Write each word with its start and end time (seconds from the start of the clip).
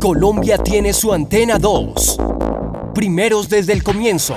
Colombia 0.00 0.58
tiene 0.58 0.92
su 0.92 1.12
antena 1.12 1.58
2. 1.58 2.18
Primeros 2.94 3.48
desde 3.48 3.72
el 3.72 3.82
comienzo. 3.82 4.36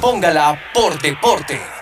Póngala 0.00 0.58
por 0.74 1.00
deporte. 1.00 1.79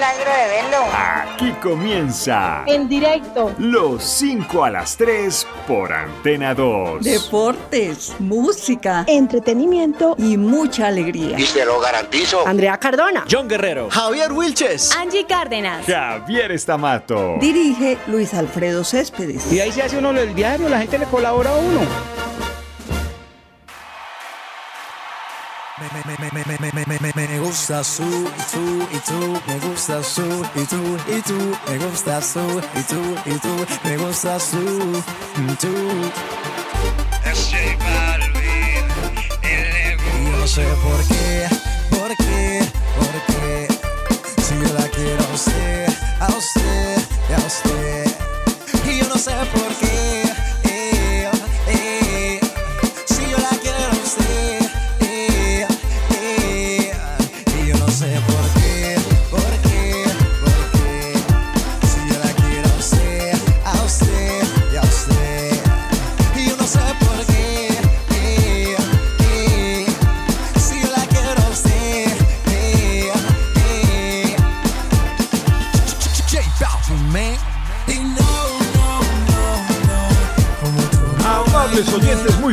Milagro 0.00 0.30
de 0.32 0.48
verlo. 0.48 0.86
Aquí 0.94 1.52
comienza 1.62 2.62
En 2.66 2.88
directo. 2.88 3.52
los 3.58 4.02
5 4.02 4.64
a 4.64 4.70
las 4.70 4.96
3 4.96 5.46
por 5.68 5.92
Antena 5.92 6.54
2. 6.54 7.04
Deportes, 7.04 8.14
música 8.18 9.04
Entretenimiento. 9.06 10.14
y 10.16 10.38
mucha 10.38 10.86
alegría. 10.86 11.38
Y 11.38 11.42
se 11.44 11.66
lo 11.66 11.78
garantizo. 11.80 12.46
Andrea 12.46 12.78
Cardona. 12.78 13.24
John 13.30 13.46
Guerrero. 13.46 13.90
Javier 13.90 14.32
Wilches. 14.32 14.96
Angie 14.96 15.26
Cárdenas. 15.26 15.84
Javier 15.84 16.50
Estamato. 16.52 17.36
Dirige 17.38 17.98
Luis 18.06 18.32
Alfredo 18.32 18.84
Céspedes. 18.84 19.52
Y 19.52 19.60
ahí 19.60 19.70
se 19.70 19.82
hace 19.82 19.98
uno 19.98 20.12
el 20.12 20.34
diario, 20.34 20.70
la 20.70 20.78
gente 20.78 20.98
le 20.98 21.04
colabora 21.04 21.50
a 21.50 21.56
uno. 21.56 21.80
Me 27.14 27.38
gusta 27.38 27.84
su 27.84 28.02
y 28.02 28.42
tú 28.52 28.86
y 28.92 28.98
tú, 28.98 29.40
me 29.46 29.58
gusta 29.60 30.02
su 30.02 30.22
y 30.54 30.64
tú 30.64 30.98
y 31.08 31.20
tú, 31.22 31.56
me 31.68 31.78
gusta 31.78 32.20
su 32.20 32.40
y 32.74 32.82
tú 32.82 33.16
y 33.26 33.38
tú, 33.38 33.66
me 33.84 33.96
gusta 33.96 34.40
su 34.40 35.02
y 35.36 35.54
tú. 35.56 35.68
Y 39.42 40.30
yo 40.30 40.38
no 40.38 40.46
sé 40.46 40.64
por 40.82 41.04
qué, 41.06 41.48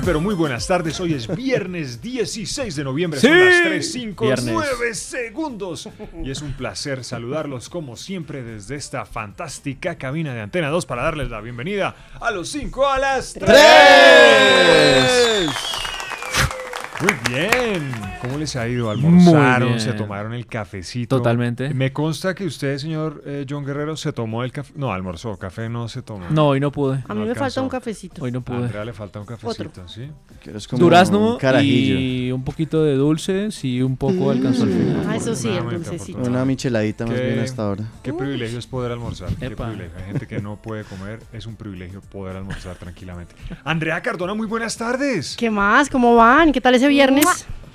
pero 0.07 0.21
muy 0.21 0.33
buenas 0.35 0.65
tardes. 0.65 0.97
Hoy 1.01 1.13
es 1.15 1.27
viernes 1.35 2.01
16 2.01 2.77
de 2.77 2.83
noviembre, 2.85 3.19
son 3.19 3.45
las 3.45 3.61
3, 3.61 3.91
5, 3.91 4.23
Viernes. 4.23 4.53
9 4.53 4.95
segundos. 4.95 5.89
Y 6.23 6.31
es 6.31 6.41
un 6.41 6.53
placer 6.53 7.03
saludarlos 7.03 7.67
como 7.67 7.97
siempre 7.97 8.41
desde 8.41 8.75
esta 8.75 9.05
fantástica 9.05 9.97
cabina 9.97 10.33
de 10.33 10.39
Antena 10.39 10.69
2 10.69 10.85
para 10.85 11.03
darles 11.03 11.29
la 11.29 11.41
bienvenida 11.41 11.93
a 12.21 12.31
los 12.31 12.47
5 12.47 12.87
a 12.87 12.99
las 12.99 13.33
3. 13.33 13.49
Muy 16.99 17.13
bien. 17.29 17.91
¿Cómo 18.21 18.39
les 18.39 18.55
ha 18.55 18.67
ido? 18.67 18.89
¿Almorzaron? 18.89 19.79
¿Se 19.79 19.93
tomaron 19.93 20.33
el 20.33 20.47
cafecito? 20.47 21.17
Totalmente. 21.17 21.71
Me 21.73 21.93
consta 21.93 22.33
que 22.33 22.43
usted, 22.45 22.77
señor 22.79 23.21
eh, 23.25 23.45
John 23.47 23.63
Guerrero, 23.63 23.95
se 23.95 24.11
tomó 24.13 24.43
el 24.43 24.51
café. 24.51 24.73
No, 24.75 24.91
almorzó. 24.91 25.37
Café 25.37 25.69
no 25.69 25.87
se 25.89 26.01
tomó. 26.01 26.25
No, 26.31 26.47
hoy 26.47 26.59
no 26.59 26.71
pude. 26.71 27.03
A 27.07 27.13
mí 27.13 27.19
No 27.21 27.27
me 27.27 27.35
falta 27.35 27.61
un 27.61 27.69
cafecito. 27.69 28.23
Hoy 28.23 28.31
no 28.31 28.39
A 28.39 28.41
pude. 28.41 28.57
Andrea 28.57 28.83
le 28.83 28.93
falta 28.93 29.19
un 29.19 29.27
cafecito, 29.27 29.87
¿sí? 29.87 30.09
Durazno 30.71 31.37
y 31.61 32.31
un 32.31 32.43
poquito 32.43 32.83
de 32.83 32.95
dulce, 32.95 33.51
sí, 33.51 33.81
un 33.81 33.95
poco 33.95 34.31
alcanzó 34.31 34.63
al 34.63 34.69
final. 34.69 35.05
Ah, 35.07 35.15
eso 35.15 35.35
sí, 35.35 35.49
el 35.49 35.63
dulcecito. 35.69 36.19
Una 36.19 36.45
micheladita 36.45 37.05
más 37.05 37.15
Qué- 37.15 37.27
bien 37.27 37.39
hasta 37.39 37.61
ahora. 37.63 37.83
Qué 38.01 38.11
privilegio 38.11 38.57
es 38.57 38.65
poder 38.65 38.91
almorzar. 38.91 39.29
Qué 39.35 39.45
Epa. 39.47 39.65
privilegio. 39.67 39.97
Hay 39.99 40.05
gente 40.05 40.27
que 40.27 40.39
no 40.41 40.55
puede 40.55 40.83
comer. 40.83 41.19
Es 41.31 41.45
un 41.45 41.55
privilegio 41.55 42.01
poder 42.01 42.37
almorzar 42.37 42.75
tranquilamente. 42.77 43.35
Andrea 43.63 44.01
Cardona, 44.01 44.33
muy 44.33 44.47
buenas 44.47 44.77
tardes. 44.77 45.35
¿Qué 45.37 45.51
más? 45.51 45.89
¿Cómo 45.89 46.15
van? 46.15 46.51
¿Qué 46.51 46.59
tal 46.61 46.73
ese 46.75 46.86
viernes? 46.87 47.25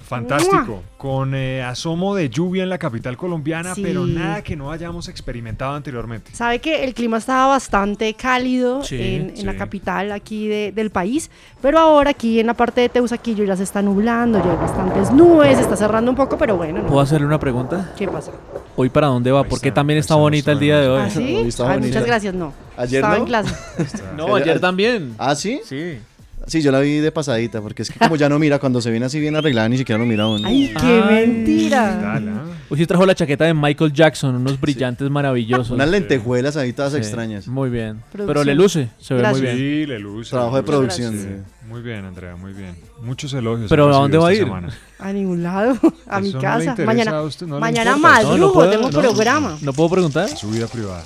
Fantástico. 0.07 0.83
Con 0.99 1.35
eh, 1.35 1.63
asomo 1.63 2.15
de 2.15 2.29
lluvia 2.29 2.65
en 2.65 2.69
la 2.69 2.77
capital 2.77 3.17
colombiana, 3.17 3.75
Sí. 3.75 3.83
pero 3.83 4.07
nada 4.07 4.43
que 4.43 4.57
no 4.57 4.71
hayamos 4.71 5.09
experimentado 5.09 5.75
anteriormente. 5.75 6.35
Sabe 6.35 6.59
que 6.59 6.85
el 6.85 6.93
clima 6.93 7.17
estaba 7.17 7.47
bastante 7.47 8.13
cálido 8.13 8.85
Sí, 8.85 8.97
en, 9.01 9.33
en 9.35 9.47
la 9.47 9.53
sí. 9.53 9.59
capital 9.59 10.13
aquí 10.13 10.49
de- 10.49 10.71
del 10.73 10.91
país, 10.91 11.31
pero 11.63 11.79
ahora 11.79 12.11
aquí 12.11 12.39
en 12.41 12.47
la 12.47 12.53
parte 12.53 12.83
de 12.83 12.91
Teusaquillo 12.91 13.43
ya 13.45 13.57
se 13.57 13.63
está 13.63 13.81
nublando, 13.81 14.39
ya 14.45 14.51
hay 14.51 14.57
bastantes 14.59 15.11
nubes, 15.13 15.59
está 15.59 15.77
cerrando 15.77 16.11
un 16.11 16.17
poco, 16.17 16.37
pero 16.37 16.59
bueno, 16.59 16.83
¿no? 16.83 16.89
¿Puedo 16.89 17.01
hacerle 17.01 17.27
una 17.27 17.41
pregunta? 17.41 17.93
¿qué 17.97 18.07
pasa? 18.07 18.33
¿Hoy 18.77 18.91
para 18.91 19.07
dónde 19.07 19.33
va? 19.33 19.41
Ahí 19.41 19.49
¿Por 19.49 19.61
qué 19.63 19.69
está, 19.69 19.77
también 19.77 19.99
está 19.99 20.13
está 20.15 20.21
bonita 20.21 20.53
el 20.53 20.59
día 20.59 20.79
de 20.79 20.89
hoy? 20.89 21.03
¿Ah, 21.07 21.11
sí? 21.11 21.37
Hoy 21.37 21.49
está 21.49 21.63
Ay, 21.65 21.69
bonita. 21.79 21.89
muchas 21.89 22.07
gracias, 22.07 22.35
no. 22.35 22.53
¿Ayer 22.77 22.97
Estaba 22.99 23.15
no? 23.15 23.21
en 23.21 23.27
clase. 23.27 23.55
No, 24.17 24.35
ayer 24.37 24.61
también. 24.61 25.15
¿Ah, 25.19 25.35
sí? 25.35 25.61
Sí. 25.65 25.99
Sí, 26.47 26.61
yo 26.63 26.73
la 26.73 26.81
vi 26.81 26.99
de 26.99 27.13
pasadita, 27.13 27.61
porque 27.61 27.83
es 27.83 27.91
que 27.91 27.99
como 27.99 28.17
ya 28.17 28.29
no 28.29 28.39
mira, 28.39 28.59
cuando 28.59 28.81
se 28.81 28.91
viene 28.91 29.07
así 29.07 29.21
bien 29.21 29.37
arreglada, 29.37 29.69
ni 29.69 29.79
siquiera 29.79 29.99
lo 29.99 30.07
mira 30.07 30.27
uno. 30.27 30.47
¡Ay, 30.47 30.73
qué 30.81 31.03
Ay. 31.09 31.27
mentira! 31.29 32.15
¿ah? 32.17 32.45
Sí 32.77 32.87
trajo 32.87 33.05
la 33.05 33.15
chaqueta 33.15 33.45
de 33.45 33.53
Michael 33.55 33.93
Jackson, 33.93 34.35
unos 34.37 34.59
brillantes 34.61 35.09
maravillosos. 35.11 35.71
Unas 35.71 35.89
lentejuelas 35.91 36.57
ahí 36.57 36.73
todas 36.73 36.93
Sí, 36.93 36.99
extrañas. 36.99 37.47
Muy 37.47 37.69
bien. 37.71 38.03
Pero 38.13 38.43
le 38.45 38.55
luce, 38.55 38.89
se 38.99 39.15
ve 39.15 39.21
Gracias. 39.21 39.43
muy 39.43 39.47
bien. 39.47 39.57
Sí, 39.59 39.87
le 39.87 39.99
luce. 39.99 40.31
Trabajo 40.31 40.57
le 40.57 40.63
de 40.63 40.67
producción. 40.67 41.15
sí. 41.15 41.29
Muy 41.69 41.81
bien, 41.83 42.05
Andrea, 42.05 42.35
muy 42.37 42.53
bien. 42.53 42.75
Muchos 43.03 43.33
elogios. 43.35 43.69
Pero 43.69 43.89
¿a 43.89 43.93
dónde 43.99 44.19
va 44.19 44.29
a 44.29 44.33
ir? 44.33 44.41
semana. 44.45 44.69
A 44.99 45.13
ningún 45.13 45.43
lado, 45.43 45.77
a 46.09 46.21
mi 46.21 46.29
Eso 46.29 46.39
no 46.41 46.59
le 46.59 46.65
casa. 46.67 46.85
mañana 46.85 47.11
a 47.19 47.23
usted, 47.23 47.47
no 47.47 47.61
mañana 47.61 47.97
madrugo, 47.97 48.37
No, 48.37 48.47
no 48.47 48.53
puedo, 48.53 48.71
tengo 48.71 48.91
no. 48.91 49.01
programa. 49.01 49.59
¿No 49.61 49.73
puedo 49.73 49.91
preguntar? 49.91 50.29
Su 50.31 50.51
vida 50.51 50.67
privada. 50.67 51.05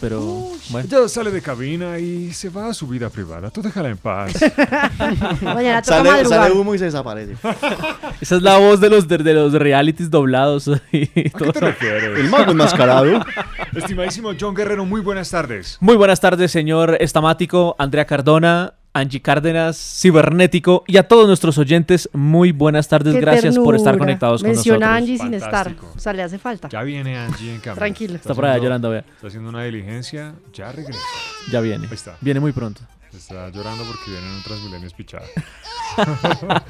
Pero 0.00 0.20
bueno. 0.70 0.88
Ella 0.90 1.08
sale 1.08 1.30
de 1.30 1.40
cabina 1.40 1.98
y 1.98 2.32
se 2.32 2.48
va 2.50 2.68
a 2.68 2.74
su 2.74 2.86
vida 2.86 3.08
privada. 3.10 3.50
Tú 3.50 3.62
déjala 3.62 3.88
en 3.90 3.96
paz. 3.96 4.32
Mañana 5.42 5.82
toca 5.82 5.96
Sale, 5.98 6.10
madrugar. 6.10 6.40
sale 6.40 6.54
humo 6.54 6.74
y 6.74 6.78
se 6.78 6.86
desaparece. 6.86 7.34
Esa 8.20 8.36
es 8.36 8.42
la 8.42 8.58
voz 8.58 8.80
de 8.80 8.90
los 8.90 9.08
de, 9.08 9.18
de 9.18 9.34
los 9.34 9.52
realities 9.52 10.10
doblados. 10.10 10.68
y 10.92 11.02
¿A 11.04 11.06
qué 11.14 11.30
todo. 11.38 11.52
te 11.52 11.60
refieres? 11.60 12.18
El 12.18 12.28
mago 12.28 12.50
enmascarado. 12.52 13.24
Estimadísimo 13.74 14.32
John 14.38 14.54
Guerrero, 14.54 14.84
muy 14.84 15.00
buenas 15.00 15.30
tardes. 15.30 15.78
Muy 15.80 15.96
buenas 15.96 16.20
tardes, 16.20 16.50
señor 16.50 16.96
Estamático, 17.00 17.74
Andrea 17.78 18.04
Cardona, 18.04 18.74
Angie 18.94 19.20
Cárdenas, 19.20 19.76
Cibernético 19.76 20.84
y 20.86 20.98
a 20.98 21.08
todos 21.08 21.26
nuestros 21.26 21.58
oyentes, 21.58 22.08
muy 22.12 22.52
buenas 22.52 22.86
tardes. 22.86 23.12
Qué 23.14 23.20
Gracias 23.20 23.58
por 23.58 23.74
estar 23.74 23.98
conectados 23.98 24.40
con 24.42 24.52
Menciona 24.52 24.86
nosotros. 24.86 25.02
Angie 25.02 25.18
sin 25.18 25.34
estar. 25.34 25.74
O 25.96 25.98
sea, 25.98 26.12
le 26.12 26.22
hace 26.22 26.38
falta. 26.38 26.68
Ya 26.68 26.82
viene 26.82 27.18
Angie 27.18 27.50
en 27.50 27.60
cambio. 27.60 27.80
Tranquilo. 27.80 28.14
Está 28.14 28.34
por 28.34 28.46
allá 28.46 28.62
llorando, 28.62 28.90
vea. 28.90 29.00
Está 29.00 29.26
haciendo 29.26 29.48
una 29.48 29.64
diligencia. 29.64 30.34
Ya 30.52 30.70
regresa. 30.70 31.00
Ya 31.50 31.60
viene. 31.60 31.86
Ahí 31.88 31.94
está. 31.94 32.16
Viene 32.20 32.38
muy 32.38 32.52
pronto. 32.52 32.82
Está 33.16 33.48
llorando 33.50 33.84
porque 33.84 34.10
vienen 34.10 34.28
un 34.30 34.42
Transmilenios 34.42 34.92
pichada. 34.92 35.24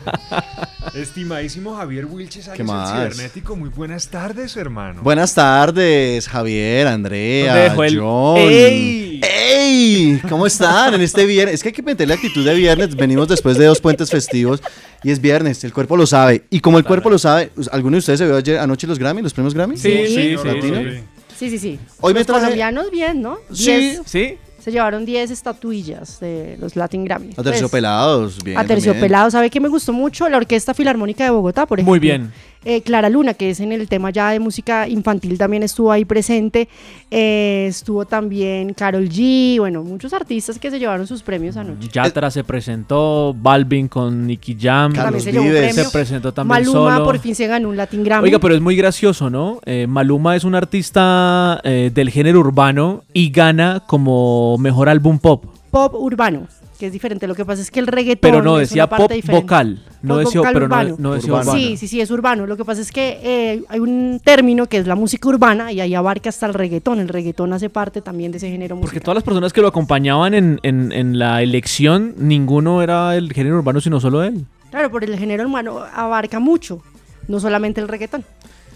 Estimadísimo 0.95 1.75
Javier 1.77 2.05
Wilches, 2.07 2.49
alias 2.49 2.57
¿Qué 2.57 2.63
el 2.63 2.69
más? 2.69 2.93
cibernético. 2.93 3.57
Muy 3.57 3.71
buenas 3.71 4.09
tardes, 4.09 4.57
hermano. 4.57 5.03
Buenas 5.03 5.35
tardes, 5.35 6.29
Javier, 6.29 6.85
¿Dónde 6.85 6.95
Andrea, 6.95 7.75
el- 7.87 7.99
John. 7.99 8.37
¡Ey! 8.39 9.21
¡Ey! 9.25 10.21
¿Cómo 10.29 10.47
están 10.47 10.95
en 10.95 11.01
este 11.01 11.25
viernes? 11.25 11.55
Es 11.57 11.63
que 11.63 11.71
hay 11.71 11.73
que 11.73 11.83
meterle 11.83 12.15
actitud 12.15 12.45
de 12.45 12.55
viernes. 12.55 12.95
Venimos 12.95 13.27
después 13.29 13.57
de 13.57 13.65
dos 13.65 13.81
puentes 13.81 14.11
festivos 14.11 14.63
y 15.03 15.11
es 15.11 15.21
viernes. 15.21 15.65
El 15.65 15.73
cuerpo 15.73 15.97
lo 15.97 16.07
sabe. 16.07 16.45
Y 16.51 16.61
como 16.61 16.77
el 16.79 16.85
cuerpo 16.85 17.09
lo 17.11 17.19
sabe, 17.19 17.51
¿alguno 17.73 17.95
de 17.97 17.99
ustedes 18.01 18.19
se 18.19 18.27
vio 18.27 18.37
ayer 18.37 18.59
anoche 18.59 18.87
los 18.87 18.99
Grammy, 18.99 19.23
los 19.23 19.33
premios 19.33 19.55
Grammy? 19.55 19.77
Sí, 19.79 19.91
sí, 20.07 20.37
sí. 20.37 21.03
Sí, 21.39 21.51
sí, 21.51 21.59
sí. 21.59 21.81
Hoy 22.01 22.13
me 22.15 22.21
los 22.21 22.27
traje- 22.29 22.43
colombianos 22.43 22.91
bien, 22.93 23.21
¿no? 23.23 23.39
Sí. 23.53 23.99
¿Sí? 24.07 24.39
Se 24.65 24.73
llevaron 24.73 25.05
10 25.05 25.31
estatuillas 25.31 26.21
de 26.21 26.57
los 26.59 26.75
Latin 26.75 27.05
Grammy. 27.05 27.35
A 27.37 27.43
terciopelados, 27.43 28.43
bien. 28.43 28.57
A 28.57 28.65
terciopelado, 28.65 29.31
¿sabe 29.31 29.51
qué 29.51 29.61
me 29.61 29.69
gustó 29.69 29.93
mucho? 29.93 30.27
La 30.31 30.39
Orquesta 30.39 30.73
Filarmónica 30.73 31.23
de 31.23 31.29
Bogotá, 31.29 31.67
por 31.67 31.81
ejemplo. 31.81 31.91
Muy 31.91 31.99
bien. 31.99 32.33
Eh, 32.65 32.83
Clara 32.83 33.09
Luna, 33.09 33.35
que 33.35 33.51
es 33.51 33.61
en 33.61 33.73
el 33.73 33.89
tema 33.89 34.11
ya 34.11 34.31
de 34.31 34.41
música 34.41 34.89
infantil, 34.89 35.37
también 35.39 35.63
estuvo 35.63 35.93
ahí 35.93 36.05
presente. 36.05 36.69
Eh, 37.11 37.67
estuvo 37.69 38.05
también 38.05 38.75
Carol 38.75 39.09
G, 39.09 39.59
bueno, 39.59 39.83
muchos 39.83 40.13
artistas 40.13 40.59
que 40.59 40.71
se 40.71 40.79
llevaron 40.79 41.07
sus 41.07 41.23
premios 41.23 41.57
anoche. 41.57 41.89
Yatra 41.93 42.31
se 42.31 42.43
presentó, 42.45 43.35
Balvin 43.37 43.89
con 43.89 44.27
Nicky 44.27 44.57
Jam. 44.61 44.93
También 44.93 45.23
se 45.23 45.33
llevó 45.33 45.45
un 45.45 45.51
Vives. 45.51 45.73
premio. 45.75 45.85
Se 45.85 45.91
presentó 45.91 46.33
también 46.33 46.63
Maluma 46.65 46.95
solo. 46.95 47.05
por 47.05 47.19
fin 47.19 47.35
se 47.35 47.47
ganó 47.47 47.69
un 47.69 47.77
Latin 47.77 48.03
Grammy. 48.05 48.25
Oiga, 48.25 48.39
pero 48.39 48.55
es 48.55 48.61
muy 48.61 48.77
gracioso, 48.77 49.31
¿no? 49.31 49.61
Eh, 49.65 49.87
Maluma 49.87 50.37
es 50.37 50.45
un 50.45 50.55
artista 50.55 51.61
eh, 51.65 51.91
del 51.93 52.11
género 52.11 52.41
urbano 52.41 53.05
y 53.13 53.31
gana 53.31 53.83
como 53.87 54.57
mejor 54.59 54.89
álbum 54.89 55.19
pop. 55.19 55.45
Pop 55.71 55.95
urbano. 55.95 56.47
Que 56.79 56.87
es 56.87 56.93
diferente. 56.93 57.27
Lo 57.27 57.35
que 57.35 57.45
pasa 57.45 57.63
es 57.63 57.71
que 57.71 57.81
el 57.81 57.87
reggaetón 57.87 58.31
Pero 58.31 58.43
no, 58.43 58.59
es 58.59 58.69
decía 58.69 58.85
una 58.85 58.91
parte 58.91 59.05
pop 59.05 59.13
diferente. 59.13 59.43
vocal. 59.43 59.83
No 60.03 60.15
Pop 60.17 60.25
decía, 60.25 60.41
vocal 60.41 60.53
pero 60.55 60.69
no, 60.69 60.75
urbano. 60.75 60.97
no 60.99 61.15
decía 61.15 61.33
Urbano. 61.33 61.53
Sí, 61.53 61.77
sí, 61.77 61.89
sí, 61.89 62.01
es 62.01 62.11
urbano. 62.11 62.47
Lo 62.47 62.57
que 62.57 62.65
pasa 62.65 62.81
es 62.81 62.91
que 62.93 63.21
eh, 63.23 63.65
hay 63.69 63.81
un 63.81 64.21
término 64.23 64.67
que 64.67 64.79
es 64.79 64.87
la 64.87 64.95
música 64.95 65.29
urbana 65.29 65.73
y 65.73 65.81
ahí 65.81 65.95
abarca 65.95 66.29
hasta 66.29 66.47
el 66.47 66.55
reggaetón. 66.55 66.99
El 67.01 67.09
reggaetón 67.09 67.53
hace 67.53 67.71
parte 67.71 68.03
también 68.03 68.33
de 68.33 68.39
ese 68.39 68.51
género 68.51 68.75
Porque 68.77 68.87
musical. 68.97 69.03
todas 69.03 69.15
las 69.17 69.25
personas 69.25 69.53
que 69.53 69.61
lo 69.63 69.69
acompañaban 69.69 70.35
en, 70.35 70.61
en- 70.63 70.93
en 70.93 71.19
la 71.19 71.43
elección, 71.43 72.15
ninguno 72.19 72.83
era 72.83 73.17
el 73.17 73.33
género 73.33 73.57
urbano, 73.59 73.81
sino 73.81 74.01
solo 74.01 74.23
él. 74.23 74.45
Claro, 74.71 74.91
por 74.91 75.05
el 75.05 75.17
género 75.19 75.45
urbano 75.49 75.79
abarca 75.95 76.41
mucho, 76.41 76.83
no 77.29 77.39
solamente 77.41 77.81
el 77.81 77.89
reggaetón. 77.89 78.25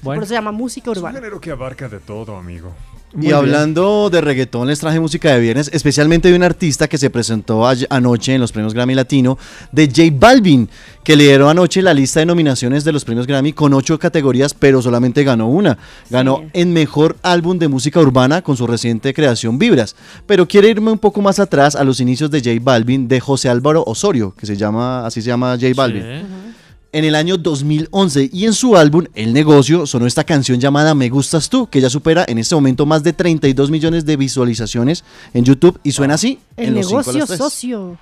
Bueno. 0.03 0.19
Por 0.19 0.25
eso 0.25 0.29
se 0.29 0.35
llama 0.35 0.53
música 0.53 0.93
Es 0.93 0.97
un 0.97 1.03
urbana. 1.03 1.19
género 1.19 1.41
que 1.41 1.51
abarca 1.51 1.89
de 1.89 1.99
todo, 1.99 2.37
amigo. 2.37 2.73
Muy 3.15 3.25
Y 3.25 3.27
bien. 3.29 3.37
hablando 3.37 4.11
de 4.11 4.21
reggaetón, 4.21 4.69
les 4.69 4.81
traje 4.81 5.01
música 5.01 5.33
de 5.33 5.41
viernes, 5.41 5.71
especialmente 5.73 6.29
de 6.31 6.37
un 6.37 6.43
artista 6.43 6.89
que 6.89 6.99
se 6.99 7.09
presentó 7.09 7.65
anoche 7.89 8.35
en 8.35 8.41
los 8.41 8.53
premios 8.53 8.75
Grammy 8.75 8.95
Latino, 8.95 9.39
de 9.73 9.87
J 9.87 10.03
Balvin, 10.13 10.69
que 11.03 11.17
lideró 11.17 11.49
anoche 11.49 11.81
la 11.81 11.95
lista 11.95 12.21
de 12.21 12.27
nominaciones 12.27 12.85
de 12.85 12.93
los 12.93 13.07
premios 13.07 13.27
Grammy 13.27 13.55
con 13.55 13.73
ocho 13.73 13.99
categorías, 13.99 14.53
pero 14.53 14.83
solamente 14.83 15.25
ganó 15.25 15.49
una. 15.49 15.79
Ganó 16.11 16.39
Sí. 16.43 16.51
en 16.61 16.73
mejor 16.75 17.17
álbum 17.23 17.59
de 17.59 17.69
música 17.69 17.99
urbana 17.99 18.43
con 18.43 18.59
su 18.59 18.67
reciente 18.67 19.15
creación 19.15 19.59
Vibras. 19.59 19.97
Pero 20.27 20.47
quiero 20.47 20.69
irme 20.69 20.91
un 20.93 20.99
poco 20.99 21.23
más 21.23 21.39
atrás 21.39 21.77
a 21.77 21.85
los 21.85 22.01
inicios 22.01 22.31
de 22.31 22.41
J 22.41 22.59
Balvin, 22.61 23.09
de 23.09 23.21
José 23.21 23.49
Álvaro 23.49 23.85
Osorio, 23.87 24.35
que 24.39 24.45
se 24.45 24.55
llama, 24.57 25.07
así 25.07 25.23
se 25.23 25.29
llama 25.29 25.57
J 25.59 25.73
Balvin 25.75 26.03
Sí 26.03 26.55
en 26.93 27.05
el 27.05 27.15
año 27.15 27.37
2011 27.37 28.31
y 28.33 28.47
en 28.47 28.55
su 28.55 28.77
álbum 28.77 29.05
El 29.15 29.33
Negocio 29.33 29.87
sonó 29.87 30.07
esta 30.07 30.25
canción 30.25 30.61
llamada 30.61 30.95
Me 30.95 31.09
Gustas 31.09 31.49
Tú, 31.49 31.69
que 31.69 31.81
ya 31.81 31.91
supera 31.91 32.25
en 32.29 32.39
este 32.39 32.55
momento 32.55 32.87
más 32.87 33.03
de 33.03 33.13
32 33.13 33.71
millones 33.71 34.05
de 34.05 34.17
visualizaciones 34.17 35.05
en 35.35 35.45
YouTube 35.45 35.79
y 35.83 35.93
suena 35.93 36.15
así. 36.15 36.39
El 36.57 36.69
en 36.69 36.75
negocio 36.75 37.27
los 37.27 37.29
socio. 37.29 37.99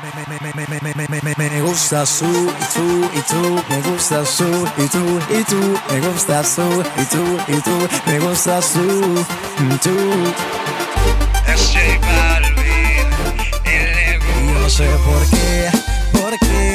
Me, 0.00 0.10
me, 0.38 1.18
me, 1.22 1.50
me, 1.50 1.62
gusta 1.62 2.04
su 2.04 2.24
y 2.24 2.74
tú 2.74 3.08
y 3.14 3.20
tú, 3.22 3.62
me 3.70 3.80
gusta 3.90 4.26
su 4.26 4.44
y 4.76 4.88
tú 4.88 5.20
y 5.30 5.44
tú, 5.44 5.78
me 5.88 6.00
gusta 6.00 6.42
su 6.44 6.62
y 6.62 7.04
tú 7.04 7.38
y 7.48 7.60
tú, 7.62 7.88
me 8.06 8.18
gusta 8.18 8.60
su 8.60 8.80
y 8.80 9.78
tú. 9.78 9.96
Es 11.46 11.72
J 11.72 11.80
Balvin, 12.00 13.06
el. 13.64 14.60
No 14.60 14.68
sé 14.68 14.88
por 15.06 15.30
qué, 15.30 15.70
por 16.12 16.38
qué. 16.40 16.73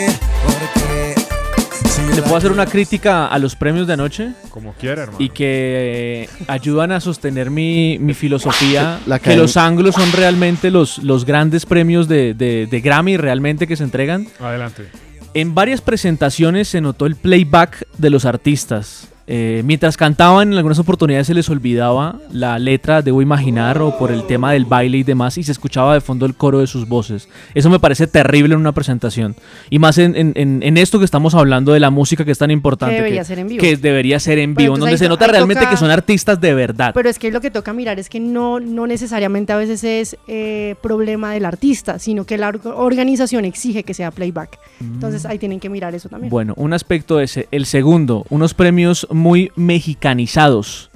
¿Le 2.15 2.23
puedo 2.23 2.35
hacer 2.37 2.51
una 2.51 2.65
crítica 2.65 3.27
a 3.27 3.39
los 3.39 3.55
premios 3.55 3.87
de 3.87 3.93
anoche? 3.93 4.31
Como 4.49 4.73
quiera, 4.73 5.03
hermano. 5.03 5.23
Y 5.23 5.29
que 5.29 6.27
eh, 6.27 6.29
ayudan 6.47 6.91
a 6.91 6.99
sostener 6.99 7.49
mi, 7.49 7.97
mi 7.99 8.13
filosofía, 8.13 8.99
La 9.05 9.19
que 9.19 9.35
los 9.37 9.55
anglos 9.57 9.95
son 9.95 10.11
realmente 10.11 10.69
los, 10.71 10.97
los 10.99 11.23
grandes 11.23 11.65
premios 11.65 12.07
de, 12.07 12.33
de- 12.33 12.67
de 12.69 12.81
Grammy 12.81 13.15
realmente 13.17 13.67
que 13.67 13.75
se 13.77 13.83
entregan. 13.83 14.27
Adelante. 14.39 14.87
En 15.33 15.53
varias 15.53 15.81
presentaciones 15.81 16.67
se 16.67 16.81
notó 16.81 17.05
el 17.05 17.15
playback 17.15 17.85
de 17.97 18.09
los 18.09 18.25
artistas. 18.25 19.08
Eh, 19.31 19.61
mientras 19.63 19.95
cantaban, 19.95 20.51
en 20.51 20.57
algunas 20.57 20.79
oportunidades 20.79 21.27
se 21.27 21.35
les 21.35 21.47
olvidaba 21.51 22.15
la 22.31 22.57
letra, 22.57 23.03
debo 23.03 23.21
imaginar, 23.21 23.79
o 23.79 23.95
por 23.95 24.11
el 24.11 24.23
tema 24.25 24.53
del 24.53 24.65
baile 24.65 24.97
y 24.97 25.03
demás, 25.03 25.37
y 25.37 25.43
se 25.43 25.51
escuchaba 25.51 25.93
de 25.93 26.01
fondo 26.01 26.25
el 26.25 26.33
coro 26.33 26.57
de 26.59 26.65
sus 26.65 26.87
voces. 26.87 27.29
Eso 27.53 27.69
me 27.69 27.79
parece 27.79 28.07
terrible 28.07 28.55
en 28.55 28.59
una 28.61 28.71
presentación. 28.71 29.35
Y 29.69 29.77
más 29.77 29.99
en, 29.99 30.15
en- 30.15 30.33
en- 30.63 30.77
esto 30.77 30.97
que 30.97 31.05
estamos 31.05 31.35
hablando 31.35 31.73
de 31.73 31.79
la 31.79 31.91
música 31.91 32.25
que 32.25 32.31
es 32.31 32.39
tan 32.39 32.49
importante. 32.49 32.95
Que 32.95 33.01
debería 33.01 33.23
ser 33.23 33.37
en 33.37 33.47
vivo. 33.49 33.61
que 33.61 33.77
debería 33.77 34.19
ser 34.19 34.39
en 34.39 34.55
vivo, 34.55 34.71
donde 34.77 34.91
ahí 34.93 34.97
se 34.97 35.07
nota 35.07 35.27
realmente 35.27 35.61
toca- 35.63 35.71
que 35.71 35.77
son 35.77 35.91
artistas 35.91 36.41
de 36.41 36.53
verdad. 36.55 36.91
Pero 36.95 37.07
es 37.07 37.19
que 37.19 37.29
lo 37.29 37.39
que 37.39 37.51
toca 37.51 37.71
mirar 37.71 37.99
es 37.99 38.09
que 38.09 38.19
no, 38.19 38.59
no 38.59 38.87
necesariamente 38.87 39.53
a 39.53 39.57
veces 39.57 39.83
es 39.83 40.17
eh, 40.27 40.73
problema 40.81 41.33
del 41.33 41.45
artista, 41.45 41.99
sino 41.99 42.25
que 42.25 42.37
la 42.39 42.51
org- 42.51 42.73
organización 42.75 43.45
exige 43.45 43.83
que 43.83 43.93
sea 43.93 44.09
playback. 44.09 44.57
Entonces 44.81 45.25
ahí 45.27 45.37
tienen 45.37 45.59
que 45.59 45.69
mirar 45.69 45.93
eso 45.93 46.09
también. 46.09 46.31
Bueno, 46.31 46.53
un 46.57 46.73
aspecto 46.73 47.19
ese. 47.19 47.47
El 47.51 47.67
segundo, 47.67 48.25
unos 48.29 48.53
premios 48.55 49.05
muy 49.19 49.51
mexicanizados. 49.55 50.89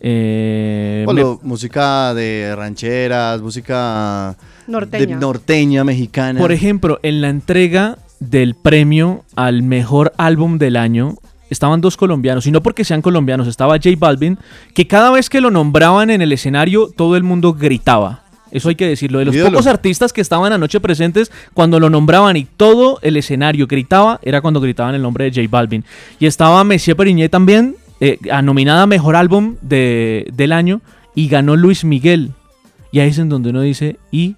Eh, 0.00 1.04
me- 1.06 1.12
Bueno, 1.12 1.40
música 1.42 2.12
de 2.14 2.54
rancheras, 2.56 3.40
música 3.40 4.36
Norteña. 4.66 5.06
de 5.06 5.14
norteña, 5.16 5.84
mexicana. 5.84 6.40
Por 6.40 6.52
ejemplo, 6.52 6.98
en 7.02 7.20
la 7.20 7.28
entrega 7.28 7.98
del 8.20 8.54
premio 8.54 9.24
al 9.36 9.62
mejor 9.62 10.12
álbum 10.16 10.58
del 10.58 10.76
año 10.76 11.14
estaban 11.48 11.80
dos 11.80 11.96
colombianos, 11.96 12.46
y 12.46 12.50
no 12.50 12.62
porque 12.62 12.84
sean 12.84 13.02
colombianos, 13.02 13.46
estaba 13.46 13.74
J 13.76 13.90
Balvin, 13.98 14.38
que 14.74 14.86
cada 14.86 15.10
vez 15.12 15.30
que 15.30 15.40
lo 15.40 15.50
nombraban 15.50 16.10
en 16.10 16.20
el 16.20 16.32
escenario, 16.32 16.88
todo 16.96 17.16
el 17.16 17.22
mundo 17.22 17.52
gritaba. 17.54 18.24
Eso 18.56 18.68
hay 18.70 18.74
que 18.74 18.86
decirlo. 18.88 19.18
De 19.18 19.26
los 19.26 19.34
Ídolo. 19.34 19.50
pocos 19.52 19.66
artistas 19.66 20.12
que 20.12 20.20
estaban 20.20 20.52
anoche 20.52 20.80
presentes, 20.80 21.30
cuando 21.54 21.78
lo 21.78 21.90
nombraban 21.90 22.36
y 22.36 22.44
todo 22.44 22.98
el 23.02 23.16
escenario 23.16 23.66
gritaba, 23.66 24.18
era 24.22 24.40
cuando 24.40 24.60
gritaban 24.60 24.94
el 24.94 25.02
nombre 25.02 25.24
de 25.24 25.30
J 25.30 25.48
Balvin. 25.50 25.84
Y 26.18 26.26
estaba 26.26 26.62
Messier 26.64 26.96
Periñé 26.96 27.28
también, 27.28 27.76
eh, 28.00 28.18
a 28.30 28.42
nominada 28.42 28.82
a 28.82 28.86
Mejor 28.86 29.16
Álbum 29.16 29.56
de- 29.62 30.26
del 30.34 30.52
año, 30.52 30.80
y 31.14 31.28
ganó 31.28 31.56
Luis 31.56 31.84
Miguel. 31.84 32.32
Y 32.92 33.00
ahí 33.00 33.08
es 33.10 33.18
en 33.18 33.28
donde 33.28 33.50
uno 33.50 33.60
dice, 33.60 33.98
¿y 34.10 34.36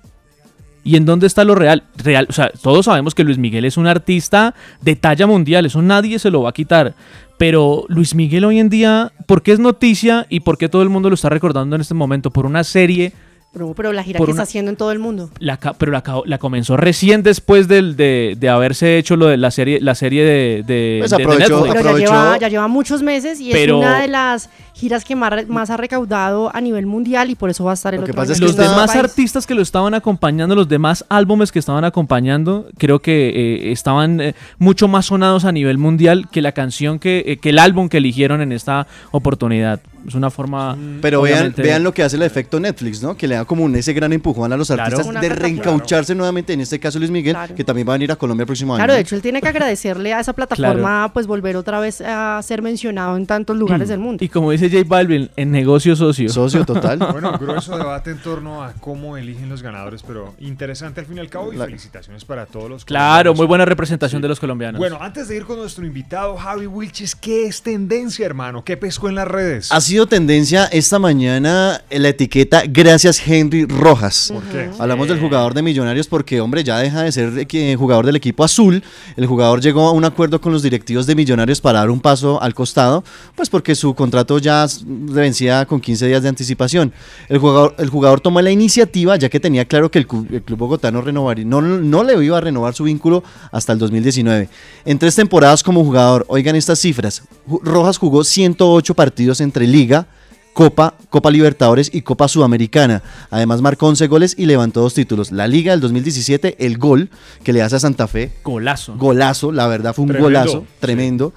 ¿Y 0.84 0.96
en 0.96 1.04
dónde 1.04 1.26
está 1.26 1.44
lo 1.44 1.54
real? 1.54 1.82
Real, 1.98 2.26
o 2.30 2.32
sea, 2.32 2.50
todos 2.62 2.86
sabemos 2.86 3.14
que 3.14 3.22
Luis 3.22 3.36
Miguel 3.36 3.66
es 3.66 3.76
un 3.76 3.86
artista 3.86 4.54
de 4.80 4.96
talla 4.96 5.26
mundial, 5.26 5.66
eso 5.66 5.82
nadie 5.82 6.18
se 6.18 6.30
lo 6.30 6.42
va 6.42 6.50
a 6.50 6.52
quitar. 6.52 6.94
Pero 7.36 7.84
Luis 7.88 8.14
Miguel 8.14 8.44
hoy 8.46 8.58
en 8.58 8.70
día, 8.70 9.12
¿por 9.26 9.42
qué 9.42 9.52
es 9.52 9.58
noticia 9.58 10.26
y 10.30 10.40
por 10.40 10.56
qué 10.56 10.70
todo 10.70 10.80
el 10.82 10.88
mundo 10.88 11.10
lo 11.10 11.14
está 11.14 11.28
recordando 11.28 11.76
en 11.76 11.82
este 11.82 11.92
momento? 11.92 12.30
Por 12.30 12.46
una 12.46 12.64
serie, 12.64 13.12
Pero, 13.50 13.72
pero 13.74 13.92
la 13.94 14.02
gira 14.04 14.18
por 14.18 14.26
que 14.26 14.32
una- 14.32 14.42
está 14.42 14.48
haciendo 14.48 14.70
en 14.70 14.76
todo 14.76 14.92
el 14.92 14.98
mundo. 14.98 15.30
la, 15.38 15.56
pero 15.58 15.90
la, 15.90 16.02
ca- 16.02 16.20
la 16.26 16.36
comenzó 16.38 16.76
recién 16.76 17.22
después 17.22 17.66
del- 17.66 17.96
de, 17.96 18.36
de 18.38 18.48
haberse 18.50 18.98
hecho 18.98 19.16
lo 19.16 19.26
de 19.26 19.38
la 19.38 19.50
serie, 19.50 19.80
la 19.80 19.94
serie 19.94 20.22
de, 20.22 20.62
de, 20.66 20.96
Pues 21.00 21.10
de 21.10 21.16
aprovechó- 21.16 21.64
Netflix. 21.64 21.74
Pero 21.82 21.98
ya 21.98 22.04
lleva, 22.06 22.38
ya 22.38 22.48
lleva 22.48 22.68
muchos 22.68 23.02
meses 23.02 23.40
y 23.40 23.50
Pero- 23.50 23.78
es 23.80 23.86
una 23.86 24.00
de 24.02 24.08
las 24.08 24.50
giras 24.74 25.02
que 25.04 25.16
más, 25.16 25.48
más 25.48 25.70
ha 25.70 25.78
recaudado 25.78 26.54
a 26.54 26.60
nivel 26.60 26.84
mundial 26.86 27.30
y 27.30 27.34
por 27.36 27.48
eso 27.50 27.64
va 27.64 27.70
a 27.70 27.74
estar 27.74 27.94
el 27.94 28.00
Lo 28.00 28.06
que 28.06 28.12
otro 28.12 28.20
pasa 28.22 28.32
año 28.32 28.34
es 28.34 28.38
que 28.38 28.42
los 28.44 28.50
está- 28.50 28.62
nuestro 28.64 28.80
demás 28.80 28.90
país. 28.92 29.04
artistas 29.04 29.46
que 29.46 29.54
lo 29.54 29.62
estaban 29.62 29.94
acompañando, 29.94 30.54
los 30.54 30.68
demás 30.68 31.04
álbumes 31.08 31.50
que 31.50 31.58
estaban 31.58 31.84
acompañando, 31.84 32.66
creo 32.76 33.00
que 33.00 33.30
eh, 33.30 33.72
estaban 33.72 34.20
eh, 34.20 34.34
mucho 34.58 34.88
más 34.88 35.06
sonados 35.06 35.46
a 35.46 35.52
nivel 35.52 35.78
mundial 35.78 36.28
que 36.30 36.42
la 36.42 36.52
canción 36.52 36.98
que, 36.98 37.24
eh, 37.26 37.38
que 37.38 37.48
el 37.48 37.58
álbum 37.58 37.88
que 37.88 37.96
eligieron 37.96 38.42
en 38.42 38.52
esta 38.52 38.86
oportunidad. 39.10 39.80
Es 40.08 40.14
una 40.14 40.30
forma. 40.30 40.76
Pero 41.00 41.22
vean, 41.22 41.54
vean 41.56 41.82
lo 41.82 41.92
que 41.94 42.02
hace 42.02 42.16
el 42.16 42.22
efecto 42.22 42.58
Netflix, 42.58 43.02
¿no? 43.02 43.16
Que 43.16 43.28
le 43.28 43.36
da 43.36 43.44
como 43.44 43.64
un, 43.64 43.74
ese 43.76 43.92
gran 43.92 44.12
empujón 44.12 44.52
a 44.52 44.56
los 44.56 44.68
Claro. 44.68 44.82
artistas 44.82 45.06
Una 45.06 45.20
de 45.20 45.28
reencaucharse 45.28 46.14
nuevamente, 46.14 46.52
en 46.52 46.60
este 46.60 46.80
caso 46.80 46.98
Luis 46.98 47.10
Miguel, 47.10 47.34
Claro. 47.34 47.54
que 47.54 47.64
también 47.64 47.86
va 47.88 47.92
a 47.92 47.96
venir 47.96 48.10
a 48.12 48.16
Colombia 48.16 48.42
el 48.42 48.46
próximo 48.46 48.74
año. 48.74 48.78
Claro, 48.80 48.94
de 48.94 49.00
hecho 49.00 49.14
él 49.14 49.22
tiene 49.22 49.40
que 49.40 49.48
agradecerle 49.48 50.12
a 50.14 50.20
esa 50.20 50.32
plataforma 50.32 51.10
pues 51.12 51.26
volver 51.26 51.56
otra 51.56 51.78
vez 51.80 52.00
a 52.00 52.40
ser 52.42 52.62
mencionado 52.62 53.16
en 53.16 53.26
tantos 53.26 53.56
lugares 53.56 53.88
del 53.88 53.98
mundo. 54.00 54.24
Y 54.24 54.28
como 54.28 54.50
dice 54.50 54.68
J 54.70 54.84
Balvin, 54.86 55.30
en 55.36 55.50
negocio 55.50 55.94
socio. 55.96 56.28
Socio 56.28 56.64
total. 56.64 56.98
Bueno, 57.12 57.36
grueso 57.38 57.76
debate 57.76 58.10
en 58.10 58.18
torno 58.18 58.62
a 58.62 58.72
cómo 58.74 59.16
eligen 59.16 59.48
los 59.48 59.62
ganadores, 59.62 60.02
pero 60.02 60.34
interesante 60.38 61.00
al 61.00 61.06
fin 61.06 61.16
y 61.16 61.20
al 61.20 61.28
cabo 61.28 61.52
y 61.52 61.56
felicitaciones 61.56 62.24
para 62.24 62.46
todos 62.46 62.70
los 62.70 62.84
Claro, 62.84 63.34
muy 63.34 63.46
buena 63.46 63.64
representación 63.64 64.20
Sí. 64.20 64.22
de 64.22 64.28
los 64.28 64.40
colombianos. 64.40 64.78
Bueno, 64.78 64.98
antes 65.00 65.28
de 65.28 65.36
ir 65.36 65.44
con 65.44 65.56
nuestro 65.58 65.84
invitado 65.84 66.36
Javi 66.36 66.66
Wilches, 66.66 67.14
¿qué 67.14 67.46
es 67.46 67.62
tendencia, 67.62 68.24
hermano? 68.26 68.64
¿Qué 68.64 68.76
pescó 68.76 69.08
en 69.08 69.14
las 69.16 69.26
redes? 69.28 69.72
Ha 69.72 69.80
sido 69.98 70.06
tendencia 70.06 70.66
esta 70.66 71.00
mañana 71.00 71.82
la 71.90 72.08
etiqueta 72.10 72.62
Gracias 72.68 73.20
Henry 73.26 73.64
Rojas. 73.64 74.30
¿Por 74.32 74.44
qué? 74.44 74.70
Hablamos 74.78 75.08
del 75.08 75.18
jugador 75.18 75.54
de 75.54 75.62
Millonarios 75.62 76.06
porque, 76.06 76.40
hombre, 76.40 76.62
ya 76.62 76.78
deja 76.78 77.02
de 77.02 77.10
ser 77.10 77.36
eh, 77.36 77.46
que- 77.46 77.74
jugador 77.74 78.06
del 78.06 78.14
equipo 78.14 78.44
azul. 78.44 78.80
El 79.16 79.26
jugador 79.26 79.60
llegó 79.60 79.88
a 79.88 79.90
un 79.90 80.04
acuerdo 80.04 80.40
con 80.40 80.52
los 80.52 80.62
directivos 80.62 81.04
de 81.08 81.16
Millonarios 81.16 81.60
para 81.60 81.80
dar 81.80 81.90
un 81.90 81.98
paso 81.98 82.40
al 82.40 82.54
costado, 82.54 83.02
pues 83.34 83.48
porque 83.50 83.74
su 83.74 83.92
contrato 83.94 84.38
ya 84.38 84.68
vencía 84.86 85.66
con 85.66 85.80
15 85.80 86.06
días 86.06 86.22
de 86.22 86.28
anticipación. 86.28 86.92
El 87.28 87.38
jugador, 87.38 87.74
el 87.78 87.88
jugador 87.90 88.20
tomó 88.20 88.40
la 88.40 88.52
iniciativa 88.52 89.16
ya 89.16 89.28
que 89.28 89.40
tenía 89.40 89.64
claro 89.64 89.90
que 89.90 89.98
el, 89.98 90.06
el 90.30 90.42
club 90.42 90.58
bogotano 90.60 91.00
renovaría, 91.00 91.44
no, 91.44 91.60
no 91.60 92.04
le 92.04 92.24
iba 92.24 92.38
a 92.38 92.40
renovar 92.40 92.72
su 92.72 92.84
vínculo 92.84 93.24
hasta 93.50 93.72
el 93.72 93.80
2019. 93.80 94.48
En 94.84 94.98
tres 95.00 95.16
temporadas 95.16 95.64
como 95.64 95.82
jugador, 95.82 96.24
oigan 96.28 96.54
estas 96.54 96.78
cifras, 96.78 97.24
Rojas 97.64 97.98
jugó 97.98 98.22
108 98.22 98.94
partidos 98.94 99.40
entre 99.40 99.66
Liga, 99.78 100.06
Copa, 100.54 100.94
Copa 101.08 101.30
Libertadores 101.30 101.88
y 101.92 102.02
Copa 102.02 102.26
Sudamericana. 102.26 103.00
Además 103.30 103.60
marcó 103.62 103.86
11 103.86 104.08
goles 104.08 104.34
y 104.36 104.46
levantó 104.46 104.80
dos 104.80 104.92
títulos. 104.92 105.30
La 105.30 105.46
Liga 105.46 105.70
del 105.70 105.80
2017, 105.80 106.56
el 106.66 106.78
gol 106.78 107.10
que 107.44 107.52
le 107.52 107.62
hace 107.62 107.76
a 107.76 107.78
Santa 107.78 108.08
Fe. 108.08 108.32
Golazo. 108.42 108.96
Golazo, 108.96 109.52
la 109.52 109.68
verdad 109.68 109.94
fue 109.94 110.02
un 110.02 110.08
Tremendo, 110.08 110.24
golazo, 110.40 110.60
sí. 110.62 110.66
tremendo. 110.80 111.32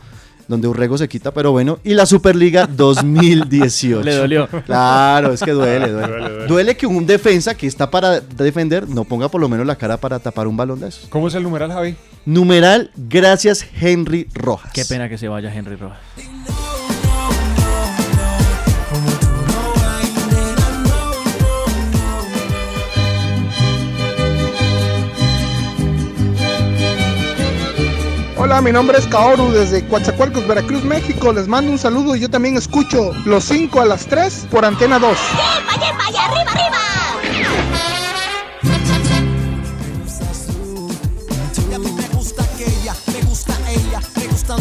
Donde 0.48 0.68
Urrego 0.68 0.98
se 0.98 1.08
quita, 1.08 1.32
pero 1.32 1.52
bueno. 1.52 1.78
Y 1.84 1.94
la 1.94 2.06
Superliga 2.08 2.66
2018. 2.76 4.04
Le 4.04 4.16
dolió. 4.16 4.48
Claro, 4.66 5.32
es 5.34 5.40
que 5.42 5.52
duele, 5.52 5.90
duele. 5.92 6.08
Duele, 6.08 6.30
duele. 6.30 6.48
Duele 6.48 6.76
que 6.78 6.88
un 6.88 7.06
defensa 7.06 7.54
que 7.56 7.68
está 7.68 7.90
para 7.92 8.20
defender 8.22 8.90
no 8.90 9.04
ponga 9.06 9.30
por 9.30 9.40
lo 9.40 9.48
menos 9.48 9.66
la 9.68 9.76
cara 9.76 9.98
para 9.98 10.18
tapar 10.20 10.48
un 10.48 10.58
balón 10.58 10.80
de 10.80 10.88
esos. 10.90 11.06
¿Cómo 11.10 11.28
es 11.28 11.36
el 11.36 11.44
numeral, 11.44 11.72
Javi? 11.72 11.96
Numeral, 12.26 12.90
gracias 12.98 13.66
Henry 13.80 14.28
Rojas. 14.34 14.72
Qué 14.74 14.84
pena 14.84 15.08
que 15.08 15.18
se 15.20 15.28
vaya 15.30 15.54
Henry 15.54 15.76
Rojas. 15.76 16.00
Hola, 28.44 28.60
mi 28.60 28.72
nombre 28.72 28.98
es 28.98 29.06
Kaoru 29.06 29.52
desde 29.52 29.86
Coatzacoalcos, 29.88 30.48
Veracruz, 30.48 30.84
México. 30.84 31.32
Les 31.32 31.48
mando 31.48 31.72
un 31.72 31.78
saludo 31.78 32.16
y 32.16 32.22
yo 32.22 32.28
también 32.28 32.58
escucho 32.58 33.14
los 33.24 33.44
5 33.44 33.80
a 33.80 33.86
las 33.86 34.08
3 34.08 34.48
por 34.50 34.66
Antena 34.66 34.98
2. 34.98 35.12
¡Yepa, 35.12 35.76
yepa! 35.76 36.12
¡Y 36.12 36.18
arriba, 36.18 36.52
arriba! 36.52 36.78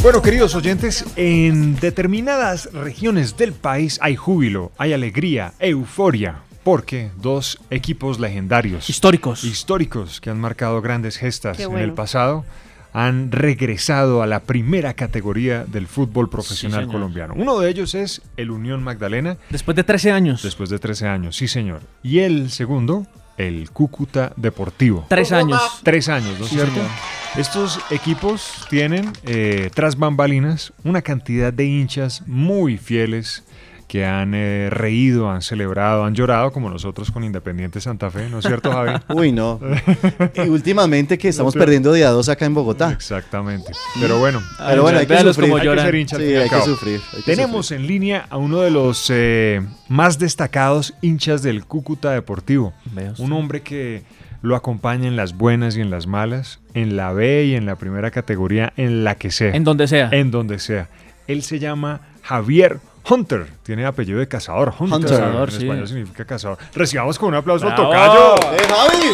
Bueno, 0.03 0.21
queridos 0.21 0.55
oyentes, 0.55 1.07
en 1.17 1.77
determinadas 1.77 2.71
regiones 2.75 3.39
del 3.39 3.55
país 3.55 3.99
hay 4.03 4.15
júbilo, 4.15 4.73
hay 4.77 4.93
alegría, 4.93 5.55
euforia, 5.59 6.43
porque 6.65 7.11
dos 7.17 7.59
equipos 7.71 8.21
legendarios, 8.21 8.91
históricos, 8.91 9.43
históricos 9.43 10.21
que 10.21 10.29
han 10.29 10.39
marcado 10.39 10.83
grandes 10.83 11.17
gestas 11.17 11.59
en 11.61 11.79
el 11.79 11.95
pasado, 11.95 12.45
han 12.93 13.31
regresado 13.33 14.23
a 14.23 14.27
la 14.27 14.41
primera 14.41 14.95
categoría 14.95 15.65
del 15.65 15.87
fútbol 15.87 16.29
profesional 16.29 16.87
colombiano. 16.89 17.35
Uno 17.37 17.59
de 17.61 17.71
ellos 17.71 17.95
es 17.95 18.23
el 18.37 18.51
Unión 18.51 18.83
Magdalena, 18.83 19.37
Después 19.51 19.77
de 19.77 19.85
13 19.85 20.11
años. 20.13 20.43
después 20.43 20.71
de 20.71 20.79
13 20.79 21.07
años, 21.09 21.37
sí 21.37 21.47
señor. 21.49 21.81
Y 22.03 22.21
el 22.21 22.51
segundo, 22.51 23.07
el 23.37 23.71
Cúcuta 23.71 24.33
Deportivo. 24.37 25.07
Tres 25.09 25.33
años. 25.33 25.61
Tres 25.83 26.09
años, 26.09 26.39
¿no 26.39 26.45
es 26.45 26.51
Sí, 26.51 26.57
cierto? 26.57 26.75
señor. 26.75 26.89
Estos 27.37 27.79
equipos 27.91 28.67
tienen, 28.71 29.13
eh, 29.25 29.71
tras 29.73 29.97
bambalinas, 29.97 30.73
una 30.83 31.01
cantidad 31.01 31.53
de 31.53 31.65
hinchas 31.65 32.25
muy 32.27 32.77
fieles 32.77 33.45
que 33.91 34.07
han 34.07 34.35
eh, 34.37 34.69
reído, 34.71 35.29
han 35.29 35.43
celebrado, 35.43 36.05
han 36.05 36.15
llorado, 36.15 36.53
como 36.53 36.71
nosotros 36.71 37.11
con 37.11 37.25
Independiente 37.25 37.81
Santa 37.81 38.09
Fe, 38.09 38.29
¿no 38.31 38.39
es 38.39 38.45
cierto, 38.45 38.71
Javi? 38.71 38.93
Uy, 39.09 39.33
no. 39.33 39.59
Y 40.37 40.49
últimamente 40.49 41.19
que 41.19 41.27
estamos 41.27 41.55
perdiendo 41.55 41.91
de 41.93 42.05
a 42.05 42.11
dos 42.11 42.29
acá 42.29 42.47
en 42.47 42.55
Bogotá. 42.55 42.93
Exactamente. 42.93 43.73
Pero 44.01 44.21
bueno, 44.21 44.41
Pero 44.65 44.83
bueno, 44.83 45.01
hay 45.01 45.07
que 45.09 45.19
sufrir. 45.19 45.35
cómo 45.49 45.57
hay 45.57 45.63
que 45.63 45.67
lloran. 45.67 45.87
ser 45.87 45.95
hincha 45.97 46.17
Sí, 46.19 46.23
hay 46.23 46.45
que 46.45 46.51
cabo. 46.51 46.65
sufrir. 46.67 47.01
hay 47.17 47.23
que 47.25 47.35
Tenemos 47.35 47.73
en 47.73 47.89
línea 47.89 48.27
a 48.31 48.37
uno 48.37 48.61
de 48.61 48.71
los 48.71 49.11
eh, 49.13 49.61
más 49.89 50.21
destacados 50.21 50.95
hinchas 51.03 51.43
del 51.43 51.65
Cúcuta 51.65 52.13
Deportivo. 52.13 52.73
Un 53.19 53.33
hombre 53.33 53.63
que 53.63 54.05
lo 54.41 54.55
acompaña 54.55 55.09
en 55.09 55.17
las 55.17 55.37
buenas 55.37 55.77
y 55.77 55.81
en 55.81 55.91
las 55.91 56.07
malas, 56.07 56.61
en 56.75 56.97
la 56.97 57.13
B 57.13 57.47
y 57.47 57.57
en 57.57 57.67
la 57.67 57.75
primera 57.75 58.13
categoría, 58.13 58.73
en 58.77 59.03
la 59.03 59.17
que 59.17 59.33
sea. 59.33 59.51
En 59.53 59.65
donde 59.65 59.89
sea. 59.89 60.11
En 60.13 60.31
donde 60.31 60.61
sea. 60.61 60.89
Él 61.27 61.43
se 61.43 61.59
llama 61.59 62.03
Javier 62.23 62.79
Hunter. 63.09 63.47
Tiene 63.63 63.87
apellido 63.87 64.19
de 64.19 64.29
cazador. 64.29 64.73
Hunter. 64.79 64.97
Hunter. 64.97 65.11
Cazador, 65.11 65.49
en 65.49 65.55
sí. 65.55 65.65
español 65.65 65.89
significa 65.89 66.25
cazador. 66.25 66.59
Recibamos 66.75 67.19
con 67.19 67.31
un 67.31 67.35
aplauso 67.37 67.69
al 67.69 67.75
tocayo. 67.75 68.35
¡Eh, 68.53 68.67
Javi! 68.69 69.07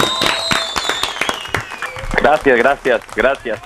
Gracias, 2.20 2.58
gracias, 2.58 3.00
gracias. 3.14 3.60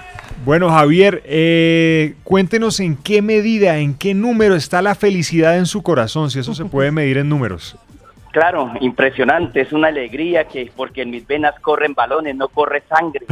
Bueno, 0.44 0.70
Javier, 0.70 1.22
eh, 1.26 2.14
cuéntenos 2.24 2.80
en 2.80 2.96
qué 2.96 3.20
medida, 3.20 3.76
en 3.78 3.94
qué 3.94 4.14
número 4.14 4.54
está 4.54 4.80
la 4.80 4.94
felicidad 4.94 5.58
en 5.58 5.66
su 5.66 5.82
corazón, 5.82 6.30
si 6.30 6.38
eso 6.38 6.54
se 6.54 6.64
puede 6.64 6.90
medir 6.92 7.18
en 7.18 7.28
números. 7.28 7.76
Claro, 8.32 8.72
impresionante, 8.80 9.60
es 9.60 9.72
una 9.72 9.88
alegría 9.88 10.44
que 10.44 10.70
porque 10.74 11.02
en 11.02 11.10
mis 11.10 11.26
venas 11.26 11.58
corren 11.60 11.94
balones, 11.94 12.36
no 12.36 12.48
corre 12.48 12.82
sangre, 12.88 13.26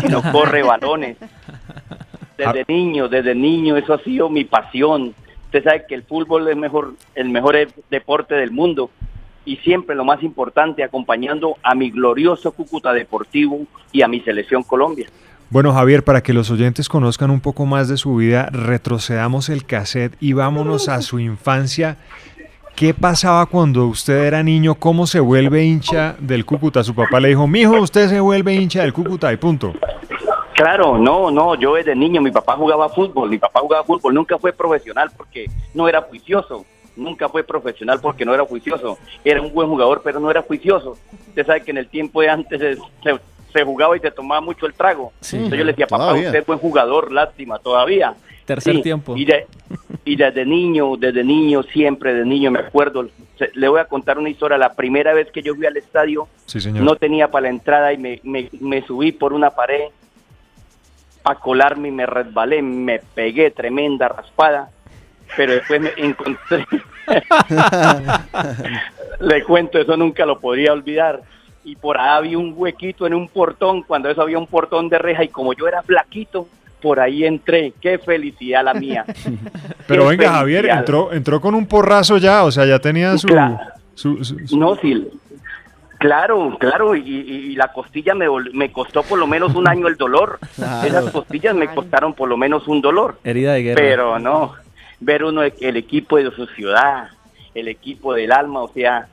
sino 0.00 0.22
corre 0.32 0.62
balones. 0.62 1.18
Desde 2.38 2.64
niño, 2.66 3.08
desde 3.08 3.34
niño, 3.34 3.76
eso 3.76 3.92
ha 3.92 3.98
sido 3.98 4.30
mi 4.30 4.44
pasión. 4.44 5.14
Usted 5.50 5.64
sabe 5.64 5.84
que 5.88 5.96
el 5.96 6.04
fútbol 6.04 6.46
es 6.46 6.56
mejor, 6.56 6.94
el 7.16 7.28
mejor 7.28 7.56
e- 7.56 7.66
deporte 7.90 8.36
del 8.36 8.52
mundo 8.52 8.88
y 9.44 9.56
siempre 9.56 9.96
lo 9.96 10.04
más 10.04 10.22
importante, 10.22 10.84
acompañando 10.84 11.56
a 11.64 11.74
mi 11.74 11.90
glorioso 11.90 12.52
Cúcuta 12.52 12.92
Deportivo 12.92 13.62
y 13.90 14.02
a 14.02 14.06
mi 14.06 14.20
selección 14.20 14.62
Colombia. 14.62 15.08
Bueno, 15.48 15.72
Javier, 15.72 16.04
para 16.04 16.22
que 16.22 16.32
los 16.32 16.52
oyentes 16.52 16.88
conozcan 16.88 17.32
un 17.32 17.40
poco 17.40 17.66
más 17.66 17.88
de 17.88 17.96
su 17.96 18.14
vida, 18.14 18.48
retrocedamos 18.52 19.48
el 19.48 19.64
cassette 19.64 20.14
y 20.20 20.34
vámonos 20.34 20.88
a 20.88 21.02
su 21.02 21.18
infancia. 21.18 21.96
¿Qué 22.76 22.94
pasaba 22.94 23.44
cuando 23.46 23.86
usted 23.88 24.26
era 24.26 24.44
niño? 24.44 24.76
¿Cómo 24.76 25.08
se 25.08 25.18
vuelve 25.18 25.64
hincha 25.64 26.14
del 26.20 26.44
Cúcuta? 26.46 26.84
Su 26.84 26.94
papá 26.94 27.18
le 27.18 27.30
dijo, 27.30 27.48
mijo, 27.48 27.80
usted 27.80 28.08
se 28.08 28.20
vuelve 28.20 28.54
hincha 28.54 28.82
del 28.82 28.92
Cúcuta 28.92 29.32
y 29.32 29.36
punto. 29.36 29.74
Claro, 30.60 30.98
no, 30.98 31.30
no, 31.30 31.54
yo 31.54 31.74
desde 31.74 31.94
niño, 31.94 32.20
mi 32.20 32.30
papá 32.30 32.54
jugaba 32.54 32.88
fútbol, 32.90 33.30
mi 33.30 33.38
papá 33.38 33.60
jugaba 33.60 33.82
fútbol, 33.82 34.12
nunca 34.12 34.36
fue 34.38 34.52
profesional 34.52 35.10
porque 35.16 35.46
no 35.72 35.88
era 35.88 36.02
juicioso, 36.02 36.66
nunca 36.96 37.30
fue 37.30 37.42
profesional 37.44 37.98
porque 38.02 38.26
no 38.26 38.34
era 38.34 38.44
juicioso, 38.44 38.98
era 39.24 39.40
un 39.40 39.54
buen 39.54 39.68
jugador 39.68 40.02
pero 40.04 40.20
no 40.20 40.30
era 40.30 40.42
juicioso. 40.42 40.98
Usted 41.28 41.46
sabe 41.46 41.62
que 41.62 41.70
en 41.70 41.78
el 41.78 41.88
tiempo 41.88 42.20
de 42.20 42.28
antes 42.28 42.60
se, 42.60 42.74
se- 42.76 43.20
se 43.54 43.64
jugaba 43.64 43.96
y 43.96 44.00
se 44.00 44.10
tomaba 44.10 44.40
mucho 44.42 44.66
el 44.66 44.74
trago. 44.74 45.12
Sí. 45.20 45.36
Entonces 45.36 45.58
yo 45.60 45.64
le 45.64 45.72
decía, 45.72 45.86
papá, 45.86 46.04
Todavía. 46.04 46.26
usted 46.26 46.40
es 46.40 46.46
buen 46.46 46.58
jugador, 46.58 47.10
lástima, 47.10 47.58
todavía. 47.58 48.14
Tercer 48.44 48.76
Sí, 48.76 48.82
tiempo. 48.82 49.16
Y, 49.16 49.24
de- 49.24 49.46
y 50.04 50.14
desde 50.14 50.44
niño, 50.44 50.96
desde 50.98 51.24
niño, 51.24 51.62
siempre 51.62 52.12
de 52.12 52.24
niño 52.26 52.50
me 52.50 52.58
acuerdo, 52.60 53.08
se- 53.38 53.50
le 53.54 53.66
voy 53.68 53.80
a 53.80 53.86
contar 53.86 54.18
una 54.18 54.28
historia, 54.28 54.58
la 54.58 54.74
primera 54.74 55.14
vez 55.14 55.30
que 55.32 55.40
yo 55.42 55.54
fui 55.54 55.64
al 55.64 55.76
estadio, 55.78 56.28
Sí, 56.44 56.60
señor. 56.60 56.84
no 56.84 56.96
tenía 56.96 57.28
para 57.30 57.44
la 57.44 57.48
entrada 57.48 57.92
y 57.94 57.98
me, 57.98 58.20
me- 58.24 58.50
me 58.60 58.82
subí 58.86 59.10
por 59.12 59.32
una 59.32 59.50
pared 59.50 59.84
a 61.24 61.34
colarme 61.34 61.88
y 61.88 61.92
me 61.92 62.06
resbalé, 62.06 62.62
me 62.62 63.00
pegué 63.14 63.50
tremenda 63.50 64.08
raspada, 64.08 64.70
pero 65.36 65.52
después 65.52 65.80
me 65.80 65.90
encontré, 65.96 66.66
le 69.20 69.44
cuento, 69.44 69.78
eso 69.78 69.96
nunca 69.96 70.24
lo 70.26 70.38
podría 70.40 70.72
olvidar. 70.72 71.20
Y 71.62 71.76
por 71.76 71.98
ahí 71.98 72.08
había 72.08 72.38
un 72.38 72.54
huequito 72.56 73.06
en 73.06 73.14
un 73.14 73.28
portón, 73.28 73.82
cuando 73.82 74.08
eso 74.08 74.22
había 74.22 74.38
un 74.38 74.46
portón 74.46 74.88
de 74.88 74.98
reja 74.98 75.22
y 75.24 75.28
como 75.28 75.52
yo 75.52 75.68
era 75.68 75.82
flaquito, 75.82 76.48
por 76.80 76.98
ahí 76.98 77.24
entré. 77.24 77.74
Qué 77.80 77.98
felicidad 77.98 78.64
la 78.64 78.74
mía. 78.74 79.04
Pero 79.86 80.04
Qué 80.04 80.08
venga, 80.16 80.32
Javier, 80.32 80.66
entró, 80.66 81.12
entró 81.12 81.40
con 81.40 81.54
un 81.54 81.66
porrazo 81.66 82.16
ya, 82.16 82.44
o 82.44 82.50
sea, 82.50 82.64
ya 82.64 82.78
tenía 82.78 83.16
su... 83.18 83.26
Claro. 83.28 83.58
su- 83.94 84.24
su- 84.24 84.38
su- 84.46 84.58
No, 84.58 84.74
sí. 84.76 85.06
Claro, 86.00 86.56
claro, 86.58 86.96
y, 86.96 87.00
y- 87.02 87.52
y 87.52 87.56
la 87.56 87.68
costilla 87.68 88.14
me, 88.14 88.26
vol- 88.26 88.50
me 88.54 88.72
costó 88.72 89.02
por 89.02 89.18
lo 89.18 89.26
menos 89.26 89.54
un 89.54 89.68
año 89.68 89.86
el 89.86 89.96
dolor. 89.96 90.38
Claro. 90.56 90.86
Esas 90.88 91.10
costillas 91.10 91.54
me 91.54 91.68
costaron 91.68 92.14
por 92.14 92.28
lo 92.28 92.36
menos 92.38 92.66
un 92.68 92.80
dolor. 92.80 93.18
Herida 93.22 93.52
de 93.52 93.62
guerra. 93.62 93.80
Pero 93.82 94.18
no, 94.18 94.54
ver 94.98 95.24
uno 95.24 95.42
el, 95.42 95.52
el 95.60 95.76
equipo 95.76 96.16
de 96.16 96.30
su 96.30 96.46
ciudad, 96.46 97.08
el 97.54 97.68
equipo 97.68 98.14
del 98.14 98.32
alma, 98.32 98.60
o 98.62 98.68
sea, 98.72 99.08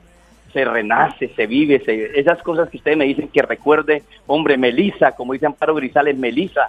se 0.54 0.64
renace, 0.64 1.28
se 1.36 1.46
vive, 1.46 1.82
se- 1.84 2.18
esas 2.18 2.42
cosas 2.42 2.70
que 2.70 2.78
ustedes 2.78 2.96
me 2.96 3.04
dicen 3.04 3.28
que 3.28 3.42
recuerde, 3.42 4.02
hombre, 4.26 4.56
Melisa, 4.56 5.12
como 5.12 5.34
dice 5.34 5.44
Amparo 5.44 5.74
Grisales, 5.74 6.16
Melisa, 6.16 6.68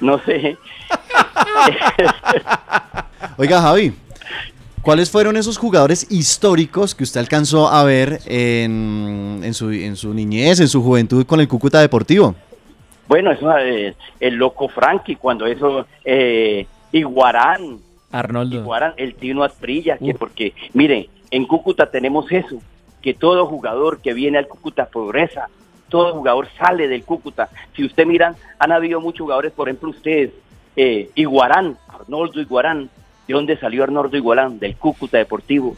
no 0.00 0.18
sé. 0.20 0.56
Oiga, 3.36 3.60
Javi, 3.60 3.92
¿cuáles 4.82 5.10
fueron 5.10 5.36
esos 5.36 5.58
jugadores 5.58 6.10
históricos 6.10 6.94
que 6.94 7.04
usted 7.04 7.20
alcanzó 7.20 7.68
a 7.68 7.84
ver 7.84 8.20
en, 8.26 9.40
en 9.42 9.54
su, 9.54 9.70
en 9.70 9.96
su 9.96 10.14
niñez, 10.14 10.60
en 10.60 10.68
su 10.68 10.82
juventud 10.82 11.26
con 11.26 11.40
el 11.40 11.48
Cúcuta 11.48 11.80
Deportivo? 11.80 12.34
Bueno, 13.06 13.32
eso 13.32 13.56
eh, 13.58 13.94
el 14.20 14.34
loco 14.34 14.68
Frankie, 14.68 15.16
cuando 15.16 15.46
eso, 15.46 15.86
eh, 16.04 16.66
Iguarán, 16.92 17.78
Arnoldo. 18.12 18.56
Iguarán, 18.58 18.94
el 18.96 19.14
Tino 19.14 19.44
Asprilla, 19.44 19.96
que 19.98 20.14
porque, 20.14 20.54
mire, 20.74 21.08
en 21.30 21.46
Cúcuta 21.46 21.90
tenemos 21.90 22.30
eso, 22.30 22.58
que 23.02 23.14
todo 23.14 23.46
jugador 23.46 24.00
que 24.00 24.12
viene 24.12 24.38
al 24.38 24.46
Cúcuta 24.46 24.86
progresa, 24.86 25.48
todo 25.88 26.14
jugador 26.14 26.48
sale 26.58 26.86
del 26.88 27.04
Cúcuta. 27.04 27.48
Si 27.74 27.84
usted 27.84 28.06
miran, 28.06 28.36
han 28.58 28.72
habido 28.72 29.00
muchos 29.00 29.20
jugadores, 29.20 29.52
por 29.52 29.68
ejemplo, 29.68 29.90
ustedes, 29.90 30.32
eh, 30.76 31.10
Iguarán, 31.14 31.78
Arnoldo 31.88 32.40
Iguarán, 32.40 32.90
¿de 33.28 33.34
dónde 33.34 33.56
salió 33.58 33.84
Arnoldo 33.84 34.16
Iguarán? 34.16 34.58
Del 34.58 34.74
Cúcuta 34.76 35.18
Deportivo. 35.18 35.76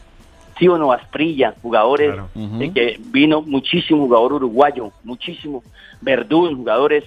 Sí 0.57 0.67
o 0.67 0.77
no, 0.77 0.91
Asprilla, 0.91 1.53
jugadores 1.61 2.13
Claro. 2.13 2.29
Ujú. 2.33 2.61
eh, 2.61 2.71
que 2.73 2.99
vino 3.11 3.41
muchísimo 3.41 4.05
jugador 4.05 4.33
uruguayo, 4.33 4.91
muchísimo. 5.03 5.63
Verdún, 6.01 6.55
jugadores 6.55 7.03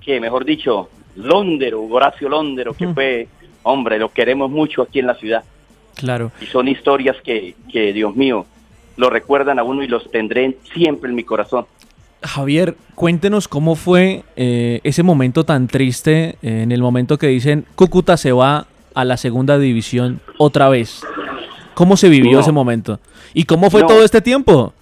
que, 0.00 0.18
mejor 0.18 0.44
dicho, 0.44 0.88
Londero, 1.16 1.82
Horacio 1.82 2.28
Londero, 2.28 2.72
que 2.74 2.88
fue, 2.88 3.28
hombre, 3.62 3.98
lo 3.98 4.08
queremos 4.10 4.50
mucho 4.50 4.82
aquí 4.82 4.98
en 4.98 5.06
la 5.06 5.14
ciudad. 5.14 5.44
Claro. 5.94 6.32
Y 6.40 6.46
son 6.46 6.68
historias 6.68 7.16
que, 7.22 7.54
que, 7.70 7.92
Dios 7.92 8.16
mío, 8.16 8.46
lo 8.96 9.10
recuerdan 9.10 9.58
a 9.58 9.62
uno 9.62 9.82
y 9.82 9.88
los 9.88 10.10
tendré 10.10 10.56
siempre 10.72 11.10
en 11.10 11.16
mi 11.16 11.24
corazón. 11.24 11.66
Javier, 12.22 12.76
cuéntenos 12.94 13.48
cómo 13.48 13.74
fue 13.74 14.22
eh, 14.36 14.80
ese 14.84 15.02
momento 15.02 15.44
tan 15.44 15.66
triste, 15.66 16.36
eh, 16.42 16.62
en 16.62 16.70
el 16.72 16.80
momento 16.80 17.18
que 17.18 17.26
dicen 17.26 17.66
Cúcuta 17.74 18.16
se 18.16 18.30
va 18.32 18.66
a 18.94 19.04
la 19.04 19.16
segunda 19.16 19.58
división 19.58 20.20
otra 20.38 20.68
vez. 20.68 21.02
¿Cómo 21.74 21.96
se 21.96 22.08
vivió 22.08 22.32
No. 22.32 22.40
ese 22.40 22.52
momento? 22.52 22.98
¿Y 23.34 23.44
cómo 23.44 23.70
fue 23.70 23.80
No. 23.82 23.86
todo 23.86 24.04
este 24.04 24.20
tiempo? 24.20 24.72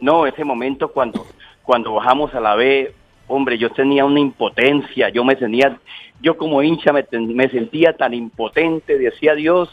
No, 0.00 0.26
ese 0.26 0.44
momento 0.44 0.88
cuando, 0.88 1.26
cuando 1.62 1.94
bajamos 1.94 2.34
a 2.34 2.40
la 2.40 2.54
B, 2.54 2.92
hombre, 3.28 3.58
yo 3.58 3.70
tenía 3.70 4.04
una 4.04 4.20
impotencia, 4.20 5.08
yo 5.08 5.24
me 5.24 5.36
sentía, 5.36 5.78
yo 6.20 6.36
como 6.36 6.62
hincha 6.62 6.92
me, 6.92 7.04
me 7.12 7.48
sentía 7.48 7.92
tan 7.96 8.12
impotente, 8.14 8.98
decía 8.98 9.34
Dios, 9.34 9.68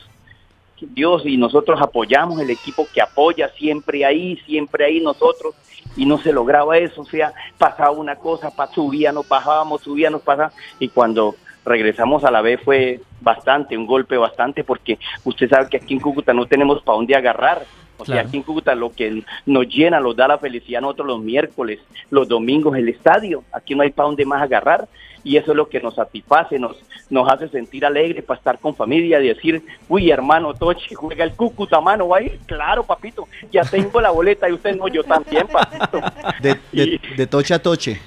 Dios, 0.79 1.23
y 1.25 1.37
nosotros 1.37 1.79
apoyamos 1.81 2.39
el 2.41 2.49
equipo 2.49 2.87
que 2.93 3.01
apoya 3.01 3.49
siempre 3.57 4.05
ahí, 4.05 4.37
siempre 4.45 4.85
ahí 4.85 4.99
nosotros, 4.99 5.55
y 5.95 6.05
no 6.05 6.17
se 6.17 6.33
lograba 6.33 6.77
eso, 6.77 7.01
o 7.01 7.05
sea, 7.05 7.33
pasaba 7.57 7.91
una 7.91 8.15
cosa, 8.15 8.51
pa, 8.51 8.67
subíamos, 8.67 9.27
bajábamos, 9.27 9.81
subíamos, 9.81 10.21
pasaba, 10.21 10.51
y 10.79 10.87
cuando 10.89 11.35
regresamos 11.65 12.23
a 12.23 12.31
la 12.31 12.41
B 12.41 12.57
fue 12.57 12.99
bastante, 13.21 13.77
un 13.77 13.85
golpe 13.85 14.17
bastante, 14.17 14.63
porque 14.63 14.99
usted 15.23 15.49
sabe 15.49 15.69
que 15.69 15.77
aquí 15.77 15.93
en 15.93 15.99
Cúcuta 15.99 16.33
no 16.33 16.45
tenemos 16.45 16.81
para 16.83 16.97
dónde 16.97 17.15
agarrar. 17.15 17.63
O 17.97 18.05
sea, 18.05 18.21
aquí 18.21 18.37
en 18.37 18.43
Cúcuta 18.43 18.73
lo 18.75 18.91
que 18.91 19.23
nos 19.45 19.67
llena, 19.67 19.99
nos 19.99 20.15
da 20.15 20.27
la 20.27 20.37
felicidad 20.39 20.79
a 20.79 20.81
nosotros 20.81 21.07
los 21.07 21.21
miércoles, 21.21 21.79
los 22.09 22.27
domingos, 22.27 22.75
el 22.75 22.89
estadio. 22.89 23.43
Aquí 23.53 23.75
no 23.75 23.83
hay 23.83 23.91
para 23.91 24.07
dónde 24.07 24.25
más 24.25 24.41
agarrar. 24.41 24.87
Y 25.25 25.37
eso 25.37 25.51
es 25.51 25.55
lo 25.57 25.69
que 25.69 25.79
nos 25.79 25.95
satisface, 25.95 26.59
nos, 26.59 26.75
nos 27.09 27.29
hace 27.31 27.47
sentir 27.47 27.85
alegres 27.85 28.25
para 28.25 28.37
estar 28.39 28.59
con 28.59 28.75
familia 28.75 29.21
y 29.21 29.27
decir, 29.29 29.63
uy, 29.87 30.11
hermano 30.11 30.53
Toche, 30.53 30.93
juega 30.95 31.23
el 31.23 31.31
Cúcuta, 31.33 31.79
mano, 31.79 32.09
va 32.09 32.17
a 32.17 32.23
ir. 32.23 32.39
Claro, 32.45 32.83
papito, 32.83 33.25
ya 33.49 33.61
tengo 33.63 34.01
la 34.01 34.09
boleta 34.11 34.49
y 34.49 34.53
usted 34.53 34.75
no, 34.75 34.89
yo 34.89 35.01
también, 35.05 35.47
papito. 35.47 36.01
De, 36.41 36.55
de- 36.73 36.99
de 37.15 37.27
toche 37.27 37.53
a 37.53 37.61
toche. 37.61 38.01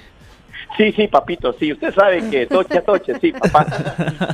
Sí, 0.77 0.91
sí, 0.91 1.07
papito, 1.07 1.53
sí, 1.53 1.73
usted 1.73 1.93
sabe 1.93 2.29
que 2.29 2.45
toche 2.45 2.77
a 2.77 2.81
toche, 2.83 3.19
sí, 3.19 3.31
papá. 3.31 3.65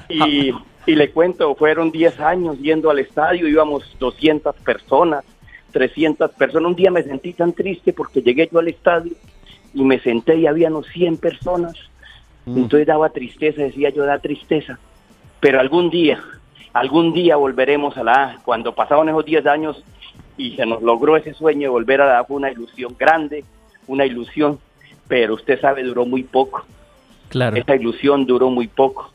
Y, 0.09 0.51
y 0.85 0.95
le 0.95 1.09
cuento, 1.12 1.55
fueron 1.55 1.89
10 1.89 2.19
años 2.19 2.59
yendo 2.59 2.89
al 2.89 3.00
estadio, 3.00 3.47
íbamos 3.47 3.95
200 4.00 4.53
personas, 4.57 5.23
300 5.71 6.31
personas. 6.33 6.69
Un 6.69 6.75
día 6.75 6.91
me 6.91 7.03
sentí 7.03 7.33
tan 7.33 7.53
triste 7.53 7.93
porque 7.93 8.21
llegué 8.21 8.50
yo 8.51 8.59
al 8.59 8.67
estadio 8.67 9.13
y 9.73 9.83
me 9.83 10.00
senté 10.00 10.35
y 10.35 10.47
había 10.47 10.67
unos 10.67 10.88
100 10.88 11.17
personas. 11.17 11.73
Entonces 12.45 12.85
daba 12.85 13.09
tristeza, 13.09 13.62
decía 13.62 13.89
yo, 13.89 14.03
da 14.03 14.19
tristeza. 14.19 14.77
Pero 15.39 15.62
algún 15.62 15.89
día, 15.89 16.21
algún 16.73 17.13
día 17.13 17.38
volveremos 17.38 17.97
a 17.97 18.03
la 18.03 18.13
A. 18.13 18.38
Cuando 18.43 18.75
pasaron 18.75 19.07
esos 19.07 19.23
10 19.23 19.45
años 19.45 19.83
y 20.38 20.55
se 20.55 20.65
nos 20.65 20.81
logró 20.81 21.15
ese 21.15 21.33
sueño 21.33 21.62
de 21.62 21.69
volver 21.69 22.01
a 22.01 22.05
la 22.05 22.19
A, 22.19 22.25
fue 22.25 22.35
una 22.35 22.51
ilusión 22.51 22.95
grande, 23.00 23.45
una 23.88 24.05
ilusión, 24.05 24.59
pero 25.07 25.36
usted 25.36 25.60
sabe, 25.60 25.83
duró 25.83 26.05
muy 26.05 26.24
poco. 26.24 26.65
Claro. 27.29 27.55
Esa 27.55 27.75
ilusión 27.75 28.25
duró 28.25 28.50
muy 28.50 28.67
poco. 28.67 29.12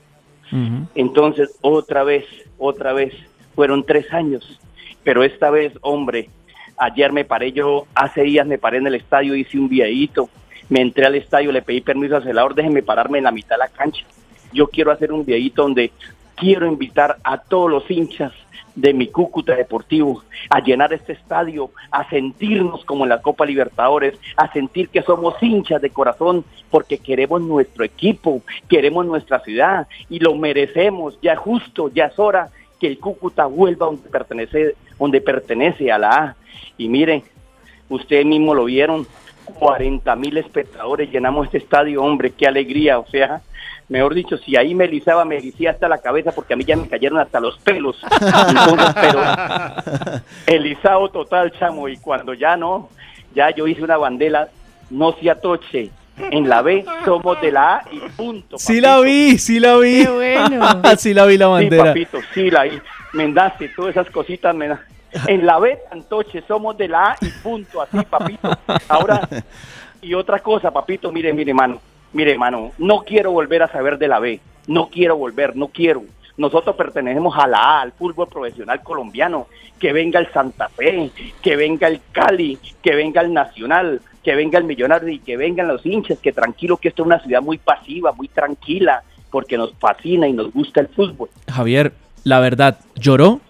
Entonces, 0.95 1.59
otra 1.61 2.04
vez, 2.04 2.25
otra 2.57 2.95
vez, 2.95 3.12
fueron 3.54 3.85
tres 3.85 4.11
años, 4.14 4.59
pero 5.04 5.23
esta 5.23 5.50
vez, 5.50 5.75
hombre, 5.83 6.30
ayer 6.78 7.12
me 7.12 7.25
paré 7.25 7.52
yo, 7.52 7.87
hace 7.95 8.23
días 8.23 8.47
me 8.47 8.57
paré 8.57 8.78
en 8.78 8.87
el 8.87 8.95
estadio, 8.95 9.35
hice 9.35 9.59
un 9.59 9.68
videíto, 9.68 10.30
me 10.68 10.80
entré 10.80 11.04
al 11.04 11.16
estadio, 11.16 11.52
le 11.52 11.61
pedí 11.61 11.80
permiso 11.80 12.16
al 12.16 12.25
celador, 12.25 12.54
déjeme 12.54 12.83
pararme 12.83 13.18
en 13.18 13.25
la 13.25 13.30
mitad 13.30 13.57
de 13.57 13.59
la 13.59 13.68
cancha. 13.68 14.07
Yo 14.52 14.68
quiero 14.68 14.90
hacer 14.90 15.12
un 15.12 15.25
videíto 15.25 15.62
donde 15.62 15.92
quiero 16.38 16.66
invitar 16.66 17.18
a 17.25 17.38
todos 17.38 17.71
los 17.71 17.90
hinchas 17.90 18.33
de 18.75 18.95
mi 18.95 19.09
Cúcuta 19.09 19.57
Deportivo 19.57 20.23
a 20.50 20.61
llenar 20.61 20.92
este 20.92 21.12
estadio, 21.12 21.71
a 21.90 22.09
sentirnos 22.09 22.85
como 22.85 23.04
en 23.04 23.11
la 23.11 23.21
Copa 23.21 23.45
Libertadores, 23.45 24.14
a 24.37 24.52
sentir 24.52 24.88
que 24.88 25.02
somos 25.02 25.35
hinchas 25.42 25.83
de 25.83 25.90
corazón 25.90 26.45
porque 26.71 26.99
queremos 26.99 27.40
nuestro 27.42 27.85
equipo, 27.85 28.42
queremos 28.68 29.04
nuestra 29.04 29.40
ciudad 29.40 29.88
y 30.09 30.21
lo 30.21 30.35
merecemos, 30.37 31.18
ya 31.21 31.33
es 31.33 31.38
justo, 31.38 31.90
ya 31.92 32.07
es 32.07 32.18
hora 32.18 32.50
que 32.78 32.87
el 32.87 32.99
Cúcuta 32.99 33.47
vuelva 33.47 33.87
donde 33.87 34.09
pertenece, 34.09 34.76
donde 34.99 35.21
pertenece 35.21 35.90
a 35.90 35.99
la 35.99 36.11
A. 36.11 36.37
Y 36.76 36.88
miren, 36.88 37.25
ustedes 37.88 38.25
mismos 38.25 38.54
lo 38.54 38.64
vieron, 38.64 39.07
40 39.55 40.14
mil 40.17 40.37
espectadores, 40.38 41.11
llenamos 41.11 41.47
este 41.47 41.59
estadio, 41.59 42.02
hombre, 42.02 42.33
qué 42.37 42.47
alegría, 42.47 42.99
o 42.99 43.07
sea, 43.09 43.40
mejor 43.88 44.14
dicho, 44.14 44.37
si 44.38 44.57
ahí 44.57 44.75
me 44.75 44.85
erizaba, 44.85 45.25
me 45.25 45.37
erizía 45.38 45.71
hasta 45.71 45.88
la 45.88 45.99
cabeza 45.99 46.33
porque 46.33 46.55
a 46.55 46.57
mí 46.57 46.64
ya 46.64 46.76
me 46.76 46.88
cayeron 46.88 47.19
hasta 47.19 47.40
los 47.40 47.59
pelos. 47.59 47.97
Entonces, 48.12 48.95
pero 49.00 49.21
erizado 50.47 51.09
total, 51.11 51.52
chamo, 51.59 51.88
y 51.88 51.97
cuando 51.99 52.35
ya 52.35 52.57
no, 52.57 52.88
ya 53.35 53.50
yo 53.50 53.67
hice 53.67 53.83
una 53.83 53.97
bandera, 53.97 54.49
no 54.90 55.12
se 55.12 55.31
atoche, 55.31 55.90
en 56.31 56.49
la 56.49 56.62
B 56.62 56.85
somos 57.05 57.40
de 57.40 57.52
la 57.52 57.76
A 57.76 57.83
y 57.93 58.00
punto. 58.17 58.59
Sí 58.59 58.81
la 58.81 58.99
vi, 59.00 59.38
sí 59.38 59.61
la 59.61 59.76
vi. 59.76 60.02
Qué 60.05 60.11
bueno. 60.11 60.67
sí 60.99 61.14
la 61.14 61.25
vi 61.26 61.38
la 61.38 61.47
Sí, 61.47 61.50
bandera. 61.52 61.85
papito, 61.85 62.19
sí, 62.35 62.50
la 62.50 62.67
Mendace, 63.12 63.69
todas 63.75 63.93
esas 63.93 64.11
cositas 64.11 64.55
me 64.55 64.69
da- 64.69 64.81
En 65.27 65.47
la 65.47 65.59
B, 65.59 65.79
Antoche, 65.91 66.43
somos 66.47 66.77
de 66.77 66.88
la 66.88 67.12
A 67.12 67.17
y 67.21 67.31
punto, 67.43 67.81
así, 67.81 67.99
papito. 68.05 68.50
Ahora, 68.88 69.29
y 70.03 70.15
otra 70.15 70.41
cosa, 70.41 70.71
papito, 70.71 71.11
mire, 71.11 71.32
mire, 71.32 71.54
mano, 71.54 71.80
mire, 72.13 72.37
mano, 72.37 72.73
no 72.78 73.04
quiero 73.04 73.32
volver 73.32 73.63
a 73.63 73.69
saber 73.69 73.99
de 73.99 74.09
la 74.09 74.19
B, 74.19 74.41
no 74.67 74.89
quiero 74.89 75.17
volver, 75.17 75.56
no 75.56 75.69
quiero. 75.69 76.02
Nosotros 76.37 76.76
pertenecemos 76.76 77.37
a 77.37 77.47
la 77.47 77.59
A, 77.59 77.80
al 77.80 77.93
fútbol 77.93 78.28
profesional 78.28 78.82
colombiano. 78.82 79.49
Que 79.80 79.93
venga 79.93 80.19
el 80.19 80.32
Santa 80.32 80.69
Fe, 80.69 81.11
que 81.41 81.54
venga 81.54 81.87
el 81.87 82.00
Cali, 82.11 82.59
que 82.82 82.97
venga 82.97 83.21
el 83.21 83.32
Nacional, 83.32 84.00
que 84.25 84.35
venga 84.35 84.59
el 84.59 84.65
Millonario 84.65 85.09
y 85.09 85.21
que 85.21 85.37
vengan 85.37 85.69
los 85.69 85.87
hinchas, 85.87 86.19
que 86.19 86.32
tranquilo 86.32 86.78
que 86.78 86.89
esto 86.89 87.02
es 87.02 87.06
una 87.06 87.21
ciudad 87.21 87.43
muy 87.43 87.59
pasiva, 87.59 88.11
muy 88.13 88.26
tranquila, 88.26 89.04
porque 89.30 89.56
nos 89.56 89.73
fascina 89.75 90.26
y 90.26 90.32
nos 90.32 90.52
gusta 90.52 90.80
el 90.80 90.89
fútbol. 90.89 91.28
Javier, 91.49 91.93
la 92.25 92.41
verdad, 92.41 92.80
¿lloró? 92.97 93.41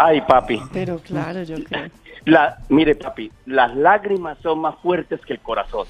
Ay, 0.00 0.20
papi. 0.20 0.60
Pero 0.72 0.98
claro, 1.00 1.42
yo 1.42 1.56
creo. 1.64 1.88
La, 2.24 2.58
mire, 2.68 2.94
papi, 2.94 3.32
las 3.46 3.74
lágrimas 3.74 4.38
son 4.38 4.60
más 4.60 4.76
fuertes 4.76 5.20
que 5.26 5.32
el 5.32 5.40
corazón. 5.40 5.86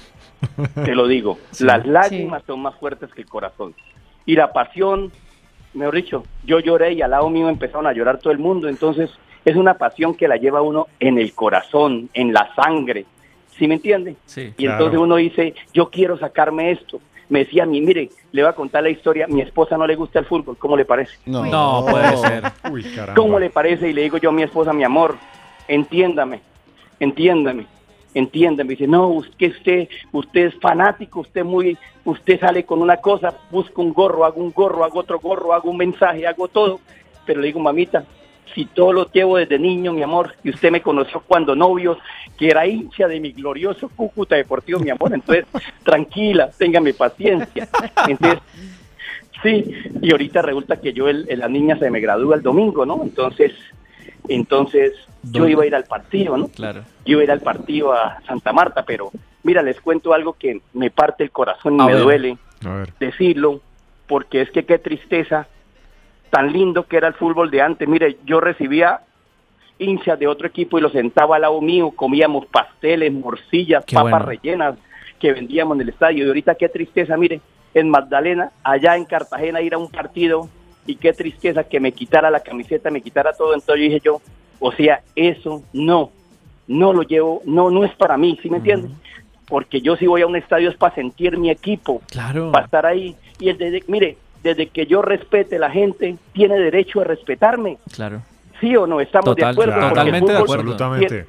Te 0.83 0.95
lo 0.95 1.07
digo. 1.07 1.37
Las 1.59 1.85
lágrimas 1.85 2.43
son 2.47 2.61
más 2.61 2.75
fuertes 2.75 3.11
que 3.13 3.21
el 3.21 3.27
corazón. 3.27 3.75
Y 4.25 4.35
la 4.35 4.51
pasión, 4.53 5.11
mejor 5.73 5.95
dicho, 5.95 6.23
yo 6.43 6.59
lloré 6.59 6.93
y 6.93 7.01
al 7.01 7.11
lado 7.11 7.29
mío 7.29 7.49
empezaron 7.49 7.87
a 7.87 7.93
llorar 7.93 8.19
todo 8.19 8.31
el 8.31 8.39
mundo. 8.39 8.67
Entonces, 8.67 9.11
es 9.45 9.55
una 9.55 9.75
pasión 9.75 10.15
que 10.15 10.27
la 10.27 10.37
lleva 10.37 10.61
uno 10.61 10.87
en 10.99 11.19
el 11.19 11.33
corazón, 11.33 12.09
en 12.13 12.33
la 12.33 12.53
sangre. 12.55 13.05
¿Sí 13.57 13.67
me 13.67 13.75
entiende? 13.75 14.15
Sí. 14.25 14.53
Y 14.57 14.65
entonces 14.65 14.97
uno 14.97 15.17
dice, 15.17 15.53
yo 15.73 15.89
quiero 15.89 16.17
sacarme 16.17 16.71
esto. 16.71 17.01
Me 17.29 17.39
decía 17.39 17.63
a 17.63 17.65
mí, 17.67 17.79
mire, 17.79 18.09
le 18.31 18.41
voy 18.41 18.49
a 18.49 18.53
contar 18.55 18.81
la 18.83 18.89
historia, 18.89 19.27
mi 19.27 19.41
esposa 19.41 19.77
no 19.77 19.85
le 19.85 19.95
gusta 19.95 20.19
el 20.19 20.25
fútbol, 20.25 20.57
¿cómo 20.57 20.75
le 20.75 20.83
parece? 20.85 21.13
No, 21.27 21.45
No, 21.45 21.85
puede 21.89 22.17
ser. 22.17 22.43
Uy, 22.71 22.83
caramba. 22.83 23.13
¿Cómo 23.15 23.39
le 23.39 23.49
parece? 23.51 23.89
Y 23.89 23.93
le 23.93 24.01
digo 24.01 24.17
yo 24.17 24.29
a 24.29 24.33
mi 24.33 24.41
esposa, 24.43 24.73
mi 24.73 24.83
amor, 24.83 25.15
entiéndame, 25.67 26.41
entiéndame, 26.99 27.65
entiéndame. 28.13 28.69
Dice, 28.71 28.87
no, 28.87 29.21
que 29.37 29.47
usted, 29.47 29.87
usted 30.11 30.47
es 30.47 30.55
fanático, 30.59 31.19
usted 31.21 31.43
muy, 31.43 31.77
usted 32.05 32.39
sale 32.39 32.65
con 32.65 32.81
una 32.81 32.97
cosa, 32.97 33.33
busca 33.51 33.81
un 33.81 33.93
gorro, 33.93 34.25
hago 34.25 34.41
un 34.41 34.51
gorro, 34.51 34.83
hago 34.83 34.99
otro 34.99 35.19
gorro, 35.19 35.53
hago 35.53 35.69
un 35.69 35.77
mensaje, 35.77 36.25
hago 36.25 36.47
todo. 36.47 36.79
Pero 37.25 37.41
le 37.41 37.47
digo, 37.47 37.59
mamita, 37.59 38.05
si 38.55 38.65
todo 38.65 38.91
lo 38.93 39.11
llevo 39.11 39.37
desde 39.37 39.59
niño, 39.59 39.93
mi 39.93 40.01
amor, 40.01 40.33
y 40.43 40.49
usted 40.49 40.71
me 40.71 40.81
conoció 40.81 41.21
cuando 41.27 41.55
novios, 41.55 41.99
que 42.39 42.47
era 42.47 42.65
hincha 42.65 43.07
de 43.07 43.19
mi 43.19 43.33
glorioso 43.33 43.89
Cúcuta 43.89 44.35
Deportivo, 44.37 44.79
mi 44.79 44.89
amor, 44.89 45.13
entonces, 45.13 45.45
tranquila, 45.83 46.49
téngame 46.57 46.93
paciencia. 46.93 47.67
Entonces, 48.07 48.39
Sí, 49.41 49.73
y 50.01 50.11
ahorita 50.11 50.41
resulta 50.41 50.81
que 50.81 50.91
yo, 50.91 51.07
el, 51.07 51.25
la 51.37 51.47
niña 51.47 51.77
se 51.77 51.89
me 51.89 52.01
gradúa 52.01 52.35
el 52.35 52.41
domingo, 52.41 52.85
¿no? 52.85 53.01
Entonces, 53.03 53.53
entonces 54.27 54.93
yo 55.23 55.47
iba 55.47 55.63
a 55.63 55.65
ir 55.67 55.75
al 55.75 55.85
partido, 55.85 56.35
¿no? 56.35 56.49
Claro. 56.49 56.81
Yo 57.05 57.13
iba 57.13 57.21
a 57.21 57.23
ir 57.23 57.31
al 57.31 57.39
partido 57.39 57.93
a 57.93 58.19
Santa 58.27 58.51
Marta, 58.51 58.83
pero 58.83 59.11
mira, 59.43 59.61
les 59.61 59.79
cuento 59.79 60.13
algo 60.13 60.33
que 60.33 60.61
me 60.73 60.91
parte 60.91 61.23
el 61.23 61.31
corazón 61.31 61.77
y 61.77 61.81
A 61.81 61.85
me 61.85 61.93
ver. 61.93 62.03
duele 62.03 62.37
decirlo, 62.99 63.61
porque 64.07 64.41
es 64.41 64.51
que 64.51 64.65
qué 64.65 64.77
tristeza, 64.77 65.47
tan 66.29 66.51
lindo 66.51 66.83
que 66.83 66.97
era 66.97 67.07
el 67.07 67.13
fútbol 67.13 67.49
de 67.49 67.61
antes. 67.61 67.87
Mire, 67.87 68.17
yo 68.25 68.41
recibía 68.41 68.99
hinchas 69.79 70.19
de 70.19 70.27
otro 70.27 70.47
equipo 70.47 70.77
y 70.77 70.81
los 70.81 70.91
sentaba 70.91 71.37
al 71.37 71.41
lado 71.43 71.59
mío, 71.61 71.91
comíamos 71.95 72.45
pasteles, 72.47 73.11
morcillas, 73.11 73.83
Qué 73.85 73.95
papas 73.95 74.11
bueno. 74.11 74.25
rellenas 74.25 74.75
que 75.19 75.33
vendíamos 75.33 75.75
en 75.75 75.81
el 75.81 75.89
estadio. 75.89 76.25
Y 76.25 76.27
ahorita 76.27 76.55
qué 76.55 76.69
tristeza, 76.69 77.17
mire, 77.17 77.41
en 77.73 77.89
Magdalena, 77.89 78.51
allá 78.63 78.95
en 78.95 79.05
Cartagena, 79.05 79.61
ir 79.61 79.73
a 79.73 79.77
un 79.77 79.89
partido 79.89 80.49
y 80.85 80.95
qué 80.95 81.13
tristeza 81.13 81.63
que 81.63 81.79
me 81.79 81.91
quitara 81.91 82.29
la 82.31 82.39
camiseta, 82.41 82.89
me 82.91 83.01
quitara 83.01 83.33
todo. 83.33 83.53
Entonces 83.53 83.75
yo 83.77 83.89
dije 83.89 84.01
yo, 84.03 84.21
o 84.59 84.71
sea, 84.73 85.01
eso 85.15 85.63
no, 85.73 86.11
no 86.67 86.93
lo 86.93 87.03
llevo, 87.03 87.41
no, 87.45 87.69
no 87.69 87.83
es 87.85 87.93
para 87.95 88.17
mí, 88.17 88.37
¿sí 88.41 88.49
me 88.49 88.57
entiendes? 88.57 88.91
Porque 89.47 89.81
yo 89.81 89.95
si 89.95 90.05
voy 90.07 90.21
a 90.21 90.27
un 90.27 90.35
estadio 90.35 90.69
es 90.69 90.77
para 90.77 90.93
sentir 90.95 91.37
mi 91.37 91.49
equipo, 91.49 92.01
Claro. 92.11 92.51
para 92.51 92.65
estar 92.65 92.85
ahí. 92.85 93.15
Y 93.39 93.49
el 93.49 93.57
de, 93.57 93.83
mire, 93.87 94.17
desde 94.43 94.67
que 94.67 94.85
yo 94.85 95.01
respete 95.01 95.57
la 95.59 95.69
gente, 95.71 96.17
tiene 96.33 96.57
derecho 96.57 97.01
a 97.01 97.03
respetarme. 97.03 97.77
Claro. 97.93 98.21
¿Sí 98.59 98.75
o 98.75 98.85
no? 98.87 98.99
Estamos 99.01 99.25
Total, 99.35 99.45
de 99.55 99.61
acuerdo. 99.61 99.73
claro, 99.73 99.87
Porque 99.95 99.99
el 99.99 100.05
totalmente 100.05 100.31
de 100.33 100.39
fútbol 100.39 100.59
acuerdo. 100.59 100.71
Absolutamente. 100.85 101.25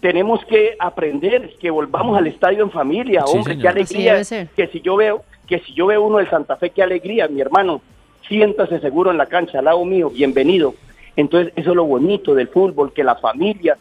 tenemos 0.00 0.44
que 0.44 0.76
aprender 0.78 1.54
que 1.60 1.70
volvamos 1.70 2.16
al 2.18 2.26
estadio 2.26 2.62
en 2.64 2.70
familia, 2.70 3.22
Sí, 3.26 3.36
hombre, 3.36 3.54
señor. 3.54 3.62
qué 3.62 3.68
alegría. 3.68 4.48
Que 4.56 4.66
si 4.68 4.80
yo 4.80 4.96
veo, 4.96 5.22
que 5.46 5.58
si 5.60 5.72
yo 5.74 5.86
veo 5.86 6.02
uno 6.02 6.18
del 6.18 6.28
Santa 6.30 6.56
Fe, 6.56 6.70
qué 6.70 6.82
alegría, 6.82 7.26
mi 7.28 7.40
hermano, 7.40 7.80
siéntase 8.28 8.80
seguro 8.80 9.10
en 9.10 9.18
la 9.18 9.26
cancha, 9.26 9.58
al 9.60 9.64
lado 9.66 9.84
mío, 9.84 10.10
bienvenido. 10.10 10.74
Entonces, 11.16 11.52
eso 11.56 11.70
es 11.70 11.76
lo 11.76 11.84
bonito 11.84 12.34
del 12.34 12.48
fútbol, 12.48 12.92
que 12.92 13.02
la 13.02 13.16
familia, 13.16 13.76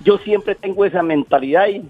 yo 0.00 0.18
siempre 0.18 0.54
tengo 0.54 0.84
esa 0.84 1.02
mentalidad 1.02 1.68
y, 1.68 1.82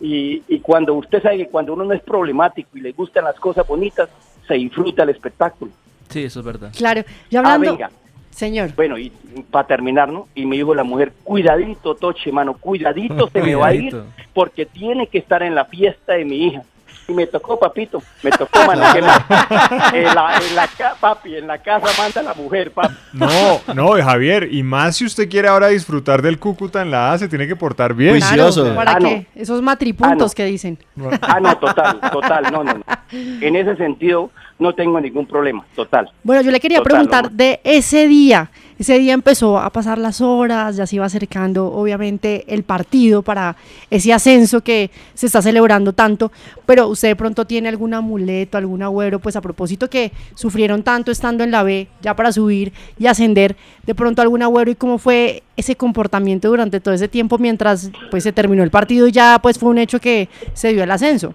y, 0.00 0.42
y 0.48 0.60
cuando 0.60 0.94
usted 0.94 1.22
sabe 1.22 1.38
que 1.38 1.48
cuando 1.48 1.74
uno 1.74 1.84
no 1.84 1.92
es 1.92 2.00
problemático 2.02 2.68
y 2.78 2.80
le 2.80 2.92
gustan 2.92 3.24
las 3.24 3.36
cosas 3.40 3.66
bonitas, 3.66 4.08
se 4.48 4.54
disfruta 4.54 5.02
el 5.02 5.10
espectáculo. 5.10 5.72
Sí, 6.08 6.22
eso 6.24 6.40
es 6.40 6.46
verdad. 6.46 6.72
Claro. 6.76 7.02
Y 7.28 7.36
Ah, 7.36 7.40
hablando. 7.40 7.72
venga. 7.72 7.90
Señor. 8.36 8.70
Bueno, 8.76 8.98
y 8.98 9.10
para 9.50 9.66
terminar, 9.66 10.10
¿no? 10.10 10.28
Y 10.34 10.44
me 10.44 10.56
dijo 10.56 10.74
la 10.74 10.84
mujer, 10.84 11.12
cuidadito, 11.24 11.94
Toche, 11.94 12.30
mano, 12.30 12.52
cuidadito 12.54 13.28
se 13.32 13.40
me 13.42 13.54
va 13.54 13.68
a 13.68 13.74
ir 13.74 13.96
porque 14.34 14.66
tiene 14.66 15.06
que 15.06 15.16
estar 15.18 15.42
en 15.42 15.54
la 15.54 15.64
fiesta 15.64 16.12
de 16.12 16.24
mi 16.26 16.46
hija. 16.48 16.62
Y 17.08 17.12
me 17.12 17.26
tocó, 17.26 17.56
papito, 17.58 18.02
me 18.24 18.30
tocó, 18.32 18.58
mano. 18.66 18.82
¿qué 18.92 19.00
más? 19.00 19.20
En 19.94 20.04
la, 20.14 20.38
en 20.48 20.56
la 20.56 20.66
ca- 20.76 20.96
papi, 21.00 21.36
en 21.36 21.46
la 21.46 21.58
casa 21.58 21.86
manda 21.96 22.20
la 22.22 22.34
mujer, 22.34 22.72
papi. 22.72 22.94
No, 23.12 23.28
no, 23.74 23.92
Javier, 24.02 24.48
y 24.52 24.62
más 24.64 24.96
si 24.96 25.04
usted 25.06 25.28
quiere 25.30 25.46
ahora 25.48 25.68
disfrutar 25.68 26.20
del 26.20 26.38
Cúcuta 26.40 26.82
en 26.82 26.90
la 26.90 27.12
A, 27.12 27.18
se 27.18 27.28
tiene 27.28 27.46
que 27.46 27.54
portar 27.56 27.94
bien. 27.94 28.18
Claro, 28.18 28.74
¿Para 28.74 28.92
Ah, 28.96 29.00
no. 29.00 29.08
qué? 29.08 29.26
Esos 29.36 29.62
matripuntos 29.62 30.32
Ah, 30.32 30.34
no. 30.34 30.36
que 30.36 30.44
dicen. 30.46 30.78
Ah, 31.22 31.38
no, 31.40 31.56
total, 31.58 32.00
total, 32.12 32.44
no, 32.52 32.64
no, 32.64 32.74
no. 32.74 32.84
En 33.12 33.54
ese 33.56 33.76
sentido, 33.76 34.30
no 34.58 34.74
tengo 34.74 35.00
ningún 35.00 35.26
problema, 35.26 35.66
total. 35.74 36.10
Bueno, 36.22 36.42
yo 36.42 36.50
le 36.50 36.60
quería 36.60 36.78
Total, 36.78 36.90
preguntar 36.92 37.24
no. 37.24 37.36
de 37.36 37.60
ese 37.62 38.06
día. 38.08 38.50
Ese 38.78 38.98
día 38.98 39.14
empezó 39.14 39.58
a 39.58 39.70
pasar 39.70 39.96
las 39.96 40.20
horas, 40.20 40.76
ya 40.76 40.86
se 40.86 40.96
iba 40.96 41.06
acercando 41.06 41.72
obviamente 41.72 42.44
el 42.48 42.62
partido 42.62 43.22
para 43.22 43.56
ese 43.90 44.12
ascenso 44.12 44.60
que 44.60 44.90
se 45.14 45.26
está 45.26 45.40
celebrando 45.40 45.94
tanto, 45.94 46.30
pero 46.66 46.86
usted 46.88 47.08
de 47.08 47.16
pronto 47.16 47.46
tiene 47.46 47.70
algún 47.70 47.94
amuleto, 47.94 48.58
algún 48.58 48.82
agüero, 48.82 49.18
pues 49.18 49.34
a 49.34 49.40
propósito 49.40 49.88
que 49.88 50.12
sufrieron 50.34 50.82
tanto 50.82 51.10
estando 51.10 51.42
en 51.42 51.52
la 51.52 51.62
B, 51.62 51.88
ya 52.02 52.14
para 52.14 52.32
subir 52.32 52.74
y 52.98 53.06
ascender, 53.06 53.56
de 53.86 53.94
pronto 53.94 54.20
algún 54.20 54.42
agüero 54.42 54.70
y 54.70 54.74
cómo 54.74 54.98
fue 54.98 55.42
ese 55.56 55.74
comportamiento 55.76 56.48
durante 56.48 56.78
todo 56.78 56.92
ese 56.92 57.08
tiempo 57.08 57.38
mientras 57.38 57.90
pues 58.10 58.24
se 58.24 58.32
terminó 58.32 58.62
el 58.62 58.70
partido 58.70 59.06
y 59.08 59.12
ya 59.12 59.38
pues 59.42 59.58
fue 59.58 59.70
un 59.70 59.78
hecho 59.78 60.00
que 60.00 60.28
se 60.52 60.74
dio 60.74 60.82
el 60.84 60.90
ascenso. 60.90 61.32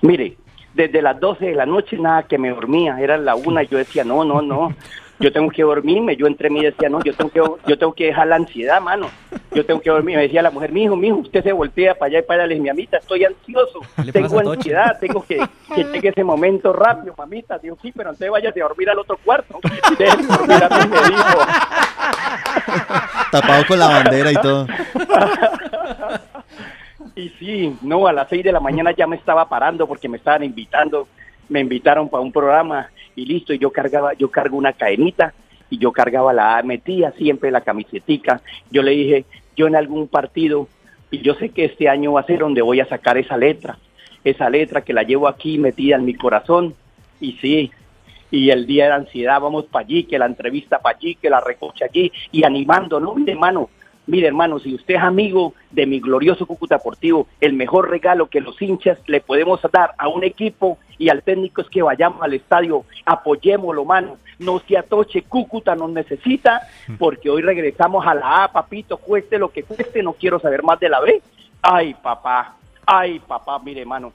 Mire, 0.00 0.36
desde 0.74 1.02
las 1.02 1.18
12 1.20 1.46
de 1.46 1.54
la 1.54 1.66
noche 1.66 1.96
nada 1.98 2.22
que 2.24 2.38
me 2.38 2.50
dormía, 2.50 2.98
era 3.00 3.16
la 3.16 3.34
una 3.34 3.62
y 3.62 3.68
yo 3.68 3.78
decía, 3.78 4.04
no, 4.04 4.24
no, 4.24 4.40
no, 4.42 4.74
yo 5.18 5.32
tengo 5.32 5.50
que 5.50 5.62
dormirme, 5.62 6.16
yo 6.16 6.26
entre 6.26 6.50
mí 6.50 6.62
decía, 6.62 6.88
no, 6.88 7.02
yo 7.04 7.14
tengo 7.14 7.30
que, 7.30 7.40
yo 7.66 7.78
tengo 7.78 7.92
que 7.92 8.06
dejar 8.06 8.26
la 8.26 8.36
ansiedad, 8.36 8.80
mano, 8.80 9.08
yo 9.52 9.64
tengo 9.64 9.80
que 9.80 9.90
dormir, 9.90 10.16
me 10.16 10.22
decía 10.22 10.42
la 10.42 10.50
mujer, 10.50 10.72
mi 10.72 10.84
hijo, 10.84 10.96
mi 10.96 11.08
hijo, 11.08 11.18
usted 11.18 11.42
se 11.42 11.52
voltea 11.52 11.94
para 11.94 12.08
allá 12.08 12.18
y 12.18 12.22
para 12.22 12.42
allá, 12.42 12.48
le 12.48 12.54
dije, 12.54 12.62
mi 12.62 12.68
amita, 12.70 12.96
estoy 12.98 13.24
ansioso, 13.24 13.80
tengo 14.12 14.40
ansiedad, 14.40 14.98
tengo 14.98 15.24
que, 15.24 15.40
que 15.74 15.84
llegue 15.84 16.08
ese 16.08 16.24
momento 16.24 16.72
rápido, 16.72 17.14
mamita, 17.16 17.58
digo, 17.58 17.76
sí, 17.80 17.92
pero 17.92 18.10
entonces 18.10 18.30
váyase 18.30 18.60
a 18.60 18.64
dormir 18.64 18.90
al 18.90 18.98
otro 18.98 19.18
cuarto, 19.24 19.60
déjeme 19.98 20.26
dormir 20.26 20.64
a 20.64 20.68
mí, 20.68 20.90
me 20.90 21.08
dijo. 21.08 21.38
Tapado 23.30 23.66
con 23.66 23.78
la 23.78 23.88
bandera 23.88 24.32
y 24.32 24.34
todo. 24.36 24.66
Y 27.14 27.28
sí, 27.38 27.76
no, 27.82 28.06
a 28.06 28.12
las 28.12 28.28
6 28.28 28.44
de 28.44 28.52
la 28.52 28.60
mañana 28.60 28.92
ya 28.92 29.06
me 29.06 29.16
estaba 29.16 29.48
parando 29.48 29.86
porque 29.86 30.08
me 30.08 30.16
estaban 30.16 30.44
invitando, 30.44 31.08
me 31.48 31.60
invitaron 31.60 32.08
para 32.08 32.22
un 32.22 32.32
programa 32.32 32.90
y 33.14 33.26
listo, 33.26 33.52
y 33.52 33.58
yo 33.58 33.70
cargaba, 33.70 34.14
yo 34.14 34.30
cargo 34.30 34.56
una 34.56 34.72
cadenita 34.72 35.34
y 35.68 35.78
yo 35.78 35.92
cargaba 35.92 36.32
la, 36.32 36.62
metía 36.62 37.12
siempre 37.12 37.50
la 37.50 37.60
camisetica. 37.60 38.40
Yo 38.70 38.82
le 38.82 38.92
dije, 38.92 39.24
yo 39.56 39.66
en 39.66 39.76
algún 39.76 40.08
partido, 40.08 40.68
y 41.10 41.20
yo 41.20 41.34
sé 41.34 41.50
que 41.50 41.66
este 41.66 41.88
año 41.88 42.12
va 42.12 42.20
a 42.20 42.26
ser 42.26 42.40
donde 42.40 42.62
voy 42.62 42.80
a 42.80 42.88
sacar 42.88 43.18
esa 43.18 43.36
letra, 43.36 43.78
esa 44.24 44.48
letra 44.48 44.80
que 44.80 44.94
la 44.94 45.02
llevo 45.02 45.28
aquí 45.28 45.58
metida 45.58 45.96
en 45.96 46.06
mi 46.06 46.14
corazón, 46.14 46.74
y 47.20 47.32
sí, 47.42 47.70
y 48.30 48.48
el 48.48 48.66
día 48.66 48.86
de 48.86 48.92
ansiedad 48.92 49.40
vamos 49.40 49.66
para 49.66 49.84
allí, 49.84 50.04
que 50.04 50.18
la 50.18 50.26
entrevista 50.26 50.78
para 50.78 50.96
allí, 50.96 51.16
que 51.16 51.28
la 51.28 51.40
recocha 51.40 51.84
allí, 51.84 52.10
y 52.32 52.44
animando, 52.44 52.98
¿no? 52.98 53.14
Mire, 53.14 53.32
hermano, 53.32 53.68
mire, 54.06 54.28
hermano, 54.28 54.58
si 54.58 54.74
usted 54.74 54.94
es 54.94 55.02
amigo 55.02 55.54
de 55.70 55.86
mi 55.86 56.00
glorioso 56.00 56.46
Cúcuta 56.46 56.76
Deportivo, 56.76 57.26
el 57.40 57.52
mejor 57.52 57.90
regalo 57.90 58.26
que 58.26 58.40
los 58.40 58.60
hinchas 58.60 58.98
le 59.06 59.20
podemos 59.20 59.60
dar 59.72 59.92
a 59.98 60.08
un 60.08 60.24
equipo 60.24 60.78
y 60.98 61.08
al 61.08 61.22
técnico 61.22 61.62
es 61.62 61.68
que 61.68 61.82
vayamos 61.82 62.22
al 62.22 62.34
estadio, 62.34 62.84
apoyémoslo, 63.04 63.84
mano, 63.84 64.18
no 64.38 64.60
se 64.60 64.76
atoche, 64.76 65.22
Cúcuta 65.22 65.74
nos 65.74 65.90
necesita, 65.90 66.62
porque 66.98 67.30
hoy 67.30 67.42
regresamos 67.42 68.06
a 68.06 68.14
la 68.14 68.44
A, 68.44 68.52
papito, 68.52 68.96
cueste 68.96 69.38
lo 69.38 69.50
que 69.50 69.62
cueste, 69.62 70.02
no 70.02 70.12
quiero 70.12 70.38
saber 70.38 70.62
más 70.62 70.78
de 70.80 70.88
la 70.88 71.00
B. 71.00 71.22
Ay, 71.60 71.94
papá, 71.94 72.56
ay, 72.86 73.20
papá, 73.20 73.58
mire, 73.60 73.84
mano, 73.84 74.12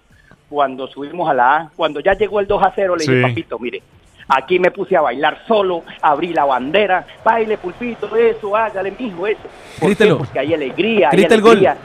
cuando 0.50 0.88
subimos 0.88 1.30
a 1.30 1.34
la 1.34 1.56
A, 1.56 1.72
cuando 1.76 2.00
ya 2.00 2.14
llegó 2.14 2.40
el 2.40 2.48
2 2.48 2.64
a 2.64 2.74
0, 2.76 2.96
le 2.96 3.06
dije, 3.06 3.22
papito, 3.22 3.60
mire, 3.60 3.82
aquí 4.28 4.60
me 4.60 4.72
puse 4.72 4.96
a 4.98 5.02
bailar 5.02 5.40
solo, 5.48 5.84
abrí 6.02 6.34
la 6.34 6.46
bandera, 6.46 7.06
baile, 7.24 7.58
pulpito, 7.58 8.16
eso, 8.16 8.56
hágale, 8.56 8.92
mijo, 8.98 9.28
eso. 9.28 9.40
¿Por 9.80 9.96
qué? 9.96 10.14
Porque 10.16 10.40
hay 10.40 10.54
alegría, 10.54 11.10
hay 11.12 11.18
Grita 11.18 11.36
el 11.36 11.42
gol. 11.42 11.52
alegría. 11.52 11.78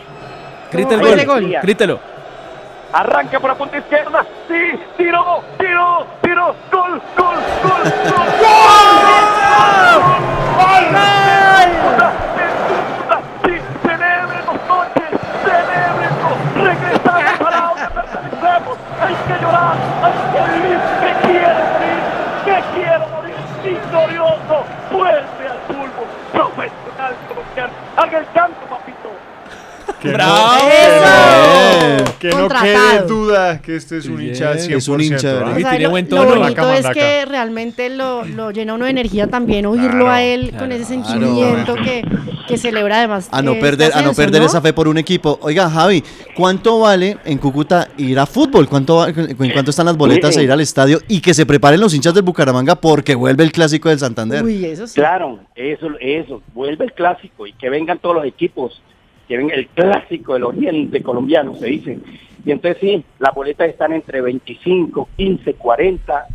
Grita 0.72 0.94
el 0.94 1.00
Hay 1.00 1.24
gol. 1.24 1.36
alegría. 1.36 1.60
Grítelo. 1.62 2.00
Arranca 2.94 3.40
por 3.40 3.48
la 3.50 3.56
punta 3.56 3.78
izquierda. 3.78 4.24
Sí, 4.48 4.78
tiro, 4.98 5.42
tiro, 5.58 6.06
tiro. 6.22 6.54
Gol, 6.70 7.00
gol, 7.16 7.34
gol, 7.64 7.82
gol. 8.04 8.22
¡Gol! 8.40 10.02
Sí, 13.44 13.54
celebrenos, 13.82 14.58
noches, 14.68 15.10
celebrenos. 15.44 16.36
Regresamos 16.54 17.40
a 17.40 17.50
la 17.50 17.70
hora, 17.72 17.90
pertenecemos. 17.90 18.78
Hay 19.00 19.14
que 19.26 19.42
llorar, 19.42 19.76
hay 20.02 20.14
que 20.32 20.40
vivir. 20.52 20.78
Que 21.00 21.10
quiero 21.26 21.48
morir, 21.72 22.02
que 22.44 22.56
quiero 22.74 23.04
morir. 23.08 23.34
Victorioso, 23.64 24.56
vuelve 24.90 25.44
al 25.48 25.58
fútbol 25.66 26.08
profesional 26.32 27.14
Haga 28.02 28.18
el 28.18 28.26
canto, 28.32 28.60
papito. 28.66 29.12
¡Bravo! 30.02 30.58
no- 30.58 31.41
Que 32.18 32.28
no 32.30 32.48
quede 32.48 33.02
duda 33.08 33.60
que 33.62 33.76
este 33.76 33.98
es 33.98 34.06
un 34.06 34.20
hincha 34.22 34.50
al 34.50 34.58
100%. 34.58 34.76
Es 34.76 34.88
un 34.88 35.00
hincha, 35.00 35.30
¿ah? 35.30 35.34
¿verdad? 35.34 35.56
O 35.56 35.60
sea, 35.60 35.70
tiene 35.70 35.84
lo, 35.84 35.90
buen 35.90 36.04
lo 36.08 36.16
tono. 36.16 36.28
bonito 36.40 36.62
Mandaca, 36.62 36.76
es 36.78 36.86
que 36.96 37.24
realmente 37.26 37.88
lo, 37.90 38.24
lo 38.24 38.50
llena 38.50 38.74
uno 38.74 38.84
de 38.84 38.90
energía 38.90 39.26
también 39.26 39.66
oírlo 39.66 39.90
Claro, 39.90 40.10
a 40.10 40.22
él 40.22 40.48
claro. 40.50 40.58
con 40.58 40.72
ese 40.72 40.94
Claro. 40.96 41.10
sentimiento 41.20 41.74
que, 41.76 42.02
que 42.48 42.56
celebra 42.58 42.98
además. 42.98 43.28
A 43.30 43.42
no 43.42 43.52
este 43.52 43.60
perder, 43.62 43.92
a 43.94 44.02
no 44.02 44.12
perder 44.12 44.40
¿no? 44.40 44.46
esa 44.46 44.60
fe 44.60 44.72
por 44.72 44.88
un 44.88 44.98
equipo. 44.98 45.38
Oiga, 45.42 45.68
Javi, 45.70 46.02
¿cuánto 46.36 46.80
vale 46.80 47.18
en 47.24 47.38
Cúcuta 47.38 47.88
ir 47.96 48.18
a 48.18 48.26
fútbol? 48.26 48.68
¿Cuánto, 48.68 48.96
va- 48.96 49.08
¿En 49.08 49.50
cuánto 49.52 49.70
están 49.70 49.86
las 49.86 49.96
boletas 49.96 50.36
a 50.36 50.42
ir 50.42 50.50
al 50.52 50.60
estadio? 50.60 51.00
Y 51.08 51.20
que 51.20 51.34
se 51.34 51.46
preparen 51.46 51.80
los 51.80 51.94
hinchas 51.94 52.14
del 52.14 52.22
Bucaramanga 52.22 52.76
porque 52.76 53.14
vuelve 53.14 53.44
el 53.44 53.52
clásico 53.52 53.88
del 53.88 53.98
Santander. 53.98 54.42
Uy, 54.44 54.64
eso 54.64 54.86
sí. 54.86 54.94
Claro, 54.94 55.38
eso, 55.54 55.86
eso, 56.00 56.42
vuelve 56.54 56.84
el 56.84 56.92
clásico 56.92 57.46
y 57.46 57.52
que 57.54 57.68
vengan 57.70 57.98
todos 57.98 58.14
los 58.16 58.24
equipos, 58.24 58.80
que 59.32 59.38
venga 59.38 59.54
el 59.54 59.66
clásico 59.68 60.34
del 60.34 60.44
oriente 60.44 61.02
colombiano, 61.02 61.54
se 61.54 61.64
dice. 61.66 61.98
Y 62.44 62.50
entonces 62.50 62.78
sí, 62.82 63.02
las 63.18 63.34
boletas 63.34 63.66
están 63.70 63.92
entre 63.94 64.20
25, 64.20 65.08
15, 65.16 65.54
40, 65.54 66.26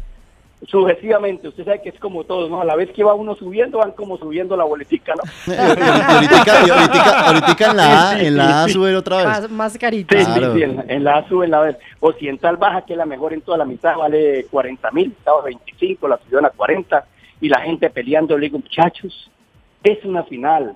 sucesivamente. 0.66 1.48
Usted 1.48 1.66
sabe 1.66 1.82
que 1.84 1.90
es 1.90 2.00
como 2.00 2.24
todo, 2.24 2.50
¿no? 2.50 2.60
A 2.62 2.66
la 2.66 2.76
vez 2.76 2.90
que 2.92 3.04
va 3.04 3.14
uno 3.14 3.36
subiendo, 3.36 3.78
van 3.78 3.92
como 3.92 4.18
subiendo 4.18 4.58
la 4.58 4.64
boletica, 4.64 5.14
¿no? 5.16 5.22
Y 5.54 5.56
ahorita, 5.56 6.66
y 6.66 6.70
ahorita- 6.72 7.20
ahorita 7.28 7.70
en 7.72 7.78
la 7.78 8.10
A, 8.10 8.20
en 8.22 8.38
la 8.38 8.64
A 8.64 8.64
sí, 8.66 8.70
sí. 8.70 8.74
sube 8.74 8.96
otra 8.96 9.18
vez. 9.18 9.26
Más, 9.28 9.52
más 9.52 9.78
carita. 9.78 10.18
Sí, 10.18 10.26
Claro. 10.26 10.54
sí, 10.54 10.60
sí, 10.60 10.64
en, 10.64 10.86
en 10.90 11.04
la 11.04 11.18
A 11.18 11.28
sube, 11.30 11.46
en 11.46 11.52
la 11.52 11.60
B. 11.60 11.78
Occidental 12.00 12.58
baja, 12.58 12.82
que 12.82 12.94
es 12.94 12.98
la 12.98 13.06
mejor 13.06 13.34
en 13.34 13.42
toda 13.42 13.60
la 13.60 13.66
mitad, 13.66 13.96
vale 13.96 14.46
40 14.50 14.90
mil, 14.92 15.14
estaba 15.16 15.44
25, 15.44 16.08
la 16.08 16.18
subieron 16.18 16.46
a 16.46 16.50
40, 16.50 17.06
y 17.42 17.50
la 17.50 17.60
gente 17.62 17.90
peleando, 17.92 18.36
le 18.38 18.48
digo, 18.48 18.58
muchachos, 18.58 19.30
es 19.84 20.04
una 20.04 20.24
final, 20.24 20.76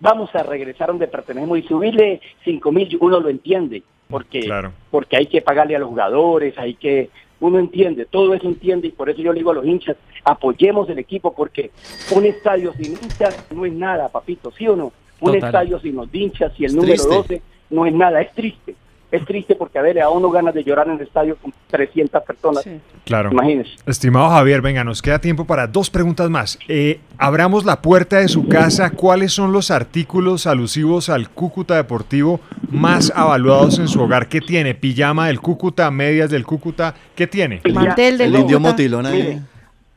vamos 0.00 0.34
a 0.34 0.42
regresar 0.42 0.88
donde 0.88 1.06
pertenecemos 1.06 1.58
y 1.58 1.62
subirle 1.62 2.20
5 2.44 2.72
mil, 2.72 2.96
uno 3.00 3.20
lo 3.20 3.28
entiende, 3.28 3.82
porque, 4.08 4.40
Claro. 4.40 4.72
porque 4.90 5.16
hay 5.16 5.26
que 5.26 5.40
pagarle 5.42 5.76
a 5.76 5.78
los 5.78 5.88
jugadores, 5.88 6.58
hay 6.58 6.74
que, 6.74 7.10
uno 7.40 7.58
entiende, 7.58 8.06
todo 8.06 8.34
eso 8.34 8.46
entiende, 8.46 8.88
y 8.88 8.92
por 8.92 9.08
eso 9.08 9.22
yo 9.22 9.32
le 9.32 9.38
digo 9.40 9.50
a 9.50 9.54
los 9.54 9.66
hinchas, 9.66 9.96
apoyemos 10.24 10.88
el 10.90 10.98
equipo, 10.98 11.34
porque 11.34 11.70
un 12.14 12.26
estadio 12.26 12.72
sin 12.74 12.92
hinchas 12.92 13.46
no 13.54 13.64
es 13.64 13.72
nada, 13.72 14.08
papito, 14.08 14.50
¿sí 14.52 14.66
o 14.68 14.76
no? 14.76 14.92
Un 15.20 15.32
Total. 15.32 15.44
estadio 15.48 15.78
sin 15.80 15.96
los 15.96 16.08
hinchas 16.14 16.52
y 16.58 16.64
el 16.64 16.70
Es 16.70 16.74
número 16.74 16.94
triste. 16.94 17.14
12 17.14 17.42
no 17.70 17.86
es 17.86 17.92
nada, 17.94 18.20
es 18.22 18.32
triste. 18.32 18.74
Es 19.10 19.24
triste 19.24 19.56
porque 19.56 19.78
a 19.78 19.82
ver, 19.82 20.00
a 20.00 20.08
uno 20.08 20.30
ganas 20.30 20.54
de 20.54 20.62
llorar 20.62 20.86
en 20.86 20.94
el 20.94 21.00
estadio 21.00 21.36
con 21.36 21.52
300 21.68 22.22
personas. 22.22 22.62
Sí. 22.62 22.80
Claro. 23.04 23.30
Imagínese. 23.32 23.70
Estimado 23.86 24.28
Javier, 24.30 24.62
venga, 24.62 24.84
nos 24.84 25.02
queda 25.02 25.18
tiempo 25.18 25.44
para 25.44 25.66
dos 25.66 25.90
preguntas 25.90 26.30
más. 26.30 26.58
Eh, 26.68 27.00
abramos 27.18 27.64
la 27.64 27.82
puerta 27.82 28.18
de 28.18 28.28
su 28.28 28.46
casa. 28.46 28.90
¿Cuáles 28.90 29.32
son 29.32 29.52
los 29.52 29.70
artículos 29.70 30.46
alusivos 30.46 31.08
al 31.08 31.28
Cúcuta 31.30 31.74
Deportivo 31.74 32.40
más 32.70 33.12
avaluados 33.14 33.78
en 33.78 33.88
su 33.88 34.00
hogar? 34.00 34.28
¿Qué 34.28 34.40
tiene? 34.40 34.74
¿Pijama 34.74 35.26
del 35.26 35.40
Cúcuta? 35.40 35.90
¿Medias 35.90 36.30
del 36.30 36.46
Cúcuta? 36.46 36.94
¿Qué 37.16 37.26
tiene? 37.26 37.60
Mantel 37.72 38.18
del 38.18 38.34
El 38.34 38.40
indio 38.42 38.58
Cúcuta. 38.58 38.76
ahí. 39.08 39.22
Mire, 39.22 39.40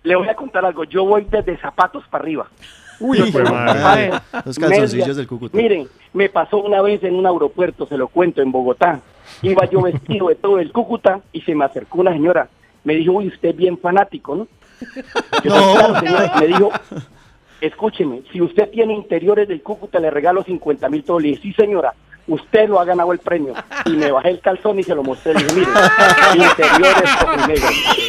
le 0.03 0.15
voy 0.15 0.27
a 0.27 0.35
contar 0.35 0.65
algo. 0.65 0.83
Yo 0.85 1.05
voy 1.05 1.27
desde 1.29 1.57
zapatos 1.57 2.03
para 2.09 2.23
arriba. 2.23 2.47
Uy, 2.99 3.31
madre. 3.31 4.11
Los 4.45 4.57
calzoncillos 4.59 5.15
del 5.17 5.27
Cúcuta. 5.27 5.57
Miren, 5.57 5.87
me 6.13 6.29
pasó 6.29 6.57
una 6.57 6.81
vez 6.81 7.03
en 7.03 7.15
un 7.15 7.25
aeropuerto, 7.25 7.85
se 7.87 7.97
lo 7.97 8.07
cuento, 8.07 8.41
en 8.41 8.51
Bogotá. 8.51 9.01
Iba 9.41 9.65
yo 9.69 9.81
vestido 9.81 10.27
de 10.29 10.35
todo 10.35 10.59
el 10.59 10.71
Cúcuta 10.71 11.21
y 11.31 11.41
se 11.41 11.55
me 11.55 11.65
acercó 11.65 12.01
una 12.01 12.11
señora. 12.13 12.49
Me 12.83 12.95
dijo, 12.95 13.13
uy, 13.13 13.27
usted 13.27 13.49
es 13.49 13.55
bien 13.55 13.77
fanático, 13.77 14.35
¿no? 14.35 14.47
Yo, 15.43 15.49
No. 15.55 15.73
"Claro, 15.73 15.99
señora". 15.99 16.33
Me 16.39 16.47
dijo, 16.47 16.71
escúcheme, 17.61 18.21
si 18.31 18.41
usted 18.41 18.69
tiene 18.69 18.93
interiores 18.93 19.47
del 19.47 19.61
Cúcuta, 19.61 19.99
le 19.99 20.09
regalo 20.09 20.43
50 20.43 20.89
mil 20.89 21.03
todos. 21.03 21.21
Le 21.21 21.29
dije, 21.29 21.41
sí, 21.41 21.53
señora, 21.53 21.93
usted 22.27 22.69
lo 22.69 22.79
ha 22.79 22.85
ganado 22.85 23.11
el 23.11 23.19
premio. 23.19 23.53
Y 23.85 23.91
me 23.91 24.11
bajé 24.11 24.29
el 24.29 24.39
calzón 24.39 24.79
y 24.79 24.83
se 24.83 24.95
lo 24.95 25.03
mostré. 25.03 25.33
Le 25.33 25.43
dije, 25.43 25.55
mire, 25.55 25.69
interiores 26.35 27.47
negro. 27.47 27.67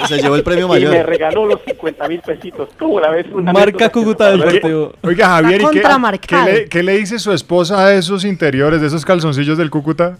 Se 0.08 0.18
llevó 0.20 0.36
el 0.36 0.42
premio 0.42 0.66
Y 0.66 0.68
me 0.68 0.88
mayor. 0.88 1.06
regaló 1.06 1.46
los 1.46 1.60
50 1.62 2.08
mil 2.08 2.20
pesitos. 2.20 2.68
¿Cómo 2.78 3.00
la 3.00 3.10
ves? 3.10 3.26
Una 3.32 3.52
Marca 3.52 3.88
Cúcuta 3.90 4.30
me 4.30 4.38
pasó. 4.38 4.50
Deportivo. 4.52 4.92
Oiga, 5.02 5.28
Javier, 5.28 5.62
¿y 5.62 5.66
qué, 5.70 5.82
qué 6.26 6.36
le, 6.44 6.68
qué 6.68 6.82
le 6.82 6.96
dice 6.98 7.18
su 7.18 7.32
esposa 7.32 7.86
a 7.86 7.94
esos 7.94 8.24
interiores, 8.24 8.80
de 8.80 8.86
esos 8.86 9.04
calzoncillos 9.04 9.58
del 9.58 9.70
Cúcuta? 9.70 10.18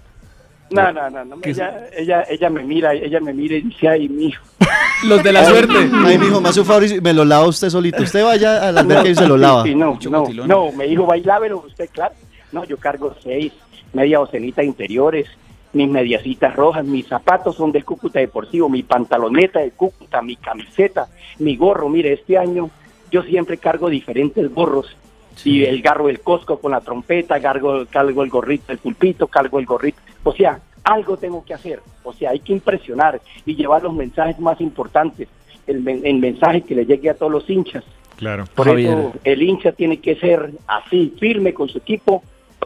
No, 0.71 0.91
no, 0.93 1.09
no, 1.11 1.25
no, 1.25 1.37
ella, 1.45 1.89
ella, 1.97 2.25
ella 2.29 2.51
me 2.51 2.65
mira, 2.65 2.95
ella 2.95 3.21
me 3.21 3.33
mira 3.33 3.55
y 3.55 3.61
dice, 3.61 3.87
ay, 3.87 4.09
mijo. 4.09 4.43
Los 5.05 5.23
de 5.23 5.31
la 5.33 5.45
suerte. 5.45 5.75
Ay, 6.05 6.19
mijo, 6.19 6.41
más 6.41 6.57
un 6.57 6.65
favor 6.65 6.85
y 6.85 7.01
me 7.01 7.13
lo 7.13 7.25
lava 7.25 7.47
usted 7.47 7.69
solito. 7.69 8.03
Usted 8.03 8.25
vaya 8.25 8.67
a 8.69 8.73
la 8.73 8.81
alberca 8.81 9.09
y 9.09 9.15
se 9.15 9.27
lo 9.29 9.37
lava. 9.37 9.63
Sí, 9.63 9.69
sí, 9.69 9.75
no, 9.75 9.99
no, 10.11 10.27
no, 10.47 10.73
me 10.73 10.87
dijo, 10.87 11.05
bailávelo 11.07 11.59
usted, 11.67 11.89
claro. 11.93 12.15
No, 12.51 12.65
yo 12.65 12.77
cargo 12.79 13.15
seis, 13.23 13.53
media 13.95 14.19
docenita 14.19 14.63
de 14.63 14.69
interiores, 14.69 15.27
mis 15.73 15.89
mediacitas 15.89 16.55
rojas, 16.55 16.85
mis 16.85 17.07
zapatos 17.07 17.57
son 17.57 17.73
del 17.73 17.85
Cúcuta 17.85 18.21
Deportivo, 18.21 18.69
mi 18.69 18.83
pantaloneta 18.83 19.61
de 19.61 19.73
Cúcuta, 19.73 20.23
mi 20.23 20.37
camiseta, 20.37 21.09
mi 21.39 21.57
gorro. 21.57 21.89
Mire, 21.89 22.13
este 22.13 22.39
año 22.39 22.71
yo 23.11 23.23
siempre 23.23 23.57
cargo 23.57 23.89
diferentes 23.89 24.53
gorros. 24.55 24.97
Y 25.45 25.65
el 25.65 25.83
garro 25.83 26.07
del 26.07 26.21
Cosco 26.21 26.61
con 26.61 26.71
la 26.71 26.81
trompeta, 26.81 27.41
cargo, 27.41 27.85
cargo 27.91 28.23
el 28.23 28.31
gorrito 28.31 28.67
del 28.69 28.79
pulpito, 28.79 29.27
cargo 29.27 29.59
el 29.59 29.67
gorrito. 29.67 29.99
O 30.23 30.33
sea, 30.33 30.61
algo 30.85 31.17
tengo 31.17 31.45
que 31.45 31.55
hacer. 31.55 31.81
O 32.05 32.13
sea, 32.13 32.31
hay 32.31 32.39
que 32.39 32.53
impresionar 32.53 33.21
y 33.45 33.57
llevar 33.57 33.83
los 33.83 33.93
mensajes 33.93 34.39
más 34.39 34.61
importantes. 34.61 35.27
El, 35.67 35.83
men- 35.83 36.03
el 36.05 36.21
mensaje 36.21 36.63
que 36.63 36.77
le 36.77 36.87
llegue 36.87 37.11
a 37.11 37.15
todos 37.15 37.33
los 37.33 37.51
hinchas. 37.51 37.83
Claro. 38.17 38.45
Por 38.55 38.79
eso 38.79 39.13
el 39.25 39.43
hincha 39.43 39.73
tiene 39.73 39.97
que 39.99 40.15
ser 40.15 40.53
así, 40.69 41.13
firme 41.19 41.53
con 41.53 41.69
su 41.69 41.79
equipo 41.79 42.23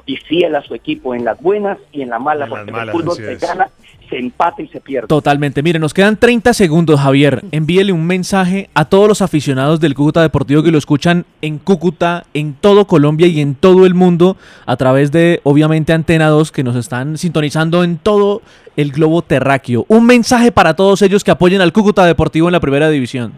y 0.07 0.17
fiel 0.17 0.55
a 0.55 0.63
su 0.63 0.75
equipo 0.75 1.15
en 1.15 1.25
las 1.25 1.41
buenas 1.41 1.79
y 1.93 2.03
en 2.03 2.11
las 2.11 2.21
malas, 2.21 2.49
porque 2.49 2.71
en 2.71 2.73
malas, 2.73 2.95
el 2.95 3.01
fútbol 3.01 3.17
se 3.17 3.33
es. 3.33 3.41
gana, 3.41 3.69
se 4.09 4.19
empata 4.19 4.63
y 4.63 4.69
se 4.69 4.81
pierde. 4.81 5.09
Totalmente. 5.09 5.63
Mire, 5.63 5.79
nos 5.79 5.95
quedan 5.95 6.17
30 6.17 6.53
segundos, 6.53 7.01
Javier. 7.01 7.43
Envíele 7.53 7.93
un 7.93 8.07
mensaje 8.07 8.71
a 8.75 8.87
todos 8.87 9.09
los 9.09 9.23
aficionados 9.23 9.81
del 9.81 9.95
Cúcuta 9.95 10.23
Deportivo 10.23 10.63
que 10.63 10.71
lo 10.71 10.79
escuchan 10.79 11.25
en 11.43 11.59
Cúcuta, 11.59 12.25
en 12.35 12.55
todo 12.55 12.87
Colombia 12.87 13.27
y 13.27 13.41
en 13.41 13.55
todo 13.55 13.87
el 13.87 13.95
mundo 13.95 14.37
a 14.67 14.77
través 14.77 15.13
de, 15.13 15.41
obviamente, 15.45 15.93
Antena 15.93 16.29
2 16.29 16.53
que 16.53 16.65
nos 16.65 16.77
están 16.77 17.19
sintonizando 17.19 17.85
en 17.85 17.99
todo 17.99 18.43
el 18.77 18.93
globo 18.93 19.23
terráqueo. 19.23 19.85
Un 19.89 20.07
mensaje 20.07 20.53
para 20.53 20.75
todos 20.75 21.03
ellos 21.03 21.25
que 21.25 21.31
apoyen 21.31 21.61
al 21.61 21.73
Cúcuta 21.73 22.05
Deportivo 22.05 22.49
en 22.49 22.53
la 22.53 22.61
primera 22.61 22.89
división. 22.89 23.33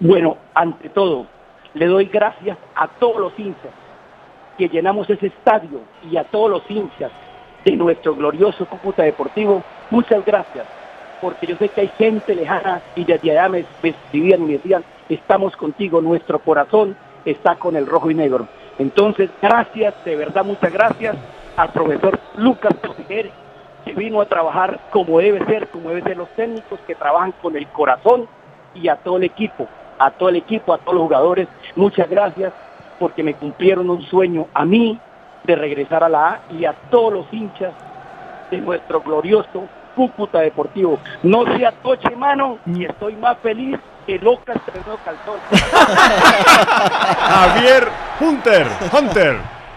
Bueno, 0.00 0.36
ante 0.54 0.88
todo, 0.90 1.26
le 1.74 1.86
doy 1.86 2.06
gracias 2.06 2.58
a 2.74 2.88
todos 2.88 3.20
los 3.20 3.32
hinchas 3.38 3.72
que 4.56 4.68
llenamos 4.68 5.08
ese 5.10 5.26
estadio 5.26 5.80
y 6.10 6.16
a 6.16 6.24
todos 6.24 6.50
los 6.50 6.70
hinchas 6.70 7.10
de 7.64 7.72
nuestro 7.72 8.14
glorioso 8.14 8.66
Cúcuta 8.66 9.02
Deportivo. 9.02 9.62
Muchas 9.90 10.24
gracias, 10.24 10.66
porque 11.20 11.46
yo 11.46 11.56
sé 11.56 11.68
que 11.68 11.82
hay 11.82 11.88
gente 11.98 12.34
lejana 12.34 12.80
y 12.94 13.04
desde 13.04 13.30
allá 13.32 13.48
me, 13.48 13.64
me 13.82 13.90
escribían 13.90 14.42
y 14.42 14.46
me 14.46 14.52
decían, 14.54 14.84
estamos 15.08 15.56
contigo, 15.56 16.00
nuestro 16.00 16.38
corazón 16.38 16.96
está 17.24 17.56
con 17.56 17.76
el 17.76 17.86
rojo 17.86 18.10
y 18.10 18.14
negro. 18.14 18.46
Entonces, 18.78 19.30
gracias, 19.40 19.94
de 20.04 20.16
verdad, 20.16 20.44
muchas 20.44 20.72
gracias 20.72 21.16
al 21.56 21.70
profesor 21.70 22.18
Lucas 22.36 22.74
Torrijer, 22.80 23.30
que 23.84 23.92
vino 23.92 24.20
a 24.20 24.26
trabajar 24.26 24.80
como 24.90 25.18
debe 25.18 25.44
ser, 25.46 25.68
como 25.68 25.88
deben 25.88 26.04
ser 26.04 26.16
los 26.16 26.28
técnicos 26.30 26.78
que 26.86 26.94
trabajan 26.94 27.32
con 27.40 27.56
el 27.56 27.66
corazón 27.68 28.28
y 28.74 28.88
a 28.88 28.96
todo 28.96 29.16
el 29.16 29.24
equipo, 29.24 29.66
a 29.98 30.10
todo 30.10 30.28
el 30.28 30.36
equipo, 30.36 30.74
a 30.74 30.78
todos 30.78 30.94
los 30.94 31.04
jugadores. 31.04 31.48
Muchas 31.74 32.08
gracias 32.10 32.52
porque 32.98 33.22
me 33.22 33.34
cumplieron 33.34 33.88
un 33.90 34.02
sueño 34.06 34.46
a 34.54 34.64
mí 34.64 34.98
de 35.44 35.56
regresar 35.56 36.02
a 36.04 36.08
la 36.08 36.28
A 36.28 36.40
y 36.50 36.64
a 36.64 36.72
todos 36.90 37.12
los 37.12 37.26
hinchas 37.32 37.72
de 38.50 38.58
nuestro 38.58 39.00
glorioso 39.00 39.64
Cúcuta 39.94 40.40
Deportivo. 40.40 40.98
No 41.22 41.44
sea 41.56 41.72
toche 41.72 42.14
mano 42.16 42.58
y 42.66 42.84
estoy 42.84 43.14
más 43.16 43.38
feliz 43.42 43.78
que 44.06 44.18
loca 44.18 44.52
estrenó 44.52 44.96
calzón. 45.04 45.38
Javier 47.28 47.88
Hunter, 48.20 48.66
Hunter, 48.92 49.36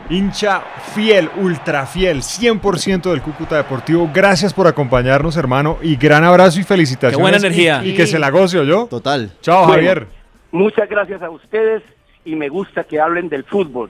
hincha 0.10 0.62
fiel, 0.94 1.30
ultra 1.38 1.86
fiel, 1.86 2.22
100% 2.22 3.02
del 3.12 3.22
Cúcuta 3.22 3.58
Deportivo. 3.58 4.10
Gracias 4.14 4.54
por 4.54 4.68
acompañarnos, 4.68 5.38
hermano, 5.38 5.78
y 5.82 5.96
gran 5.96 6.24
abrazo 6.24 6.60
y 6.60 6.64
felicitaciones. 6.64 7.18
Qué 7.18 7.22
buena 7.22 7.38
Y- 7.38 7.40
energía. 7.40 7.82
Y, 7.84 7.96
que 7.96 8.08
se 8.08 8.20
la 8.20 8.30
goce, 8.30 8.66
yo. 8.66 8.88
Total. 8.88 9.32
Chao, 9.42 9.60
Bueno, 9.68 9.74
Javier. 9.74 10.08
Muchas 10.52 10.90
gracias 10.90 11.22
a 11.22 11.30
ustedes 11.30 11.84
y 12.26 12.36
me 12.36 12.50
gusta 12.50 12.84
que 12.84 13.00
hablen 13.00 13.30
del 13.30 13.44
fútbol, 13.44 13.90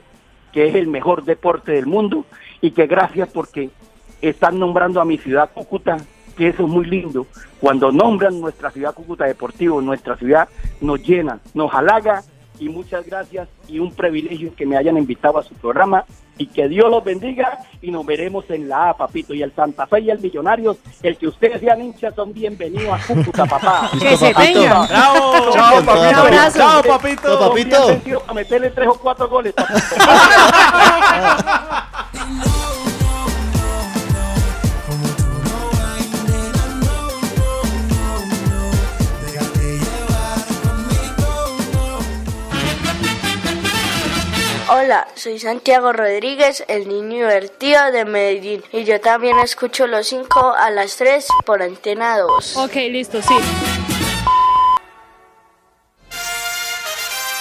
que 0.52 0.68
es 0.68 0.74
el 0.74 0.86
mejor 0.86 1.24
deporte 1.24 1.72
del 1.72 1.86
mundo 1.86 2.24
y 2.60 2.72
que 2.72 2.86
gracias 2.86 3.28
porque 3.32 3.70
están 4.20 4.58
nombrando 4.58 5.00
a 5.00 5.04
mi 5.04 5.18
ciudad 5.18 5.50
Cúcuta, 5.52 5.98
que 6.36 6.48
eso 6.48 6.64
es 6.64 6.68
muy 6.68 6.84
lindo. 6.84 7.26
Cuando 7.60 7.92
nombran 7.92 8.40
nuestra 8.40 8.70
ciudad 8.70 8.94
Cúcuta 8.94 9.24
Deportivo, 9.24 9.80
nuestra 9.80 10.16
ciudad 10.16 10.48
nos 10.80 11.02
llena, 11.02 11.40
nos 11.54 11.72
halaga 11.72 12.22
y 12.58 12.68
muchas 12.68 13.06
gracias 13.06 13.48
y 13.68 13.78
un 13.78 13.92
privilegio 13.94 14.54
que 14.54 14.66
me 14.66 14.76
hayan 14.76 14.98
invitado 14.98 15.38
a 15.38 15.42
su 15.42 15.54
programa 15.54 16.04
y 16.40 16.46
que 16.46 16.68
Dios 16.68 16.90
los 16.90 17.04
bendiga 17.04 17.58
y 17.82 17.90
nos 17.90 18.06
veremos 18.06 18.46
en 18.48 18.66
la 18.66 18.90
A, 18.90 18.96
papito. 18.96 19.34
Y 19.34 19.42
el 19.42 19.54
Santa 19.54 19.86
Fe 19.86 20.00
y 20.00 20.10
el 20.10 20.18
Millonarios, 20.20 20.78
el 21.02 21.18
que 21.18 21.28
ustedes 21.28 21.60
sean 21.60 21.82
hinchas 21.82 22.14
son 22.14 22.32
bienvenidos 22.32 22.98
a 22.98 23.06
Cúcuta, 23.06 23.44
papá. 23.44 23.90
Que 24.00 24.16
se 24.16 24.32
tengan. 24.32 24.88
¡Bravo! 24.88 25.50
Chao, 25.52 25.84
papito. 25.84 26.20
abrazo. 26.20 26.58
¡Chao, 26.58 26.82
papito! 26.82 27.22
Chao, 27.22 27.48
papito. 27.50 27.76
Son 27.76 27.86
bien 27.86 27.98
vencidos 27.98 28.22
para 28.22 28.34
meterle 28.34 28.70
tres 28.70 28.88
o 28.88 28.94
cuatro 28.94 29.28
goles, 29.28 29.52
papito. 29.52 29.80
Hola, 44.72 45.08
soy 45.16 45.40
Santiago 45.40 45.92
Rodríguez, 45.92 46.64
el 46.68 46.86
niño 46.86 47.26
divertido 47.26 47.90
de 47.90 48.04
Medellín. 48.04 48.62
Y 48.72 48.84
yo 48.84 49.00
también 49.00 49.36
escucho 49.40 49.88
los 49.88 50.06
5 50.06 50.54
a 50.56 50.70
las 50.70 50.94
3 50.94 51.26
por 51.44 51.60
Antena 51.60 52.16
2. 52.18 52.56
Ok, 52.56 52.76
listo, 52.88 53.20
sí. 53.20 53.34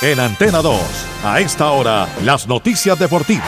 En 0.01 0.19
Antena 0.19 0.63
2, 0.63 0.81
a 1.23 1.39
esta 1.39 1.69
hora, 1.69 2.09
las 2.23 2.47
noticias 2.47 2.97
deportivas. 2.97 3.45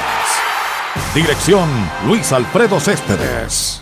Dirección 1.15 1.67
Luis 2.05 2.31
Alfredo 2.33 2.79
Céspedes. 2.79 3.81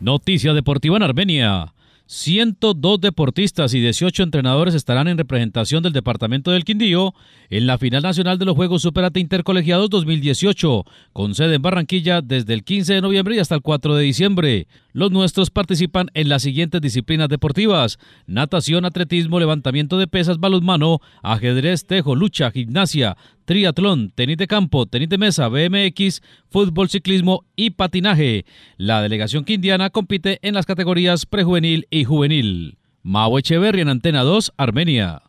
Noticia 0.00 0.54
deportiva 0.54 0.96
en 0.96 1.02
Armenia. 1.02 1.74
102 2.10 3.02
deportistas 3.02 3.74
y 3.74 3.80
18 3.80 4.22
entrenadores 4.22 4.74
estarán 4.74 5.08
en 5.08 5.18
representación 5.18 5.82
del 5.82 5.92
Departamento 5.92 6.50
del 6.50 6.64
Quindío 6.64 7.12
en 7.50 7.66
la 7.66 7.76
final 7.76 8.02
nacional 8.02 8.38
de 8.38 8.46
los 8.46 8.56
Juegos 8.56 8.80
Superate 8.80 9.20
Intercolegiados 9.20 9.90
2018, 9.90 10.86
con 11.12 11.34
sede 11.34 11.56
en 11.56 11.62
Barranquilla 11.62 12.22
desde 12.22 12.54
el 12.54 12.64
15 12.64 12.94
de 12.94 13.00
noviembre 13.02 13.36
y 13.36 13.40
hasta 13.40 13.56
el 13.56 13.60
4 13.60 13.94
de 13.94 14.04
diciembre. 14.04 14.66
Los 14.98 15.12
nuestros 15.12 15.50
participan 15.50 16.08
en 16.14 16.28
las 16.28 16.42
siguientes 16.42 16.80
disciplinas 16.80 17.28
deportivas: 17.28 18.00
natación, 18.26 18.84
atletismo, 18.84 19.38
levantamiento 19.38 19.96
de 19.96 20.08
pesas, 20.08 20.40
balonmano, 20.40 20.98
ajedrez, 21.22 21.86
tejo, 21.86 22.16
lucha, 22.16 22.50
gimnasia, 22.50 23.16
triatlón, 23.44 24.10
tenis 24.10 24.38
de 24.38 24.48
campo, 24.48 24.86
tenis 24.86 25.08
de 25.08 25.18
mesa, 25.18 25.46
BMX, 25.46 26.20
fútbol, 26.50 26.88
ciclismo 26.88 27.44
y 27.54 27.70
patinaje. 27.70 28.44
La 28.76 29.00
delegación 29.00 29.44
quindiana 29.44 29.90
compite 29.90 30.40
en 30.42 30.54
las 30.54 30.66
categorías 30.66 31.26
prejuvenil 31.26 31.86
y 31.90 32.02
juvenil. 32.02 32.78
Mau 33.04 33.38
Echeverri 33.38 33.82
en 33.82 33.90
Antena 33.90 34.24
2, 34.24 34.54
Armenia. 34.56 35.27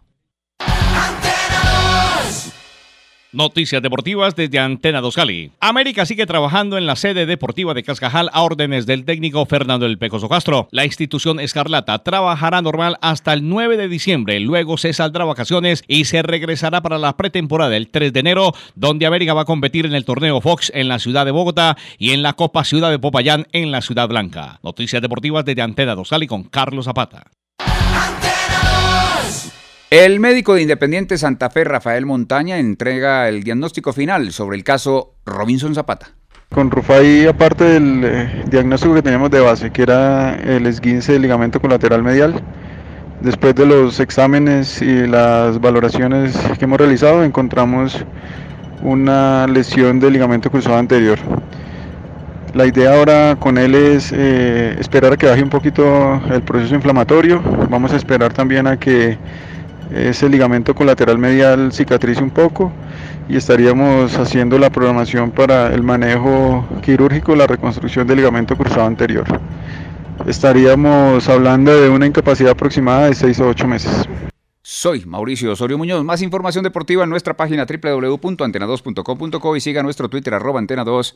Noticias 3.32 3.84
deportivas 3.84 4.36
desde 4.36 4.58
Antena 4.58 5.02
2 5.02 5.14
Cali. 5.14 5.52
América 5.60 6.08
sigue 6.08 6.26
trabajando 6.26 6.80
en 6.80 6.88
la 6.88 6.96
sede 6.96 7.28
deportiva 7.28 7.76
de 7.76 7.84
Cascajal 7.84 8.32
a 8.34 8.42
órdenes 8.42 8.88
del 8.88 9.06
técnico 9.06 9.46
Fernando 9.46 9.86
El 9.86 10.00
Pecoso 10.00 10.28
Castro. 10.28 10.68
La 10.72 10.84
institución 10.84 11.40
escarlata 11.40 12.00
trabajará 12.00 12.64
normal 12.64 12.98
hasta 13.02 13.34
el 13.34 13.48
9 13.48 13.78
de 13.78 13.88
diciembre, 13.88 14.40
luego 14.40 14.80
se 14.80 14.94
saldrá 14.94 15.26
vacaciones 15.26 15.84
y 15.88 16.06
se 16.06 16.24
regresará 16.24 16.82
para 16.82 16.98
la 16.98 17.18
pretemporada 17.18 17.78
el 17.78 17.90
3 17.90 18.14
de 18.14 18.20
enero, 18.20 18.52
donde 18.74 19.06
América 19.06 19.36
va 19.36 19.42
a 19.42 19.46
competir 19.46 19.86
en 19.86 19.94
el 19.94 20.06
torneo 20.06 20.42
Fox 20.42 20.72
en 20.74 20.88
la 20.88 20.98
ciudad 20.98 21.26
de 21.26 21.32
Bogotá 21.32 21.78
y 22.00 22.14
en 22.14 22.24
la 22.24 22.34
Copa 22.34 22.64
Ciudad 22.64 22.90
de 22.90 22.98
Popayán 22.98 23.46
en 23.52 23.72
la 23.72 23.84
ciudad 23.84 24.08
blanca. 24.08 24.60
Noticias 24.64 25.04
deportivas 25.04 25.46
desde 25.46 25.62
Antena 25.62 25.94
2 25.94 26.10
Cali 26.10 26.26
con 26.26 26.46
Carlos 26.46 26.86
Zapata. 26.86 27.28
El 29.92 30.20
médico 30.20 30.54
de 30.54 30.62
Independiente 30.62 31.18
Santa 31.18 31.50
Fe, 31.50 31.64
Rafael 31.64 32.06
Montaña, 32.06 32.60
entrega 32.60 33.28
el 33.28 33.42
diagnóstico 33.42 33.92
final 33.92 34.32
sobre 34.32 34.56
el 34.56 34.64
caso 34.64 35.16
Robinson 35.26 35.74
Zapata. 35.74 36.12
Con 36.54 36.70
Rufai, 36.70 37.26
aparte 37.26 37.64
del 37.64 38.04
eh, 38.06 38.44
diagnóstico 38.52 38.94
que 38.94 39.02
teníamos 39.02 39.32
de 39.32 39.40
base, 39.40 39.72
que 39.72 39.82
era 39.82 40.36
el 40.36 40.68
esguince 40.68 41.14
del 41.14 41.24
ligamento 41.24 41.60
colateral 41.60 42.04
medial, 42.04 42.40
después 43.22 43.56
de 43.56 43.66
los 43.66 44.00
exámenes 44.00 44.80
y 44.80 45.08
las 45.08 45.60
valoraciones 45.60 46.38
que 46.60 46.66
hemos 46.66 46.78
realizado, 46.78 47.24
encontramos 47.24 48.06
una 48.84 49.48
lesión 49.48 50.00
del 50.00 50.14
ligamento 50.14 50.52
cruzado 50.52 50.78
anterior. 50.78 51.18
La 52.54 52.68
idea 52.68 52.94
ahora 52.94 53.38
con 53.40 53.58
él 53.58 53.74
es 53.74 54.12
eh, 54.16 54.76
esperar 54.80 55.14
a 55.14 55.18
que 55.18 55.26
baje 55.26 55.42
un 55.42 55.50
poquito 55.50 56.22
el 56.30 56.44
proceso 56.44 56.76
inflamatorio. 56.76 57.42
Vamos 57.72 57.92
a 57.92 57.96
esperar 57.96 58.34
también 58.34 58.68
a 58.68 58.78
que 58.78 59.18
ese 59.94 60.30
ligamento 60.30 60.76
colateral 60.76 61.18
medial 61.18 61.72
cicatrice 61.72 62.22
un 62.22 62.30
poco 62.30 62.72
y 63.28 63.38
estaríamos 63.38 64.18
haciendo 64.18 64.58
la 64.58 64.70
programación 64.70 65.32
para 65.32 65.74
el 65.74 65.84
manejo 65.84 66.68
quirúrgico, 66.82 67.36
la 67.36 67.48
reconstrucción 67.48 68.08
del 68.08 68.18
ligamento 68.18 68.56
cruzado 68.56 68.86
anterior. 68.86 69.26
Estaríamos 70.28 71.28
hablando 71.30 71.80
de 71.80 71.90
una 71.90 72.06
incapacidad 72.06 72.52
aproximada 72.52 73.06
de 73.06 73.16
6 73.16 73.40
o 73.40 73.48
8 73.48 73.68
meses. 73.68 74.10
Soy 74.62 75.06
Mauricio 75.06 75.52
Osorio 75.52 75.78
Muñoz. 75.78 76.04
Más 76.04 76.22
información 76.22 76.64
deportiva 76.64 77.04
en 77.04 77.10
nuestra 77.10 77.36
página 77.36 77.66
www.antena2.com.co 77.66 79.56
y 79.56 79.62
siga 79.62 79.82
nuestro 79.82 80.10
Twitter 80.10 80.34
arroba 80.34 80.62
antena2 80.62 81.16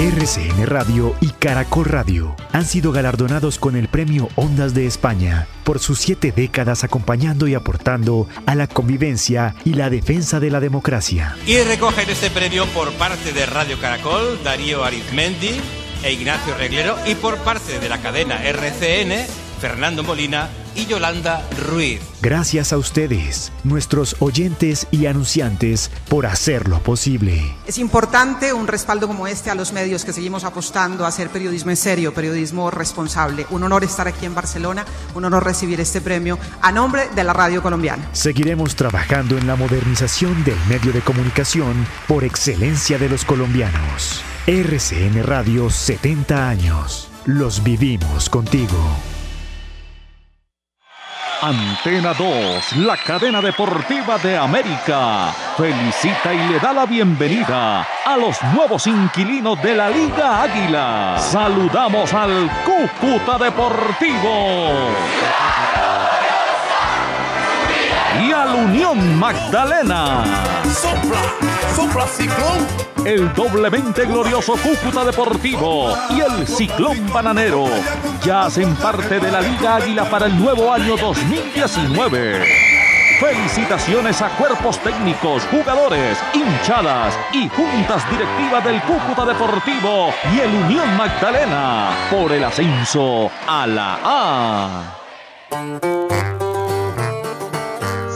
RCN. 0.00 0.66
Radio 0.66 1.14
y 1.20 1.28
Caracol 1.28 1.84
Radio 1.84 2.34
han 2.52 2.64
sido 2.64 2.90
galardonados 2.90 3.58
con 3.58 3.76
el 3.76 3.88
premio 3.88 4.30
Ondas 4.34 4.72
de 4.72 4.86
España 4.86 5.46
por 5.62 5.78
sus 5.78 5.98
siete 5.98 6.32
décadas 6.32 6.84
acompañando 6.84 7.46
y 7.46 7.54
aportando 7.54 8.26
a 8.46 8.54
la 8.54 8.66
convivencia 8.66 9.54
y 9.62 9.74
la 9.74 9.90
defensa 9.90 10.40
de 10.40 10.50
la 10.50 10.58
democracia. 10.58 11.36
Y 11.46 11.58
recogen 11.58 12.08
este 12.08 12.30
premio 12.30 12.64
por 12.68 12.90
parte 12.94 13.34
de 13.34 13.44
Radio 13.44 13.78
Caracol, 13.78 14.42
Darío 14.42 14.84
Arizmendi 14.84 15.60
e 16.02 16.12
Ignacio 16.14 16.56
Reglero, 16.56 16.96
y 17.06 17.14
por 17.14 17.36
parte 17.36 17.78
de 17.78 17.88
la 17.90 18.00
cadena 18.00 18.42
RCN, 18.42 19.26
Fernando 19.60 20.02
Molina 20.02 20.48
y 20.74 20.86
Yolanda 20.86 21.46
Ruiz. 21.68 22.00
Gracias 22.22 22.72
a 22.72 22.78
ustedes, 22.78 23.52
nuestros 23.62 24.16
oyentes 24.20 24.86
y 24.90 25.06
anunciantes, 25.06 25.90
por 26.08 26.26
hacerlo 26.26 26.82
posible. 26.82 27.54
Es 27.66 27.78
importante 27.78 28.52
un 28.52 28.66
respaldo 28.66 29.06
como 29.06 29.26
este 29.26 29.50
a 29.50 29.54
los 29.54 29.72
medios 29.72 30.04
que 30.04 30.12
seguimos 30.12 30.44
apostando 30.44 31.04
a 31.04 31.08
hacer 31.08 31.28
periodismo 31.28 31.70
en 31.70 31.76
serio, 31.76 32.14
periodismo 32.14 32.70
responsable. 32.70 33.46
Un 33.50 33.62
honor 33.62 33.84
estar 33.84 34.08
aquí 34.08 34.26
en 34.26 34.34
Barcelona, 34.34 34.84
un 35.14 35.24
honor 35.24 35.44
recibir 35.44 35.80
este 35.80 36.00
premio 36.00 36.38
a 36.62 36.72
nombre 36.72 37.08
de 37.14 37.24
la 37.24 37.32
radio 37.32 37.62
colombiana. 37.62 38.08
Seguiremos 38.12 38.76
trabajando 38.76 39.36
en 39.36 39.46
la 39.46 39.56
modernización 39.56 40.42
del 40.44 40.58
medio 40.68 40.92
de 40.92 41.02
comunicación 41.02 41.86
por 42.08 42.24
excelencia 42.24 42.96
de 42.96 43.08
los 43.08 43.24
colombianos. 43.24 44.22
RCN 44.46 45.22
Radio 45.22 45.68
70 45.68 46.48
años. 46.48 47.08
Los 47.26 47.62
vivimos 47.62 48.30
contigo. 48.30 48.76
Antena 51.42 52.12
2, 52.12 52.76
la 52.76 52.98
cadena 52.98 53.40
deportiva 53.40 54.18
de 54.18 54.36
América, 54.36 55.32
felicita 55.56 56.34
y 56.34 56.48
le 56.48 56.58
da 56.58 56.74
la 56.74 56.84
bienvenida 56.84 57.86
a 58.04 58.16
los 58.18 58.36
nuevos 58.52 58.86
inquilinos 58.86 59.60
de 59.62 59.74
la 59.74 59.88
Liga 59.88 60.42
Águila. 60.42 61.16
Saludamos 61.18 62.12
al 62.12 62.50
Cúcuta 62.62 63.38
Deportivo 63.42 64.90
y 68.22 68.32
al 68.32 68.54
Unión 68.54 69.18
Magdalena. 69.18 70.49
Sopla, 70.72 71.22
sopla 71.74 72.06
ciclón. 72.06 72.66
El 73.04 73.32
doblemente 73.34 74.04
glorioso 74.04 74.54
Cúcuta 74.54 75.04
Deportivo 75.04 75.96
y 76.10 76.20
el 76.20 76.46
Ciclón 76.46 77.12
Bananero 77.12 77.66
ya 78.24 78.42
hacen 78.42 78.76
parte 78.76 79.18
de 79.18 79.32
la 79.32 79.40
Liga 79.40 79.76
Águila 79.76 80.08
para 80.08 80.26
el 80.26 80.38
nuevo 80.38 80.72
año 80.72 80.96
2019. 80.96 82.44
Felicitaciones 83.18 84.22
a 84.22 84.28
cuerpos 84.30 84.78
técnicos, 84.78 85.42
jugadores, 85.50 86.18
hinchadas 86.32 87.18
y 87.32 87.48
juntas 87.48 88.08
directivas 88.10 88.64
del 88.64 88.80
Cúcuta 88.82 89.26
Deportivo 89.26 90.14
y 90.34 90.40
el 90.40 90.54
Unión 90.54 90.96
Magdalena 90.96 91.90
por 92.10 92.30
el 92.32 92.44
ascenso 92.44 93.30
a 93.46 93.66
la 93.66 93.98
A. 94.04 94.96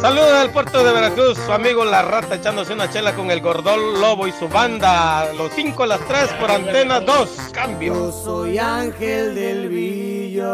Saludos 0.04 0.38
del 0.42 0.50
puerto 0.50 0.84
de 0.84 0.92
Veracruz, 0.92 1.38
su 1.38 1.50
amigo 1.50 1.82
La 1.82 2.02
Rata 2.02 2.34
echándose 2.34 2.74
una 2.74 2.90
chela 2.90 3.14
con 3.14 3.30
el 3.30 3.40
Gordol 3.40 4.02
Lobo 4.02 4.26
y 4.26 4.32
su 4.32 4.50
banda. 4.50 5.32
Los 5.32 5.50
5 5.54 5.82
a 5.82 5.86
las 5.86 6.00
3 6.06 6.32
por 6.34 6.50
antena 6.50 7.00
2. 7.00 7.30
Cambio. 7.54 7.94
Yo 7.94 8.12
soy 8.12 8.58
Ángel 8.58 9.34
del 9.34 9.70
Villo. 9.70 10.44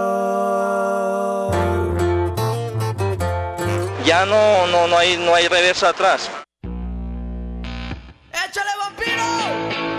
Ya 4.05 4.25
no, 4.25 4.69
no, 4.69 4.87
no 4.87 4.97
hay, 4.97 5.17
no 5.17 5.35
hay 5.35 5.49
reversa 5.49 5.89
atrás. 5.89 6.31
¡Échale 8.33 8.71
vampiro! 8.79 9.90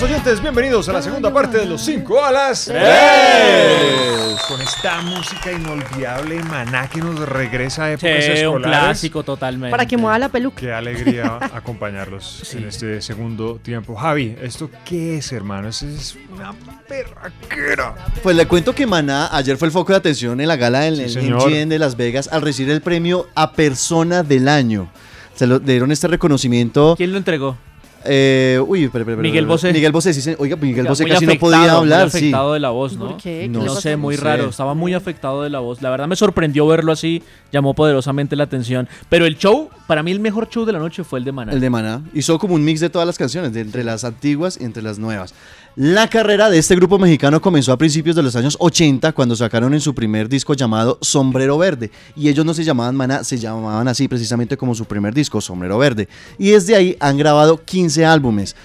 Queridos 0.00 0.18
oyentes, 0.22 0.40
bienvenidos 0.40 0.88
a 0.88 0.94
la 0.94 1.02
segunda 1.02 1.30
parte 1.30 1.58
de 1.58 1.66
los 1.66 1.82
5 1.82 2.24
a 2.24 2.32
las 2.32 2.64
¡Tres! 2.64 2.80
3. 2.82 4.40
Con 4.48 4.62
esta 4.62 5.02
música 5.02 5.52
inolvidable, 5.52 6.42
maná 6.42 6.88
que 6.88 7.00
nos 7.00 7.18
regresa 7.28 7.84
a 7.84 7.92
épocas 7.92 8.24
Sí, 8.24 8.30
un 8.30 8.36
escolares. 8.38 8.78
clásico 8.78 9.22
totalmente. 9.24 9.70
Para 9.70 9.84
que 9.84 9.98
mueva 9.98 10.18
la 10.18 10.30
peluca. 10.30 10.58
Qué 10.58 10.72
alegría 10.72 11.38
acompañarlos 11.54 12.50
en 12.54 12.64
este 12.68 13.02
segundo 13.02 13.56
tiempo. 13.62 13.94
Javi, 13.94 14.36
¿esto 14.40 14.70
qué 14.86 15.18
es, 15.18 15.32
hermano? 15.32 15.68
Es 15.68 16.16
una 16.34 16.54
perraquera. 16.88 17.94
Pues 18.22 18.34
le 18.36 18.46
cuento 18.46 18.74
que 18.74 18.86
Maná 18.86 19.28
ayer 19.36 19.58
fue 19.58 19.68
el 19.68 19.72
foco 19.72 19.92
de 19.92 19.98
atención 19.98 20.40
en 20.40 20.48
la 20.48 20.56
gala 20.56 20.80
del 20.80 21.10
señor. 21.10 21.50
MGM 21.50 21.68
de 21.68 21.78
Las 21.78 21.98
Vegas 21.98 22.26
al 22.32 22.40
recibir 22.40 22.72
el 22.72 22.80
premio 22.80 23.28
a 23.34 23.52
persona 23.52 24.22
del 24.22 24.48
año. 24.48 24.90
Se 25.34 25.46
lo 25.46 25.58
dieron 25.58 25.92
este 25.92 26.08
reconocimiento. 26.08 26.94
¿Quién 26.96 27.12
lo 27.12 27.18
entregó? 27.18 27.58
Eh, 28.04 28.58
uy, 28.66 28.84
espera, 28.84 29.02
espera, 29.02 29.20
Miguel. 29.20 29.46
Bosé. 29.46 29.72
Miguel 29.72 29.92
Bosé, 29.92 30.14
sí, 30.14 30.22
se- 30.22 30.36
oiga, 30.38 30.56
Miguel 30.56 30.80
Oiga, 30.80 30.90
Bosé 30.90 31.04
casi 31.06 31.26
no 31.26 31.34
podía 31.34 31.72
hablar, 31.72 32.04
muy 32.04 32.10
sí. 32.10 32.16
afectado 32.18 32.52
de 32.54 32.60
la 32.60 32.70
voz, 32.70 32.96
¿no? 32.96 33.08
¿Por 33.08 33.16
qué? 33.18 33.40
¿Qué 33.42 33.48
No, 33.48 33.74
sé, 33.76 33.96
muy 33.96 34.16
raro. 34.16 34.44
sé. 34.44 34.50
Estaba 34.50 34.74
muy 34.74 34.94
afectado 34.94 35.42
de 35.42 35.50
la 35.50 35.58
voz. 35.60 35.82
La 35.82 35.90
verdad 35.90 36.06
me 36.08 36.16
sorprendió 36.16 36.66
verlo 36.66 36.92
así. 36.92 37.22
Llamó 37.52 37.74
poderosamente 37.74 38.36
la 38.36 38.44
atención. 38.44 38.88
Pero 39.08 39.26
el 39.26 39.36
show, 39.36 39.68
para 39.86 40.02
mí 40.02 40.12
el 40.12 40.20
mejor 40.20 40.48
show 40.48 40.64
de 40.64 40.72
la 40.72 40.78
noche 40.78 41.04
fue 41.04 41.18
el 41.18 41.24
de 41.26 41.32
Maná. 41.32 41.52
El 41.52 41.60
de 41.60 41.68
Maná. 41.68 42.02
Hizo 42.14 42.38
como 42.38 42.54
un 42.54 42.64
mix 42.64 42.80
de 42.80 42.88
todas 42.90 43.06
las 43.06 43.18
canciones, 43.18 43.52
de 43.52 43.60
entre 43.60 43.84
las 43.84 44.04
antiguas 44.04 44.58
y 44.60 44.64
entre 44.64 44.82
las 44.82 44.98
nuevas. 44.98 45.34
La 45.76 46.08
carrera 46.08 46.50
de 46.50 46.58
este 46.58 46.74
grupo 46.74 46.98
mexicano 46.98 47.40
comenzó 47.40 47.72
a 47.72 47.78
principios 47.78 48.16
de 48.16 48.24
los 48.24 48.34
años 48.34 48.56
80 48.58 49.12
cuando 49.12 49.36
sacaron 49.36 49.72
en 49.72 49.80
su 49.80 49.94
primer 49.94 50.28
disco 50.28 50.54
llamado 50.54 50.98
Sombrero 51.00 51.56
Verde. 51.58 51.92
Y 52.16 52.28
ellos 52.28 52.44
no 52.44 52.54
se 52.54 52.64
llamaban 52.64 52.96
Maná, 52.96 53.22
se 53.22 53.38
llamaban 53.38 53.86
así 53.86 54.08
precisamente 54.08 54.56
como 54.56 54.74
su 54.74 54.84
primer 54.84 55.14
disco, 55.14 55.40
Sombrero 55.40 55.78
Verde. 55.78 56.08
Y 56.38 56.50
desde 56.50 56.74
ahí 56.74 56.96
han 56.98 57.16
grabado 57.16 57.64
15 57.64 58.04
álbumes. 58.04 58.56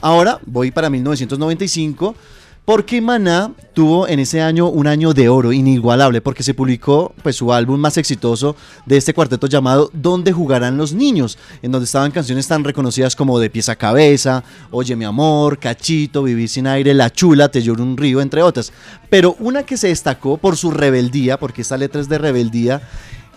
Ahora 0.00 0.40
voy 0.46 0.70
para 0.70 0.88
1995 0.88 2.14
porque 2.66 3.00
Maná 3.00 3.52
tuvo 3.74 4.08
en 4.08 4.18
ese 4.18 4.42
año 4.42 4.68
un 4.68 4.88
año 4.88 5.14
de 5.14 5.28
oro 5.28 5.52
inigualable 5.52 6.20
porque 6.20 6.42
se 6.42 6.52
publicó 6.52 7.14
pues 7.22 7.36
su 7.36 7.52
álbum 7.52 7.78
más 7.78 7.96
exitoso 7.96 8.56
de 8.84 8.96
este 8.96 9.14
cuarteto 9.14 9.46
llamado 9.46 9.88
¿Dónde 9.92 10.32
jugarán 10.32 10.76
los 10.76 10.92
niños? 10.92 11.38
en 11.62 11.70
donde 11.70 11.84
estaban 11.84 12.10
canciones 12.10 12.48
tan 12.48 12.64
reconocidas 12.64 13.14
como 13.14 13.38
De 13.38 13.50
pies 13.50 13.68
a 13.68 13.76
cabeza, 13.76 14.42
Oye 14.72 14.96
mi 14.96 15.04
amor, 15.04 15.58
Cachito, 15.58 16.24
Vivir 16.24 16.48
sin 16.48 16.66
aire, 16.66 16.92
La 16.92 17.08
chula, 17.08 17.48
Te 17.48 17.62
lloro 17.62 17.84
un 17.84 17.96
río, 17.96 18.20
entre 18.20 18.42
otras. 18.42 18.72
Pero 19.08 19.36
una 19.38 19.62
que 19.62 19.76
se 19.76 19.88
destacó 19.88 20.36
por 20.36 20.56
su 20.56 20.72
rebeldía, 20.72 21.38
porque 21.38 21.62
esta 21.62 21.76
letra 21.76 22.00
es 22.00 22.08
de 22.08 22.18
rebeldía, 22.18 22.82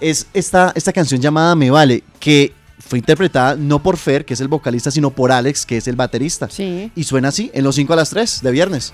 es 0.01 0.26
esta, 0.34 0.72
esta 0.76 0.91
canción 0.91 1.22
llamada 1.22 1.56
Me 1.56 1.70
Vale, 1.70 2.03
que 2.20 2.53
fue 2.90 2.98
interpretada 2.98 3.56
no 3.56 3.84
por 3.84 3.98
Fer, 3.98 4.26
que 4.26 4.34
es 4.34 4.42
el 4.42 4.48
vocalista, 4.48 4.90
sino 4.90 5.12
por 5.12 5.32
Alex, 5.32 5.66
que 5.66 5.78
es 5.78 5.88
el 5.88 5.96
baterista. 5.96 6.50
Y 6.96 7.04
suena 7.04 7.28
así, 7.28 7.52
en 7.54 7.64
los 7.64 7.76
5 7.76 7.94
a 7.94 7.96
las 7.96 8.10
3 8.10 8.42
de 8.42 8.52
viernes. 8.52 8.94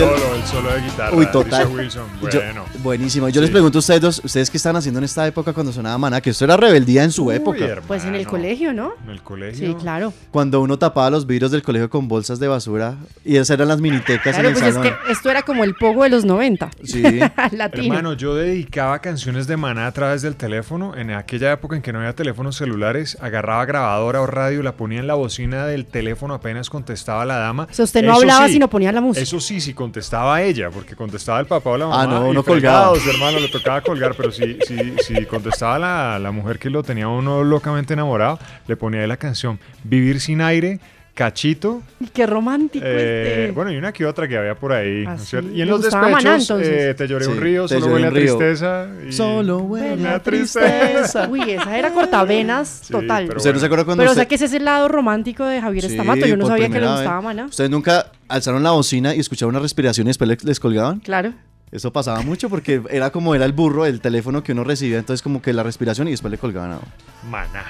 Yo- 0.00 0.16
solo, 0.18 0.34
el 0.34 0.42
solo 0.44 0.72
de 0.72 0.80
guitarra. 0.82 1.16
Uy, 1.16 1.26
total. 1.30 1.66
Wilson, 1.68 2.06
Yo- 2.32 2.40
bueno. 2.40 2.64
buenísimo. 2.82 3.28
Yo 3.28 3.40
les 3.40 3.48
Sí. 3.48 3.52
pregunto 3.52 3.78
a 3.78 3.80
ustedes 3.80 4.00
dos, 4.00 4.20
¿ustedes 4.24 4.50
qué 4.50 4.56
están 4.56 4.76
haciendo 4.76 4.98
en 4.98 5.04
esta 5.04 5.26
época 5.26 5.52
cuando 5.52 5.72
sonaba 5.72 5.96
Maná? 5.98 6.20
Que 6.20 6.30
esto 6.30 6.44
era 6.44 6.56
rebeldía 6.56 7.04
en 7.04 7.12
su 7.12 7.30
época. 7.30 7.80
Pues 7.86 8.04
en 8.04 8.14
el 8.14 8.26
colegio, 8.26 8.72
¿no? 8.72 8.92
En 9.04 9.10
el 9.10 9.22
colegio. 9.22 9.68
Sí, 9.68 9.74
claro. 9.74 10.12
Cuando 10.30 10.60
uno 10.60 10.78
tapaba 10.78 11.10
los 11.10 11.26
vidrios 11.26 11.50
del 11.50 11.62
colegio 11.62 11.88
con 11.90 12.08
bolsas 12.08 12.38
de 12.40 12.48
basura 12.48 12.96
y 13.24 13.36
esas 13.36 13.50
eran 13.50 13.68
las 13.68 13.80
minitecas 13.80 14.34
Claro, 14.34 14.40
en 14.40 14.46
el 14.46 14.52
pues 14.54 14.64
es 14.68 14.74
salón. 14.74 14.92
que 15.06 15.12
esto 15.12 15.30
era 15.30 15.42
como 15.42 15.64
el 15.64 15.74
pogo 15.74 16.04
de 16.04 16.10
los 16.10 16.24
90. 16.24 16.70
Sí. 16.84 17.02
Latino. 17.52 17.84
Hermano, 17.94 18.12
yo 18.14 18.34
dedicaba 18.34 18.98
canciones 19.00 19.46
de 19.46 19.56
maná 19.56 19.86
a 19.86 19.92
través 19.92 20.22
del 20.22 20.36
teléfono. 20.36 20.96
En 20.96 21.10
aquella 21.10 21.52
época 21.52 21.76
en 21.76 21.82
que 21.82 21.92
no 21.92 21.98
había 22.00 22.14
teléfonos 22.14 22.56
celulares, 22.56 23.16
agarraba 23.20 23.64
grabadora 23.64 24.20
o 24.22 24.26
radio, 24.26 24.62
la 24.62 24.72
ponía 24.72 25.00
en 25.00 25.06
la 25.06 25.14
bocina 25.14 25.66
del 25.66 25.86
teléfono 25.86 26.34
apenas 26.34 26.70
contestaba 26.70 27.24
la 27.26 27.36
dama. 27.36 27.66
O 27.70 27.74
sea, 27.74 27.84
usted 27.84 28.02
no 28.02 28.12
Eso 28.12 28.20
hablaba, 28.20 28.46
sí, 28.46 28.54
sino 28.54 28.68
ponía 28.68 28.92
la 28.92 29.00
música. 29.00 29.22
Eso 29.22 29.40
sí, 29.40 29.60
si 29.60 29.74
contestaba 29.90 30.40
ella, 30.40 30.70
porque 30.70 30.94
contestaba 30.94 31.40
el 31.40 31.46
papá 31.46 31.70
o 31.70 31.76
la 31.76 31.86
mamá. 31.86 32.02
Ah, 32.02 32.06
no, 32.06 32.28
uno 32.28 32.44
colgaba. 32.44 32.96
hermano, 32.96 33.40
le 33.40 33.48
tocaba 33.48 33.80
colgar, 33.80 34.14
pero 34.16 34.30
si, 34.30 34.56
si, 34.64 34.94
si 34.98 35.26
contestaba 35.26 35.80
la, 35.80 36.18
la 36.20 36.30
mujer 36.30 36.60
que 36.60 36.70
lo 36.70 36.84
tenía 36.84 37.08
uno 37.08 37.42
locamente 37.42 37.94
enamorado, 37.94 38.38
le 38.68 38.76
ponía 38.76 39.00
ahí 39.00 39.08
la 39.08 39.16
canción 39.16 39.58
Vivir 39.82 40.20
sin 40.20 40.42
aire, 40.42 40.78
Cachito. 41.14 41.82
Y 42.00 42.06
Qué 42.06 42.26
romántico 42.26 42.84
eh, 42.86 43.42
este. 43.42 43.52
bueno, 43.52 43.70
y 43.72 43.76
una 43.76 43.92
que 43.92 44.06
otra 44.06 44.26
que 44.26 44.38
había 44.38 44.54
por 44.54 44.72
ahí. 44.72 45.04
¿no 45.04 45.10
Ah, 45.10 45.14
es? 45.16 45.32
Y 45.32 45.60
en 45.60 45.68
los 45.68 45.82
despechos, 45.82 46.10
Maná, 46.10 46.36
entonces. 46.36 46.68
eh, 46.68 46.94
te 46.94 47.06
lloré 47.08 47.26
un 47.26 47.36
río, 47.38 47.68
solo 47.68 47.86
huele 47.88 48.06
a 48.06 48.10
tristeza. 48.10 48.86
y- 49.06 49.12
Solo 49.12 49.58
huele 49.58 50.08
a 50.08 50.22
tristeza. 50.22 51.28
Uy, 51.30 51.42
esa 51.50 51.76
era 51.76 51.92
cortavenas 51.92 52.82
total. 52.90 53.26
pero 53.26 53.36
¿Usted 53.38 53.52
no 53.52 53.58
se 53.60 53.66
acuerda 53.66 53.84
cuando 53.84 54.02
Pero 54.02 54.12
o 54.12 54.14
sea 54.14 54.26
que 54.26 54.36
ese 54.36 54.46
es 54.46 54.52
el 54.54 54.64
lado 54.64 54.88
romántico 54.88 55.44
de 55.44 55.60
Javier 55.60 55.84
Sí, 55.84 55.90
Estamato. 55.90 56.24
Yo 56.26 56.36
no 56.36 56.46
sabía 56.46 56.68
que 56.70 56.80
le 56.80 56.86
gustaba 56.86 57.16
vez. 57.16 57.24
Maná. 57.24 57.44
¿Ustedes 57.46 57.70
nunca 57.70 58.06
alzaron 58.28 58.62
la 58.62 58.70
bocina 58.70 59.14
y 59.14 59.20
escucharon 59.20 59.50
una 59.54 59.60
respiración 59.62 60.06
y 60.06 60.10
después 60.10 60.28
le- 60.28 60.38
les 60.42 60.58
colgaban? 60.60 61.00
Claro. 61.00 61.34
Eso 61.72 61.92
pasaba 61.92 62.22
mucho 62.22 62.48
porque 62.48 62.82
era 62.90 63.10
como 63.10 63.34
era 63.34 63.44
el 63.44 63.52
burro, 63.52 63.84
el 63.86 64.00
teléfono 64.00 64.42
que 64.42 64.52
uno 64.52 64.64
recibía, 64.64 64.98
entonces 64.98 65.22
como 65.22 65.40
que 65.42 65.52
la 65.52 65.62
respiración 65.62 66.08
y 66.08 66.12
después 66.12 66.30
le 66.32 66.38
colgaban 66.38 66.72
a 66.72 66.76
uno. 66.78 66.88
Maná. 67.30 67.64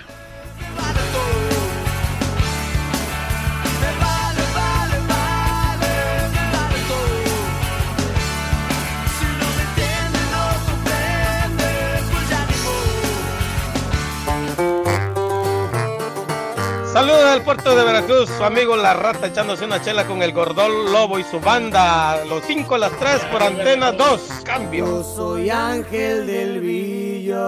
Saludos 17.00 17.30
del 17.32 17.40
puerto 17.40 17.74
de 17.74 17.82
Veracruz, 17.82 18.28
su 18.28 18.44
amigo 18.44 18.76
La 18.76 18.92
Rata 18.92 19.28
echándose 19.28 19.64
una 19.64 19.80
chela 19.80 20.06
con 20.06 20.22
el 20.22 20.32
Gordol 20.32 20.92
Lobo 20.92 21.18
y 21.18 21.24
su 21.24 21.40
banda. 21.40 22.22
Los 22.26 22.44
5 22.44 22.74
a 22.74 22.78
las 22.78 22.92
3 22.98 23.24
por 23.32 23.42
antena 23.42 23.90
2. 23.90 24.20
Cambio. 24.44 25.02
Soy 25.02 25.48
Ángel 25.48 26.26
del 26.26 26.60
Villo. 26.60 27.38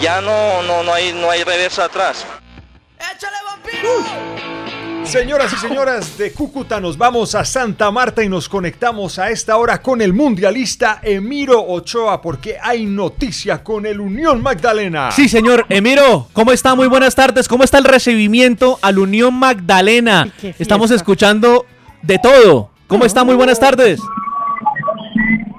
Ya 0.00 0.20
no, 0.20 0.62
no, 0.62 0.84
no 0.84 0.94
hay, 0.94 1.12
no 1.14 1.28
hay 1.28 1.42
reversa 1.42 1.86
atrás. 1.86 2.24
Señoras 5.10 5.52
y 5.52 5.56
señoras 5.56 6.16
de 6.18 6.32
Cúcuta, 6.32 6.78
nos 6.78 6.96
vamos 6.96 7.34
a 7.34 7.44
Santa 7.44 7.90
Marta 7.90 8.22
y 8.22 8.28
nos 8.28 8.48
conectamos 8.48 9.18
a 9.18 9.30
esta 9.30 9.56
hora 9.56 9.82
con 9.82 10.00
el 10.00 10.12
mundialista 10.12 11.00
Emiro 11.02 11.60
Ochoa 11.60 12.22
porque 12.22 12.58
hay 12.62 12.86
noticia 12.86 13.64
con 13.64 13.86
el 13.86 14.00
Unión 14.00 14.40
Magdalena. 14.40 15.10
Sí, 15.10 15.28
señor. 15.28 15.66
Emiro, 15.68 16.28
¿cómo 16.32 16.52
está? 16.52 16.76
Muy 16.76 16.86
buenas 16.86 17.16
tardes. 17.16 17.48
¿Cómo 17.48 17.64
está 17.64 17.78
el 17.78 17.86
recibimiento 17.86 18.78
al 18.82 19.00
Unión 19.00 19.34
Magdalena? 19.34 20.28
Estamos 20.60 20.92
escuchando 20.92 21.66
de 22.02 22.18
todo. 22.20 22.70
¿Cómo 22.86 23.04
está? 23.04 23.24
Muy 23.24 23.34
buenas 23.34 23.58
tardes. 23.58 24.00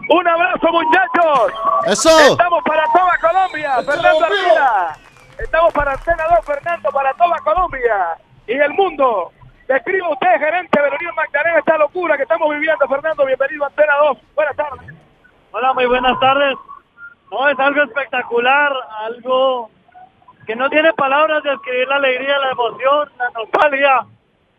Un 0.09 0.27
abrazo, 0.29 0.67
muchachos. 0.71 1.51
¡Eso! 1.87 2.31
Estamos 2.31 2.63
para 2.63 2.83
toda 2.93 3.17
Colombia, 3.19 3.75
Fernando 3.85 4.25
Armida. 4.25 4.97
Estamos 5.37 5.73
para 5.73 5.91
Antena 5.91 6.23
2, 6.37 6.45
Fernando, 6.45 6.89
para 6.89 7.13
toda 7.15 7.37
Colombia 7.39 8.17
y 8.47 8.53
el 8.53 8.73
mundo. 8.75 9.33
Describa 9.71 10.09
usted, 10.09 10.37
gerente 10.37 10.81
de 10.81 10.89
la 10.89 10.95
Unión 10.97 11.15
Magdalena, 11.15 11.59
esta 11.59 11.77
locura 11.77 12.17
que 12.17 12.23
estamos 12.23 12.49
viviendo, 12.49 12.85
Fernando. 12.89 13.25
Bienvenido 13.25 13.63
a 13.63 13.67
Antena 13.67 13.95
2. 14.03 14.17
Buenas 14.35 14.55
tardes. 14.57 14.95
Hola, 15.51 15.71
muy 15.71 15.85
buenas 15.85 16.19
tardes. 16.19 16.57
No, 17.31 17.47
es 17.47 17.57
algo 17.57 17.81
espectacular, 17.83 18.73
algo 18.99 19.71
que 20.45 20.57
no 20.57 20.69
tiene 20.69 20.91
palabras 20.91 21.41
de 21.43 21.53
escribir 21.53 21.87
la 21.87 21.95
alegría, 21.95 22.37
la 22.39 22.51
emoción, 22.51 23.09
la 23.17 23.29
nostalgia, 23.29 24.05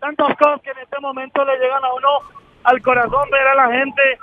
tantas 0.00 0.34
cosas 0.38 0.62
que 0.62 0.70
en 0.70 0.78
este 0.78 0.98
momento 1.00 1.44
le 1.44 1.58
llegan 1.58 1.84
a 1.84 1.92
uno 1.92 2.08
al 2.64 2.80
corazón 2.80 3.28
ver 3.30 3.48
a 3.48 3.54
la 3.54 3.70
gente, 3.70 4.18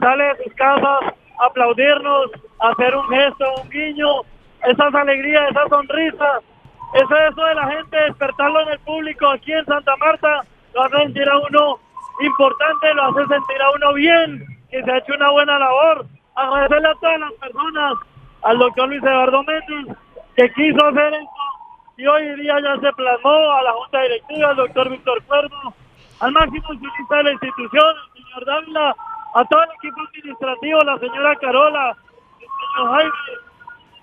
sale 0.00 0.24
de 0.24 0.42
sus 0.42 0.54
casas, 0.54 1.14
aplaudirnos, 1.38 2.32
hacer 2.58 2.96
un 2.96 3.08
gesto, 3.10 3.44
un 3.62 3.70
guiño, 3.70 4.08
esas 4.64 4.92
alegrías, 4.92 5.52
esas 5.52 5.68
sonrisas, 5.68 6.42
eso, 6.94 7.16
eso 7.16 7.44
de 7.44 7.54
la 7.54 7.68
gente, 7.68 7.96
despertarlo 7.96 8.60
en 8.60 8.68
el 8.68 8.78
público 8.80 9.28
aquí 9.28 9.52
en 9.52 9.64
Santa 9.64 9.96
Marta, 9.96 10.44
lo 10.74 10.82
hace 10.82 10.96
sentir 10.98 11.28
a 11.28 11.38
uno 11.38 11.78
importante, 12.20 12.94
lo 12.94 13.04
hace 13.04 13.26
sentir 13.26 13.62
a 13.62 13.70
uno 13.70 13.94
bien, 13.94 14.44
que 14.70 14.82
se 14.82 14.90
ha 14.90 14.98
hecho 14.98 15.14
una 15.14 15.30
buena 15.30 15.58
labor. 15.58 16.06
Agradecerle 16.34 16.88
a 16.88 16.94
todas 16.94 17.20
las 17.20 17.32
personas, 17.32 17.94
al 18.42 18.58
doctor 18.58 18.88
Luis 18.88 19.02
Eduardo 19.02 19.42
Méndez, 19.42 19.96
que 20.36 20.52
quiso 20.52 20.86
hacer 20.86 21.14
esto 21.14 21.42
y 21.96 22.06
hoy 22.06 22.40
día 22.40 22.56
ya 22.60 22.80
se 22.80 22.92
plasmó 22.94 23.52
a 23.52 23.62
la 23.62 23.72
Junta 23.72 24.00
Directiva, 24.02 24.48
al 24.48 24.56
doctor 24.56 24.88
Víctor 24.88 25.22
Cuervo, 25.24 25.74
al 26.20 26.32
máximo 26.32 26.66
accionista 26.68 27.16
de 27.16 27.22
la 27.24 27.32
institución, 27.32 27.96
el 28.16 28.22
señor 28.22 28.44
Dávila, 28.46 28.96
a 29.34 29.44
todo 29.44 29.62
el 29.62 29.70
equipo 29.76 30.00
administrativo, 30.00 30.80
la 30.80 30.98
señora 30.98 31.36
Carola, 31.36 31.96
el 32.40 32.48
señor 32.48 32.94
Jaime, 32.94 33.12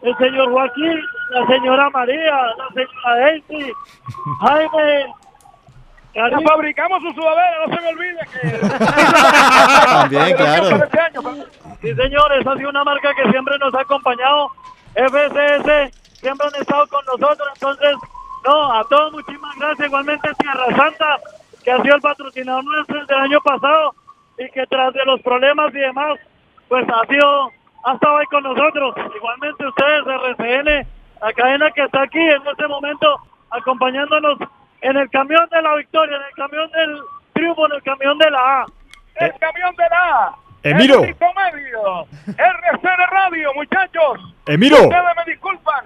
el 0.02 0.18
señor 0.18 0.52
Joaquín, 0.52 1.02
la 1.32 1.48
señora 1.48 1.90
María, 1.90 2.36
la 2.58 2.68
señora 2.74 3.16
Daisy, 3.16 3.74
Jaime. 4.42 5.14
Ya 6.16 6.40
fabricamos 6.44 7.02
su 7.04 7.12
sudadera, 7.14 7.66
no 7.68 7.76
se 7.76 7.82
me 7.82 7.88
olvide 7.90 8.20
que... 8.32 8.58
También, 9.86 10.36
claro. 10.36 10.80
Sí, 11.82 11.96
señores, 11.96 12.48
ha 12.48 12.58
sido 12.58 12.70
una 12.70 12.84
marca 12.84 13.14
que 13.14 13.30
siempre 13.30 13.58
nos 13.60 13.74
ha 13.76 13.82
acompañado. 13.82 14.50
FCS 14.96 16.20
siempre 16.20 16.48
han 16.48 16.62
estado 16.62 16.88
con 16.88 17.06
nosotros. 17.06 17.48
Entonces, 17.54 17.96
no, 18.46 18.74
a 18.74 18.84
todos 18.86 19.12
muchísimas 19.14 19.56
gracias. 19.58 19.88
Igualmente 19.88 20.30
Tierra 20.40 20.66
Santa, 20.76 21.20
que 21.64 21.72
ha 21.72 21.82
sido 21.82 21.96
el 21.96 22.02
patrocinador 22.02 22.64
nuestro 22.64 23.06
del 23.06 23.20
año 23.20 23.40
pasado 23.42 23.96
y 24.38 24.50
que 24.52 24.66
tras 24.68 24.94
de 24.94 25.06
los 25.06 25.22
problemas 25.22 25.74
y 25.74 25.80
demás, 25.80 26.20
pues 26.68 26.86
ha 26.90 27.06
sido, 27.08 27.52
ha 27.84 27.94
estado 27.94 28.18
ahí 28.18 28.26
con 28.28 28.44
nosotros. 28.44 28.96
Igualmente 29.16 29.68
ustedes, 29.68 30.06
RCN, 30.06 30.88
la 31.22 31.34
cadena 31.34 31.72
que 31.72 31.84
está 31.84 32.02
aquí 32.04 32.20
en 32.20 32.46
este 32.48 32.68
momento 32.68 33.22
acompañándonos 33.52 34.40
en 34.82 34.98
el 34.98 35.10
camión 35.10 35.48
de 35.50 35.62
la 35.62 35.76
victoria, 35.76 36.18
en 36.18 36.24
el 36.24 36.34
camión 36.36 36.72
del 36.72 37.00
triunfo, 37.34 37.66
en 37.68 37.74
el 37.74 37.84
camión 37.84 38.18
de 38.18 38.32
la 38.32 38.62
A. 38.62 38.66
El 39.16 39.34
camión 39.40 39.76
de 39.76 39.84
la 39.90 40.26
A. 40.26 40.36
Emiro. 40.64 41.04
El 41.04 41.16
medio. 41.16 42.06
RCN 42.28 43.08
Radio, 43.12 43.54
muchachos. 43.56 44.36
Emiro. 44.46 44.84
Ustedes 44.84 45.16
me 45.16 45.32
disculpan. 45.32 45.86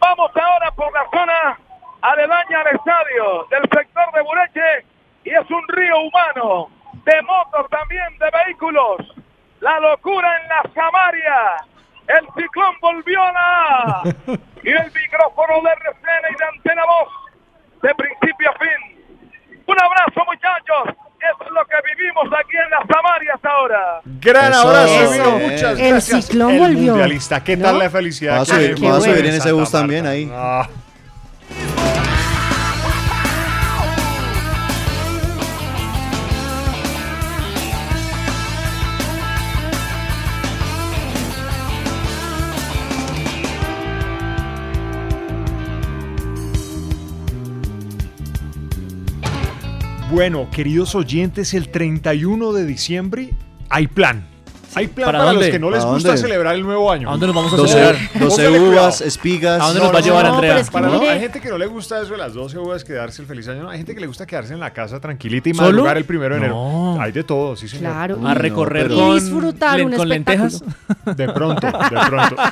Vamos 0.00 0.30
ahora 0.36 0.70
por 0.72 0.92
la 0.92 1.04
zona 1.10 1.58
aledaña 2.02 2.60
al 2.60 2.76
estadio 2.76 3.46
del 3.50 3.62
sector 3.62 4.12
de 4.14 4.22
Bureche 4.22 4.86
y 5.24 5.30
es 5.30 5.50
un 5.50 5.66
río 5.68 6.00
humano 6.00 6.68
de 7.04 7.22
motos 7.22 7.68
también, 7.70 8.06
de 8.18 8.30
vehículos. 8.44 8.96
La 9.60 9.80
locura 9.80 10.28
en 10.42 10.48
la 10.48 10.62
Samaria. 10.74 11.34
El 12.08 12.24
ciclón 12.36 12.74
volvió 12.80 13.22
a 13.22 13.32
la 13.32 14.02
y 14.62 14.70
el 14.70 14.92
micrófono 14.92 15.60
de 15.62 15.70
RCN 15.70 16.24
y 16.30 16.38
de 16.38 16.44
Antena 16.56 16.82
2 17.82 17.82
de 17.82 17.94
principio 17.94 18.50
a 18.50 18.58
fin. 18.58 19.60
Un 19.66 19.76
abrazo, 19.80 20.24
muchachos. 20.26 20.96
Eso 21.20 21.44
es 21.44 21.50
lo 21.50 21.64
que 21.66 21.74
vivimos 21.96 22.26
aquí 22.38 22.56
en 22.56 22.70
la 22.70 22.78
Samaria 22.94 23.32
hasta 23.34 23.50
ahora. 23.50 24.00
Gran 24.04 24.52
Eso. 24.52 24.60
abrazo. 24.68 25.30
Muchas 25.38 25.78
El 25.78 25.88
gracias. 25.90 26.24
ciclón 26.26 26.50
El 26.52 26.58
volvió. 26.60 26.92
mundialista. 26.92 27.44
¿Qué 27.44 27.56
tal 27.56 27.74
¿No? 27.74 27.82
la 27.82 27.90
felicidad? 27.90 28.36
Va 28.38 28.42
a 28.42 28.44
subir, 28.46 28.74
hay 28.76 28.82
va 28.88 28.96
a 28.96 29.00
subir 29.00 29.26
en 29.26 29.34
ese 29.34 29.52
bus 29.52 29.70
también 29.70 30.06
ahí. 30.06 30.30
Ah. 30.32 30.66
Bueno, 50.10 50.48
queridos 50.50 50.94
oyentes, 50.94 51.52
el 51.52 51.68
31 51.68 52.54
de 52.54 52.64
diciembre 52.64 53.30
hay 53.68 53.88
plan. 53.88 54.26
Hay 54.74 54.86
plan 54.88 55.06
¿Para 55.12 55.32
los 55.32 55.46
que 55.46 55.58
no 55.58 55.70
les 55.70 55.80
¿Para 55.80 55.92
gusta 55.94 56.08
dónde? 56.10 56.22
celebrar 56.22 56.54
el 56.54 56.62
nuevo 56.62 56.90
año. 56.92 57.08
¿A 57.08 57.12
dónde 57.12 57.26
nos 57.26 57.36
vamos 57.36 57.52
a 57.52 57.56
12, 57.56 57.72
celebrar? 57.72 57.96
12 58.20 58.44
Póngale 58.46 58.60
uvas, 58.60 59.00
espigas. 59.00 59.60
¿A 59.62 59.64
dónde 59.66 59.80
nos 59.80 59.88
va 59.94 59.98
a 59.98 60.00
no, 60.00 60.06
llevar 60.06 60.24
no, 60.26 60.34
Andrea? 60.34 60.50
pero 60.52 60.60
es 60.62 60.66
que 60.68 60.72
Para- 60.72 60.88
mire- 60.90 61.10
hay 61.10 61.20
gente 61.20 61.40
que 61.40 61.48
no 61.48 61.58
le 61.58 61.66
gusta 61.66 62.00
eso 62.02 62.12
de 62.12 62.18
las 62.18 62.34
12 62.34 62.58
uvas, 62.58 62.84
quedarse 62.84 63.22
el 63.22 63.28
feliz 63.28 63.48
año. 63.48 63.62
No, 63.64 63.70
hay 63.70 63.78
gente 63.78 63.94
que 63.94 64.00
le 64.00 64.06
gusta 64.06 64.26
quedarse 64.26 64.52
en 64.52 64.60
la 64.60 64.72
casa 64.72 65.00
tranquilita 65.00 65.48
y 65.48 65.54
¿Solo? 65.54 65.68
madrugar 65.70 65.96
el 65.96 66.04
primero 66.04 66.34
de 66.34 66.40
No. 66.40 66.46
enero. 66.92 67.02
Hay 67.02 67.12
de 67.12 67.24
todo, 67.24 67.56
sí, 67.56 67.66
señor. 67.68 67.92
Claro. 67.92 68.20
A 68.26 68.34
recorrer 68.34 68.90
Y 68.90 68.94
con, 68.94 69.14
disfrutar 69.18 69.82
un 69.84 69.92
con 69.92 70.08
lentejas. 70.08 70.54
espectáculo. 70.54 71.14
De 71.16 71.32
pronto, 71.32 71.66
de 71.66 72.00
pronto. 72.08 72.36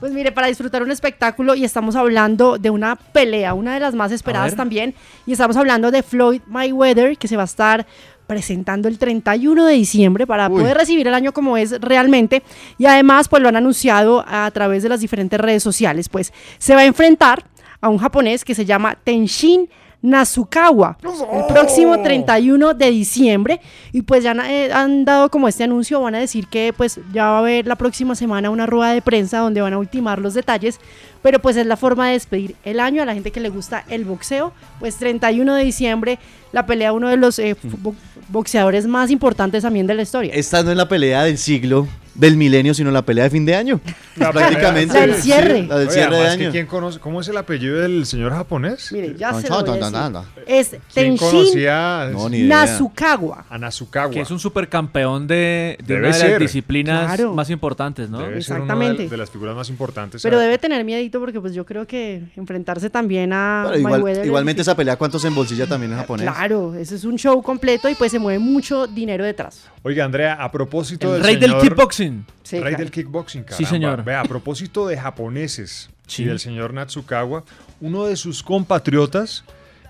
Pues 0.00 0.12
mire, 0.12 0.30
para 0.30 0.46
disfrutar 0.48 0.82
un 0.82 0.90
espectáculo 0.90 1.54
y 1.54 1.64
estamos 1.64 1.96
hablando 1.96 2.58
de 2.58 2.70
una 2.70 2.96
pelea, 2.96 3.54
una 3.54 3.74
de 3.74 3.80
las 3.80 3.94
más 3.94 4.12
esperadas 4.12 4.54
también, 4.54 4.94
y 5.26 5.32
estamos 5.32 5.56
hablando 5.56 5.90
de 5.90 6.02
Floyd 6.02 6.42
Mayweather, 6.46 7.16
que 7.16 7.28
se 7.28 7.36
va 7.36 7.42
a 7.42 7.46
estar 7.46 7.86
presentando 8.26 8.88
el 8.88 8.98
31 8.98 9.66
de 9.66 9.74
diciembre 9.74 10.26
para 10.26 10.48
Uy. 10.48 10.60
poder 10.60 10.76
recibir 10.76 11.06
el 11.06 11.14
año 11.14 11.32
como 11.32 11.56
es 11.56 11.80
realmente 11.80 12.42
y 12.78 12.86
además 12.86 13.28
pues 13.28 13.42
lo 13.42 13.48
han 13.48 13.56
anunciado 13.56 14.24
a 14.26 14.50
través 14.50 14.82
de 14.82 14.88
las 14.88 15.00
diferentes 15.00 15.40
redes 15.40 15.62
sociales 15.62 16.08
pues 16.08 16.32
se 16.58 16.74
va 16.74 16.80
a 16.80 16.84
enfrentar 16.86 17.44
a 17.80 17.88
un 17.88 17.98
japonés 17.98 18.44
que 18.44 18.54
se 18.54 18.64
llama 18.64 18.96
Tenshin 19.02 19.68
Nasukawa 20.10 20.96
el 21.02 21.46
próximo 21.52 22.00
31 22.02 22.74
de 22.74 22.90
diciembre. 22.90 23.60
Y 23.92 24.02
pues 24.02 24.22
ya 24.24 24.30
han, 24.32 24.40
eh, 24.40 24.70
han 24.72 25.04
dado 25.04 25.30
como 25.30 25.48
este 25.48 25.64
anuncio, 25.64 26.00
van 26.00 26.14
a 26.14 26.18
decir 26.18 26.46
que 26.48 26.72
pues 26.76 27.00
ya 27.12 27.24
va 27.30 27.36
a 27.36 27.38
haber 27.40 27.66
la 27.66 27.76
próxima 27.76 28.14
semana 28.14 28.50
una 28.50 28.66
rueda 28.66 28.92
de 28.92 29.02
prensa 29.02 29.38
donde 29.38 29.60
van 29.60 29.72
a 29.72 29.78
ultimar 29.78 30.18
los 30.18 30.34
detalles, 30.34 30.78
pero 31.22 31.40
pues 31.40 31.56
es 31.56 31.66
la 31.66 31.76
forma 31.76 32.06
de 32.06 32.12
despedir 32.14 32.54
el 32.64 32.80
año 32.80 33.02
a 33.02 33.04
la 33.04 33.14
gente 33.14 33.30
que 33.30 33.40
le 33.40 33.48
gusta 33.48 33.84
el 33.88 34.04
boxeo, 34.04 34.52
pues 34.80 34.96
31 34.96 35.54
de 35.54 35.64
diciembre 35.64 36.18
la 36.52 36.66
pelea 36.66 36.92
uno 36.92 37.08
de 37.08 37.16
los 37.16 37.38
eh, 37.38 37.56
bo- 37.82 37.94
boxeadores 38.28 38.86
más 38.86 39.10
importantes 39.10 39.62
también 39.62 39.86
de 39.86 39.94
la 39.94 40.02
historia. 40.02 40.32
Esta 40.34 40.62
no 40.62 40.70
es 40.70 40.76
la 40.76 40.88
pelea 40.88 41.24
del 41.24 41.38
siglo, 41.38 41.86
del 42.18 42.36
milenio, 42.36 42.74
sino 42.74 42.90
la 42.90 43.02
pelea 43.02 43.24
de 43.24 43.30
fin 43.30 43.44
de 43.46 43.54
año. 43.54 43.80
La 44.16 44.32
Prácticamente. 44.32 44.94
La 44.94 45.00
del 45.06 45.14
cierre. 45.16 45.62
La 45.66 45.78
del 45.78 45.88
Oye, 45.88 45.94
cierre 45.96 46.16
de 46.16 46.28
año. 46.28 46.50
¿quién 46.50 46.66
conoce, 46.66 46.98
¿Cómo 46.98 47.20
es 47.20 47.28
el 47.28 47.36
apellido 47.36 47.76
del 47.80 48.06
señor 48.06 48.32
japonés? 48.32 48.90
Mire, 48.92 49.14
ya 49.16 49.32
No, 49.32 49.40
se 49.40 49.48
no, 49.48 49.60
lo 49.60 49.66
voy 49.66 49.76
a 49.78 49.80
no, 49.80 49.90
no, 49.90 49.98
decir. 50.00 50.12
no. 50.12 50.42
Es 50.46 50.68
¿Quién 50.92 51.16
Tenshin 51.18 51.46
idea. 51.58 52.10
Nasukawa. 52.46 53.44
a 53.48 53.58
Nasukawa? 53.58 54.10
Que 54.10 54.20
es 54.20 54.30
un 54.30 54.38
supercampeón 54.38 55.26
de, 55.26 55.78
de 55.84 55.96
una 55.96 56.08
de 56.08 56.12
ser. 56.14 56.30
las 56.32 56.40
disciplinas 56.40 57.06
Claro. 57.14 57.34
más 57.34 57.50
importantes, 57.50 58.08
¿no? 58.10 58.18
Debe 58.18 58.40
ser 58.42 58.56
una 58.56 58.64
Exactamente. 58.64 59.02
de, 59.04 59.08
de 59.08 59.16
las 59.16 59.30
figuras 59.30 59.54
más 59.54 59.68
importantes. 59.70 60.22
Pero 60.22 60.36
¿sabe? 60.36 60.44
debe 60.44 60.58
tener 60.58 60.84
miedito 60.84 61.20
porque 61.20 61.40
pues 61.40 61.54
yo 61.54 61.64
creo 61.64 61.86
que 61.86 62.22
enfrentarse 62.36 62.90
también 62.90 63.32
a 63.32 63.64
Pero 63.72 63.78
igual- 63.78 64.08
es 64.08 64.26
igualmente 64.26 64.62
esa 64.62 64.74
pelea, 64.76 64.96
¿cuántos 64.96 65.24
en 65.24 65.34
bolsilla 65.34 65.66
también 65.66 65.92
en 65.92 65.98
japonés? 65.98 66.26
Claro, 66.30 66.74
ese 66.74 66.94
es 66.96 67.04
un 67.04 67.16
show 67.16 67.42
completo 67.42 67.88
y 67.88 67.94
pues 67.94 68.10
se 68.12 68.18
mueve 68.18 68.38
mucho 68.38 68.86
dinero 68.86 69.24
detrás. 69.24 69.68
Oiga, 69.82 70.04
Andrea, 70.04 70.34
a 70.34 70.50
propósito 70.50 71.08
El 71.08 71.12
del 71.14 71.22
rey 71.22 71.36
del 71.36 71.50
señor- 71.50 71.62
kickboxing. 72.10 72.26
Sí, 72.42 72.56
rey 72.56 72.62
claro. 72.62 72.78
del 72.78 72.90
kickboxing, 72.90 73.44
Sí, 73.50 73.64
señor. 73.64 74.04
Vea, 74.04 74.20
a 74.20 74.24
propósito 74.24 74.86
de 74.86 74.96
japoneses 74.98 75.90
Sí. 76.06 76.22
y 76.22 76.26
del 76.26 76.38
señor 76.38 76.72
Natsukawa, 76.74 77.44
uno 77.80 78.04
de 78.06 78.16
sus 78.16 78.42
compatriotas 78.42 79.44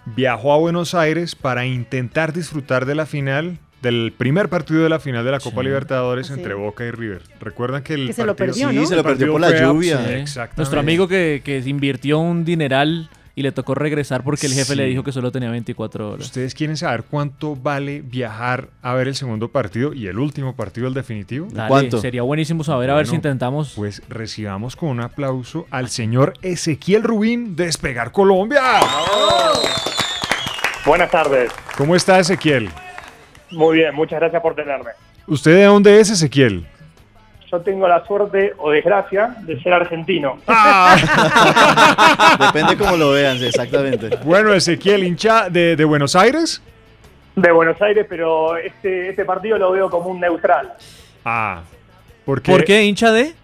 viajó 0.06 0.52
a 0.52 0.56
Buenos 0.58 0.94
Aires 0.94 1.34
para 1.34 1.66
intentar 1.66 2.32
disfrutar 2.32 2.86
de 2.86 2.94
la 2.94 3.06
final, 3.06 3.58
del 3.82 4.12
primer 4.16 4.48
partido 4.48 4.82
de 4.82 4.88
la 4.88 4.98
final 5.00 5.24
de 5.24 5.30
la 5.32 5.40
Copa 5.40 5.62
Libertadores 5.62 6.30
Ah, 6.30 6.34
sí. 6.34 6.40
entre 6.40 6.54
Boca 6.54 6.84
y 6.84 6.90
River. 6.90 7.22
Recuerdan 7.40 7.82
que 7.82 7.94
el 7.94 8.06
Que 8.08 8.12
se 8.14 8.24
lo 8.24 8.34
partido- 8.34 8.54
perdió, 8.54 8.70
Sí, 8.70 8.76
¿no? 8.76 8.86
se 8.86 8.94
lo 8.94 9.00
el 9.00 9.04
perdió 9.06 9.32
partido 9.32 9.32
por 9.32 9.40
la 9.40 9.72
lluvia. 9.72 10.18
Exactamente. 10.18 10.56
Nuestro 10.56 10.80
amigo 10.80 11.06
que, 11.08 11.42
que 11.44 11.58
invirtió 11.58 12.18
un 12.18 12.44
dineral 12.44 13.10
y 13.38 13.42
le 13.42 13.52
tocó 13.52 13.74
regresar 13.74 14.24
porque 14.24 14.46
el 14.46 14.54
jefe 14.54 14.72
Sí. 14.72 14.76
le 14.76 14.86
dijo 14.86 15.04
que 15.04 15.12
solo 15.12 15.30
tenía 15.30 15.50
24 15.50 16.10
horas. 16.12 16.24
¿Ustedes 16.26 16.54
quieren 16.54 16.76
saber 16.78 17.04
cuánto 17.04 17.54
vale 17.54 18.00
viajar 18.00 18.70
a 18.80 18.94
ver 18.94 19.08
el 19.08 19.14
segundo 19.14 19.48
partido 19.48 19.92
y 19.92 20.06
el 20.06 20.18
último 20.18 20.56
partido, 20.56 20.88
el 20.88 20.94
definitivo? 20.94 21.46
Dale, 21.52 21.68
¿Cuánto? 21.68 22.00
Sería 22.00 22.22
buenísimo 22.22 22.64
saber, 22.64 22.90
a 22.90 22.94
ver 22.94 23.06
si 23.06 23.14
intentamos. 23.14 23.74
Pues 23.76 24.02
recibamos 24.08 24.74
con 24.74 24.88
un 24.88 25.00
aplauso 25.02 25.66
al 25.70 25.90
señor 25.90 26.32
Ezequiel 26.40 27.02
Rubín 27.02 27.54
de 27.56 27.66
Despegar 27.66 28.10
Colombia. 28.10 28.62
Buenas 30.86 31.10
tardes. 31.10 31.52
¿Cómo 31.76 31.94
está 31.94 32.18
Ezequiel? 32.18 32.70
Muy 33.50 33.76
bien, 33.76 33.94
muchas 33.94 34.18
gracias 34.18 34.40
por 34.40 34.54
tenerme. 34.54 34.90
¿Usted 35.26 35.54
de 35.56 35.64
dónde 35.64 36.00
es 36.00 36.08
Ezequiel? 36.10 36.66
Yo 37.50 37.60
tengo 37.60 37.86
la 37.86 38.04
suerte 38.04 38.54
o 38.58 38.70
desgracia 38.70 39.36
de 39.42 39.60
ser 39.62 39.72
argentino. 39.72 40.38
Depende 42.40 42.76
cómo 42.76 42.96
lo 42.96 43.10
vean, 43.12 43.42
exactamente. 43.42 44.10
Bueno, 44.24 44.52
Ezequiel, 44.52 45.04
hincha 45.04 45.48
de, 45.48 45.76
de 45.76 45.84
Buenos 45.84 46.16
Aires. 46.16 46.60
De 47.36 47.52
Buenos 47.52 47.80
Aires, 47.82 48.06
pero 48.08 48.56
este, 48.56 49.10
este 49.10 49.24
partido 49.24 49.58
lo 49.58 49.70
veo 49.72 49.88
como 49.90 50.08
un 50.10 50.20
neutral. 50.20 50.72
Ah, 51.24 51.62
¿por 52.24 52.42
qué? 52.42 52.50
¿Por 52.50 52.64
qué 52.64 52.82
hincha 52.84 53.12
de? 53.12 53.34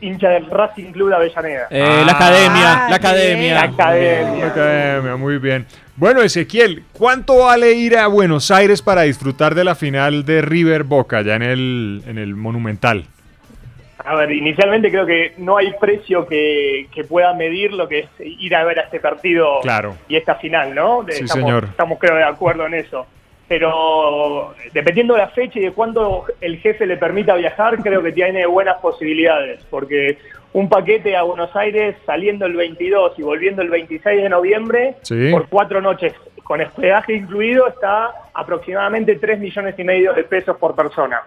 Hincha 0.00 0.28
del 0.28 0.46
Racing 0.50 0.92
Club 0.92 1.08
de 1.08 1.14
Avellaneda. 1.16 1.66
Eh, 1.70 2.02
la 2.04 2.12
academia, 2.12 2.86
Ah, 2.86 2.90
la 2.90 2.96
academia. 2.96 3.54
La 3.54 3.62
academia. 3.62 4.46
Academia, 4.46 5.16
muy 5.16 5.38
bien. 5.38 5.66
Bueno, 5.96 6.20
Ezequiel, 6.22 6.84
¿cuánto 6.92 7.38
vale 7.38 7.72
ir 7.72 7.96
a 7.96 8.06
Buenos 8.06 8.50
Aires 8.50 8.82
para 8.82 9.02
disfrutar 9.02 9.54
de 9.54 9.64
la 9.64 9.74
final 9.74 10.24
de 10.26 10.42
River 10.42 10.84
Boca, 10.84 11.22
ya 11.22 11.34
en 11.36 11.42
el, 11.42 12.02
en 12.06 12.18
el 12.18 12.36
Monumental? 12.36 13.06
A 14.06 14.14
ver, 14.14 14.30
inicialmente 14.30 14.90
creo 14.90 15.04
que 15.04 15.32
no 15.38 15.56
hay 15.56 15.72
precio 15.80 16.26
que, 16.26 16.86
que 16.94 17.02
pueda 17.04 17.34
medir 17.34 17.72
lo 17.72 17.88
que 17.88 17.98
es 18.00 18.08
ir 18.20 18.54
a 18.54 18.64
ver 18.64 18.78
a 18.78 18.82
este 18.82 19.00
partido 19.00 19.58
Claro. 19.62 19.96
y 20.08 20.14
esta 20.16 20.36
final, 20.36 20.74
¿no? 20.74 21.04
Sí, 21.08 21.24
estamos, 21.24 21.32
señor. 21.44 21.64
Estamos 21.64 21.98
creo 21.98 22.14
de 22.14 22.22
acuerdo 22.24 22.66
en 22.66 22.74
eso. 22.74 23.04
Pero 23.48 24.54
dependiendo 24.72 25.14
de 25.14 25.20
la 25.20 25.28
fecha 25.28 25.58
y 25.58 25.62
de 25.62 25.72
cuándo 25.72 26.24
el 26.40 26.58
jefe 26.58 26.86
le 26.86 26.96
permita 26.96 27.34
viajar, 27.34 27.78
creo 27.78 28.02
que 28.02 28.12
tiene 28.12 28.44
buenas 28.46 28.76
posibilidades, 28.78 29.60
porque 29.70 30.18
un 30.52 30.68
paquete 30.68 31.16
a 31.16 31.22
Buenos 31.22 31.54
Aires 31.56 31.96
saliendo 32.06 32.46
el 32.46 32.54
22 32.54 33.18
y 33.18 33.22
volviendo 33.22 33.62
el 33.62 33.70
26 33.70 34.22
de 34.22 34.28
noviembre 34.28 34.94
Sí. 35.02 35.30
por 35.30 35.48
cuatro 35.48 35.80
noches 35.80 36.12
con 36.42 36.60
hospedaje 36.60 37.14
incluido 37.14 37.66
está 37.68 38.10
aproximadamente 38.34 39.16
3 39.16 39.38
millones 39.40 39.74
y 39.78 39.84
medio 39.84 40.12
de 40.12 40.22
pesos 40.24 40.56
por 40.58 40.74
persona. 40.76 41.22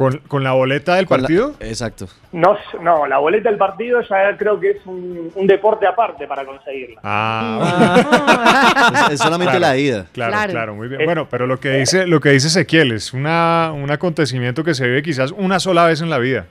¿Con, 0.00 0.16
con 0.28 0.42
la 0.42 0.52
boleta 0.52 0.94
del 0.94 1.04
Con 1.06 1.18
la- 1.18 1.22
partido? 1.24 1.52
Exacto. 1.60 2.08
No, 2.32 2.56
no, 2.80 3.06
la 3.06 3.18
boleta 3.18 3.50
del 3.50 3.58
partido 3.58 4.00
ya 4.00 4.34
creo 4.38 4.58
que 4.58 4.70
es 4.70 4.86
un, 4.86 5.30
un 5.34 5.46
deporte 5.46 5.86
aparte 5.86 6.26
para 6.26 6.46
conseguirla. 6.46 7.00
Ah, 7.04 9.04
Es, 9.08 9.14
es 9.14 9.20
solamente 9.20 9.58
Claro. 9.58 9.74
la 9.74 9.76
ida. 9.76 10.06
Claro, 10.12 10.32
claro, 10.32 10.52
Claro. 10.52 10.74
muy 10.74 10.88
bien. 10.88 11.04
Bueno, 11.04 11.28
pero 11.30 11.46
lo 11.46 11.60
que 11.60 11.70
dice, 11.72 12.06
lo 12.06 12.20
que 12.20 12.30
dice 12.30 12.46
Ezequiel 12.48 12.92
es 12.92 13.12
una, 13.12 13.72
un 13.74 13.90
acontecimiento 13.90 14.64
que 14.64 14.72
se 14.74 14.86
vive 14.86 15.02
quizás 15.02 15.32
una 15.32 15.60
sola 15.60 15.84
vez 15.84 16.00
en 16.00 16.08
la 16.08 16.16
vida. 16.18 16.46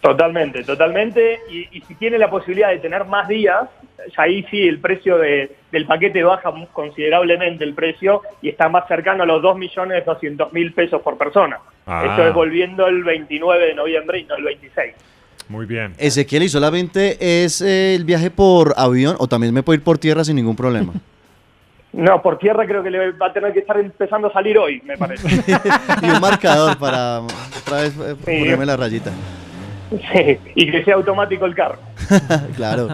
Totalmente, 0.00 0.64
totalmente. 0.64 1.40
Y, 1.50 1.68
y 1.78 1.80
si 1.82 1.94
tiene 1.96 2.18
la 2.18 2.30
posibilidad 2.30 2.70
de 2.70 2.78
tener 2.78 3.04
más 3.04 3.28
días, 3.28 3.68
ya 4.16 4.22
ahí 4.22 4.44
sí 4.50 4.66
el 4.66 4.78
precio 4.80 5.18
de- 5.18 5.54
del 5.70 5.86
paquete 5.86 6.22
baja 6.22 6.52
considerablemente 6.72 7.64
el 7.64 7.74
precio 7.74 8.22
y 8.40 8.48
está 8.48 8.68
más 8.68 8.88
cercano 8.88 9.22
a 9.24 9.26
los 9.26 9.42
2.200.000 9.42 10.74
pesos 10.74 11.02
por 11.02 11.18
persona. 11.18 11.58
Ah. 11.86 12.04
Esto 12.08 12.28
es 12.28 12.34
volviendo 12.34 12.86
el 12.86 13.04
29 13.04 13.66
de 13.66 13.74
noviembre 13.74 14.20
y 14.20 14.24
no 14.24 14.36
el 14.36 14.44
26. 14.44 14.94
Muy 15.48 15.66
bien. 15.66 15.94
Ezequiel, 15.98 16.44
¿y 16.44 16.48
solamente 16.48 17.44
es 17.44 17.60
eh, 17.60 17.94
el 17.94 18.04
viaje 18.04 18.30
por 18.30 18.72
avión 18.76 19.16
o 19.18 19.26
también 19.26 19.52
me 19.52 19.62
puedo 19.62 19.76
ir 19.76 19.82
por 19.84 19.98
tierra 19.98 20.24
sin 20.24 20.36
ningún 20.36 20.56
problema? 20.56 20.92
No, 21.92 22.22
por 22.22 22.38
tierra 22.38 22.64
creo 22.66 22.84
que 22.84 22.90
le 22.90 23.10
va 23.10 23.26
a 23.26 23.32
tener 23.32 23.52
que 23.52 23.58
estar 23.58 23.76
empezando 23.76 24.28
a 24.28 24.32
salir 24.32 24.56
hoy, 24.56 24.80
me 24.84 24.96
parece. 24.96 25.26
y 26.02 26.08
un 26.08 26.20
marcador 26.20 26.78
para 26.78 27.18
otra 27.18 27.80
vez 27.82 27.92
eh, 27.98 28.14
ponerme 28.24 28.64
la 28.64 28.76
rayita. 28.76 29.10
Sí, 30.12 30.38
y 30.54 30.70
que 30.70 30.84
sea 30.84 30.94
automático 30.94 31.44
el 31.44 31.54
carro. 31.54 31.78
claro. 32.56 32.88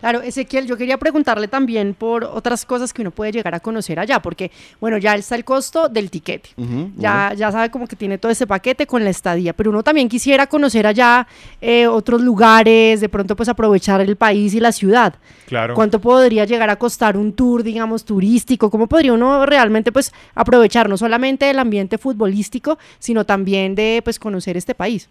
Claro, 0.00 0.20
Ezequiel, 0.20 0.66
yo 0.66 0.76
quería 0.76 0.98
preguntarle 0.98 1.48
también 1.48 1.94
por 1.94 2.24
otras 2.24 2.64
cosas 2.64 2.92
que 2.92 3.02
uno 3.02 3.10
puede 3.10 3.32
llegar 3.32 3.54
a 3.54 3.60
conocer 3.60 3.98
allá, 3.98 4.20
porque, 4.20 4.50
bueno, 4.80 4.98
ya 4.98 5.14
está 5.14 5.34
el 5.34 5.44
costo 5.44 5.88
del 5.88 6.10
tiquete. 6.10 6.50
Ya, 6.96 7.32
ya 7.34 7.50
sabe 7.50 7.70
como 7.70 7.86
que 7.86 7.96
tiene 7.96 8.18
todo 8.18 8.30
ese 8.30 8.46
paquete 8.46 8.86
con 8.86 9.02
la 9.04 9.10
estadía, 9.10 9.52
pero 9.54 9.70
uno 9.70 9.82
también 9.82 10.08
quisiera 10.08 10.46
conocer 10.46 10.86
allá 10.86 11.26
eh, 11.60 11.86
otros 11.86 12.20
lugares, 12.20 13.00
de 13.00 13.08
pronto 13.08 13.36
pues 13.36 13.48
aprovechar 13.48 14.00
el 14.00 14.16
país 14.16 14.54
y 14.54 14.60
la 14.60 14.72
ciudad. 14.72 15.14
Claro. 15.46 15.74
¿Cuánto 15.74 16.00
podría 16.00 16.44
llegar 16.44 16.70
a 16.70 16.76
costar 16.76 17.16
un 17.16 17.32
tour, 17.32 17.62
digamos, 17.62 18.04
turístico? 18.04 18.70
¿Cómo 18.70 18.86
podría 18.86 19.12
uno 19.12 19.46
realmente 19.46 19.92
pues 19.92 20.12
aprovechar 20.34 20.88
no 20.88 20.96
solamente 20.96 21.48
el 21.48 21.58
ambiente 21.58 21.98
futbolístico, 21.98 22.78
sino 22.98 23.24
también 23.24 23.74
de 23.74 24.00
pues 24.04 24.18
conocer 24.18 24.56
este 24.56 24.74
país? 24.74 25.08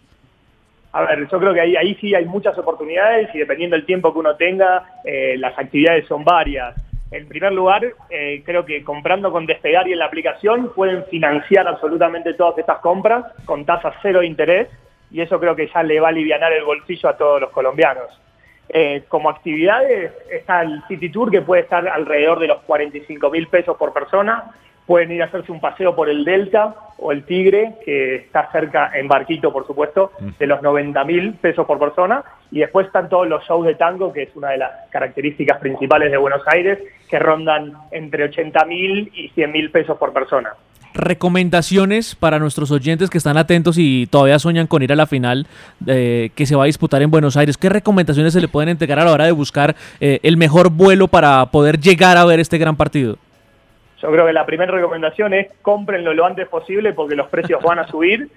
A 0.94 1.02
ver, 1.02 1.28
yo 1.28 1.40
creo 1.40 1.52
que 1.52 1.60
ahí, 1.60 1.96
sí 2.00 2.14
hay 2.14 2.24
muchas 2.24 2.56
oportunidades 2.56 3.28
y 3.34 3.38
dependiendo 3.38 3.74
del 3.74 3.84
tiempo 3.84 4.12
que 4.12 4.20
uno 4.20 4.36
tenga, 4.36 5.00
eh, 5.04 5.34
las 5.38 5.58
actividades 5.58 6.06
son 6.06 6.22
varias. 6.22 6.72
En 7.10 7.26
primer 7.26 7.52
lugar, 7.52 7.84
eh, 8.10 8.44
creo 8.46 8.64
que 8.64 8.84
comprando 8.84 9.32
con 9.32 9.44
Despegar 9.44 9.88
y 9.88 9.92
en 9.92 9.98
la 9.98 10.04
aplicación 10.04 10.72
pueden 10.72 11.04
financiar 11.06 11.66
absolutamente 11.66 12.34
todas 12.34 12.56
estas 12.58 12.78
compras 12.78 13.24
con 13.44 13.64
tasas 13.64 13.96
cero 14.02 14.20
de 14.20 14.28
interés 14.28 14.68
y 15.10 15.20
eso 15.20 15.40
creo 15.40 15.56
que 15.56 15.66
ya 15.66 15.82
le 15.82 15.98
va 15.98 16.06
a 16.06 16.10
aliviar 16.10 16.40
el 16.52 16.62
bolsillo 16.62 17.08
a 17.08 17.16
todos 17.16 17.40
los 17.40 17.50
colombianos. 17.50 18.20
Eh, 18.68 19.02
como 19.08 19.30
actividades 19.30 20.12
está 20.30 20.62
el 20.62 20.80
City 20.86 21.08
Tour 21.08 21.28
que 21.28 21.42
puede 21.42 21.62
estar 21.62 21.88
alrededor 21.88 22.38
de 22.38 22.46
los 22.46 22.60
45 22.62 23.30
mil 23.30 23.48
pesos 23.48 23.76
por 23.76 23.92
persona, 23.92 24.44
pueden 24.86 25.12
ir 25.12 25.22
a 25.22 25.26
hacerse 25.26 25.52
un 25.52 25.60
paseo 25.60 25.94
por 25.94 26.08
el 26.08 26.24
Delta 26.24 26.74
o 26.98 27.12
el 27.12 27.24
Tigre, 27.24 27.74
que 27.84 28.16
está 28.16 28.50
cerca, 28.52 28.90
en 28.94 29.08
barquito 29.08 29.52
por 29.52 29.66
supuesto, 29.66 30.12
de 30.38 30.46
los 30.46 30.62
90 30.62 31.04
mil 31.04 31.34
pesos 31.34 31.66
por 31.66 31.78
persona. 31.78 32.24
Y 32.50 32.60
después 32.60 32.86
están 32.86 33.08
todos 33.08 33.26
los 33.26 33.44
shows 33.44 33.66
de 33.66 33.74
tango, 33.74 34.12
que 34.12 34.22
es 34.22 34.36
una 34.36 34.50
de 34.50 34.58
las 34.58 34.88
características 34.90 35.58
principales 35.58 36.10
de 36.10 36.16
Buenos 36.16 36.42
Aires, 36.46 36.78
que 37.08 37.18
rondan 37.18 37.72
entre 37.90 38.24
80 38.24 38.64
mil 38.66 39.10
y 39.14 39.28
100 39.30 39.52
mil 39.52 39.70
pesos 39.70 39.98
por 39.98 40.12
persona. 40.12 40.52
Recomendaciones 40.94 42.14
para 42.14 42.38
nuestros 42.38 42.70
oyentes 42.70 43.10
que 43.10 43.18
están 43.18 43.36
atentos 43.36 43.78
y 43.78 44.06
todavía 44.06 44.38
sueñan 44.38 44.68
con 44.68 44.80
ir 44.80 44.92
a 44.92 44.96
la 44.96 45.06
final 45.06 45.48
eh, 45.88 46.30
que 46.36 46.46
se 46.46 46.54
va 46.54 46.62
a 46.62 46.66
disputar 46.66 47.02
en 47.02 47.10
Buenos 47.10 47.36
Aires. 47.36 47.58
¿Qué 47.58 47.68
recomendaciones 47.68 48.32
se 48.32 48.40
le 48.40 48.46
pueden 48.46 48.68
entregar 48.68 49.00
a 49.00 49.04
la 49.04 49.10
hora 49.10 49.24
de 49.24 49.32
buscar 49.32 49.74
eh, 49.98 50.20
el 50.22 50.36
mejor 50.36 50.70
vuelo 50.70 51.08
para 51.08 51.46
poder 51.46 51.80
llegar 51.80 52.16
a 52.16 52.24
ver 52.24 52.38
este 52.38 52.58
gran 52.58 52.76
partido? 52.76 53.18
Yo 54.04 54.10
creo 54.12 54.26
que 54.26 54.34
la 54.34 54.44
primera 54.44 54.70
recomendación 54.70 55.32
es 55.32 55.46
cómprenlo 55.62 56.12
lo 56.12 56.26
antes 56.26 56.46
posible 56.48 56.92
porque 56.92 57.14
los 57.16 57.28
precios 57.28 57.62
van 57.62 57.78
a 57.78 57.86
subir, 57.88 58.28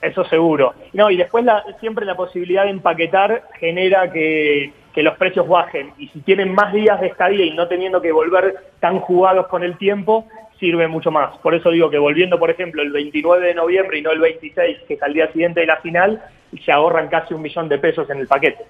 eso 0.00 0.24
seguro. 0.26 0.72
No, 0.92 1.10
y 1.10 1.16
después 1.16 1.44
la- 1.44 1.64
siempre 1.80 2.06
la 2.06 2.14
posibilidad 2.14 2.62
de 2.62 2.70
empaquetar 2.70 3.42
genera 3.58 4.12
que, 4.12 4.72
los 4.94 5.16
precios 5.18 5.48
bajen. 5.48 5.90
Y 5.98 6.06
si 6.08 6.20
tienen 6.20 6.54
más 6.54 6.72
días 6.72 7.00
de 7.00 7.08
estadía 7.08 7.44
y 7.44 7.50
no 7.50 7.66
teniendo 7.66 8.00
que 8.00 8.12
volver 8.12 8.54
tan 8.78 9.00
jugados 9.00 9.48
con 9.48 9.64
el 9.64 9.76
tiempo, 9.76 10.26
sirve 10.60 10.86
mucho 10.86 11.10
más. 11.10 11.36
Por 11.38 11.56
eso 11.56 11.70
digo 11.72 11.90
que 11.90 11.98
volviendo, 11.98 12.38
por 12.38 12.48
ejemplo, 12.48 12.80
el 12.82 12.92
29 12.92 13.48
de 13.48 13.54
noviembre 13.54 13.98
y 13.98 14.02
no 14.02 14.12
el 14.12 14.20
26, 14.20 14.78
que 14.86 14.94
es 14.94 15.02
al 15.02 15.12
día 15.12 15.30
siguiente 15.32 15.60
de 15.60 15.66
la 15.66 15.78
final, 15.78 16.22
se 16.64 16.70
ahorran 16.70 17.08
casi 17.08 17.34
un 17.34 17.42
millón 17.42 17.68
de 17.68 17.78
pesos 17.78 18.08
en 18.10 18.18
el 18.20 18.28
paquete. 18.28 18.64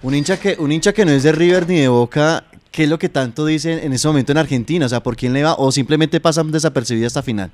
Un 0.00 0.14
hincha 0.14 0.38
que 0.40 0.54
un 0.60 0.70
hincha 0.70 0.92
que 0.92 1.04
no 1.04 1.10
es 1.10 1.24
de 1.24 1.32
River 1.32 1.68
ni 1.68 1.80
de 1.80 1.88
Boca, 1.88 2.44
¿qué 2.70 2.84
es 2.84 2.88
lo 2.88 2.98
que 2.98 3.08
tanto 3.08 3.44
dicen 3.46 3.78
en 3.82 3.92
ese 3.92 4.08
momento 4.08 4.32
en 4.32 4.38
Argentina? 4.38 4.86
O 4.86 4.88
sea, 4.88 5.00
¿por 5.00 5.16
quién 5.16 5.32
le 5.32 5.42
va? 5.42 5.54
¿O 5.54 5.72
simplemente 5.72 6.20
pasan 6.20 6.50
desapercibida 6.50 7.06
esta 7.06 7.22
final? 7.22 7.50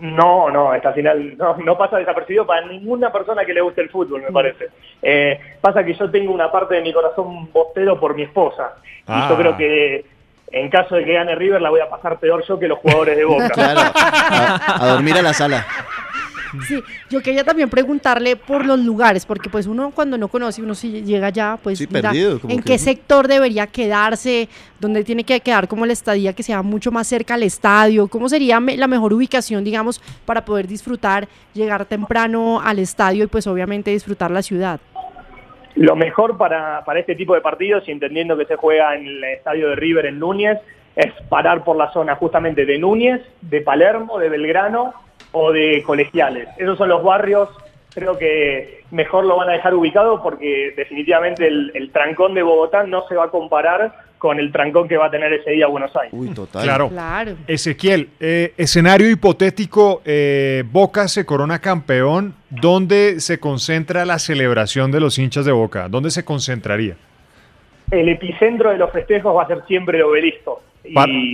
No, 0.00 0.50
no, 0.50 0.74
esta 0.74 0.92
final 0.92 1.36
no, 1.36 1.56
no 1.58 1.78
pasa 1.78 1.98
desapercibido 1.98 2.46
para 2.46 2.66
ninguna 2.66 3.12
persona 3.12 3.44
que 3.44 3.54
le 3.54 3.60
guste 3.60 3.80
el 3.82 3.90
fútbol, 3.90 4.22
me 4.22 4.32
parece. 4.32 4.68
Eh, 5.02 5.38
pasa 5.60 5.84
que 5.84 5.94
yo 5.94 6.10
tengo 6.10 6.32
una 6.32 6.50
parte 6.50 6.74
de 6.74 6.82
mi 6.82 6.92
corazón 6.92 7.50
bostero 7.52 7.98
por 8.00 8.14
mi 8.16 8.22
esposa. 8.22 8.74
Ah. 9.06 9.24
Y 9.24 9.28
yo 9.30 9.38
creo 9.38 9.56
que 9.56 10.04
en 10.50 10.68
caso 10.70 10.96
de 10.96 11.04
que 11.04 11.12
gane 11.12 11.34
River 11.34 11.60
la 11.60 11.70
voy 11.70 11.80
a 11.80 11.88
pasar 11.88 12.18
peor 12.18 12.44
yo 12.46 12.58
que 12.58 12.68
los 12.68 12.78
jugadores 12.78 13.16
de 13.16 13.24
Boca. 13.24 13.48
Claro, 13.54 13.80
a, 13.80 14.84
a 14.84 14.86
dormir 14.88 15.14
a 15.16 15.22
la 15.22 15.32
sala. 15.32 15.66
Sí, 16.66 16.82
yo 17.10 17.20
quería 17.20 17.44
también 17.44 17.68
preguntarle 17.68 18.36
por 18.36 18.64
los 18.64 18.78
lugares, 18.78 19.26
porque 19.26 19.48
pues 19.50 19.66
uno 19.66 19.90
cuando 19.94 20.16
no 20.18 20.28
conoce, 20.28 20.62
uno 20.62 20.74
si 20.74 21.02
llega 21.02 21.28
allá, 21.28 21.58
pues 21.62 21.78
Sí, 21.78 21.86
mira 21.88 22.10
perdido, 22.10 22.40
en 22.48 22.58
que- 22.58 22.64
qué 22.72 22.78
sector 22.78 23.28
debería 23.28 23.66
quedarse, 23.66 24.48
dónde 24.80 25.04
tiene 25.04 25.24
que 25.24 25.40
quedar 25.40 25.68
como 25.68 25.86
la 25.86 25.92
estadía 25.92 26.32
que 26.32 26.42
sea 26.42 26.62
mucho 26.62 26.90
más 26.92 27.06
cerca 27.06 27.34
al 27.34 27.42
estadio, 27.42 28.08
cómo 28.08 28.28
sería 28.28 28.60
me- 28.60 28.76
la 28.76 28.86
mejor 28.88 29.12
ubicación, 29.12 29.64
digamos, 29.64 30.00
para 30.24 30.44
poder 30.44 30.66
disfrutar, 30.66 31.28
llegar 31.54 31.84
temprano 31.84 32.60
al 32.60 32.78
estadio 32.78 33.24
y 33.24 33.26
pues 33.26 33.46
obviamente 33.46 33.90
disfrutar 33.90 34.30
la 34.30 34.42
ciudad. 34.42 34.80
Lo 35.76 35.96
mejor 35.96 36.36
para, 36.38 36.84
para 36.84 37.00
este 37.00 37.16
tipo 37.16 37.34
de 37.34 37.40
partidos, 37.40 37.82
y 37.88 37.90
entendiendo 37.90 38.36
que 38.36 38.44
se 38.46 38.54
juega 38.56 38.94
en 38.94 39.06
el 39.06 39.24
estadio 39.24 39.70
de 39.70 39.76
River 39.76 40.06
en 40.06 40.20
Núñez, 40.20 40.58
es 40.94 41.12
parar 41.28 41.64
por 41.64 41.76
la 41.76 41.92
zona 41.92 42.14
justamente 42.14 42.64
de 42.64 42.78
Núñez, 42.78 43.20
de 43.40 43.60
Palermo, 43.60 44.20
de 44.20 44.28
Belgrano 44.28 44.94
o 45.34 45.52
de 45.52 45.82
Colegiales. 45.84 46.48
Esos 46.56 46.78
son 46.78 46.88
los 46.88 47.02
barrios, 47.02 47.48
creo 47.92 48.16
que 48.16 48.84
mejor 48.90 49.24
lo 49.26 49.36
van 49.36 49.50
a 49.50 49.52
dejar 49.52 49.74
ubicado 49.74 50.22
porque 50.22 50.72
definitivamente 50.76 51.46
el, 51.46 51.70
el 51.74 51.90
trancón 51.90 52.34
de 52.34 52.42
Bogotá 52.42 52.84
no 52.84 53.06
se 53.08 53.14
va 53.14 53.24
a 53.24 53.30
comparar 53.30 53.92
con 54.18 54.38
el 54.38 54.50
trancón 54.52 54.88
que 54.88 54.96
va 54.96 55.06
a 55.06 55.10
tener 55.10 55.32
ese 55.34 55.50
día 55.50 55.66
Buenos 55.66 55.94
Aires. 55.96 56.12
Uy, 56.14 56.28
total. 56.30 56.62
Claro. 56.62 56.88
Claro. 56.88 57.32
Ezequiel, 57.46 58.08
eh, 58.20 58.54
escenario 58.56 59.10
hipotético, 59.10 60.00
eh, 60.04 60.64
Boca 60.70 61.08
se 61.08 61.26
corona 61.26 61.58
campeón, 61.58 62.34
¿dónde 62.48 63.20
se 63.20 63.38
concentra 63.38 64.06
la 64.06 64.18
celebración 64.18 64.90
de 64.92 65.00
los 65.00 65.18
hinchas 65.18 65.44
de 65.44 65.52
Boca? 65.52 65.88
¿Dónde 65.90 66.10
se 66.10 66.24
concentraría? 66.24 66.96
El 67.90 68.08
epicentro 68.08 68.70
de 68.70 68.78
los 68.78 68.90
festejos 68.92 69.36
va 69.36 69.42
a 69.42 69.46
ser 69.46 69.62
siempre 69.66 69.98
el 69.98 70.04
obelisco. 70.04 70.62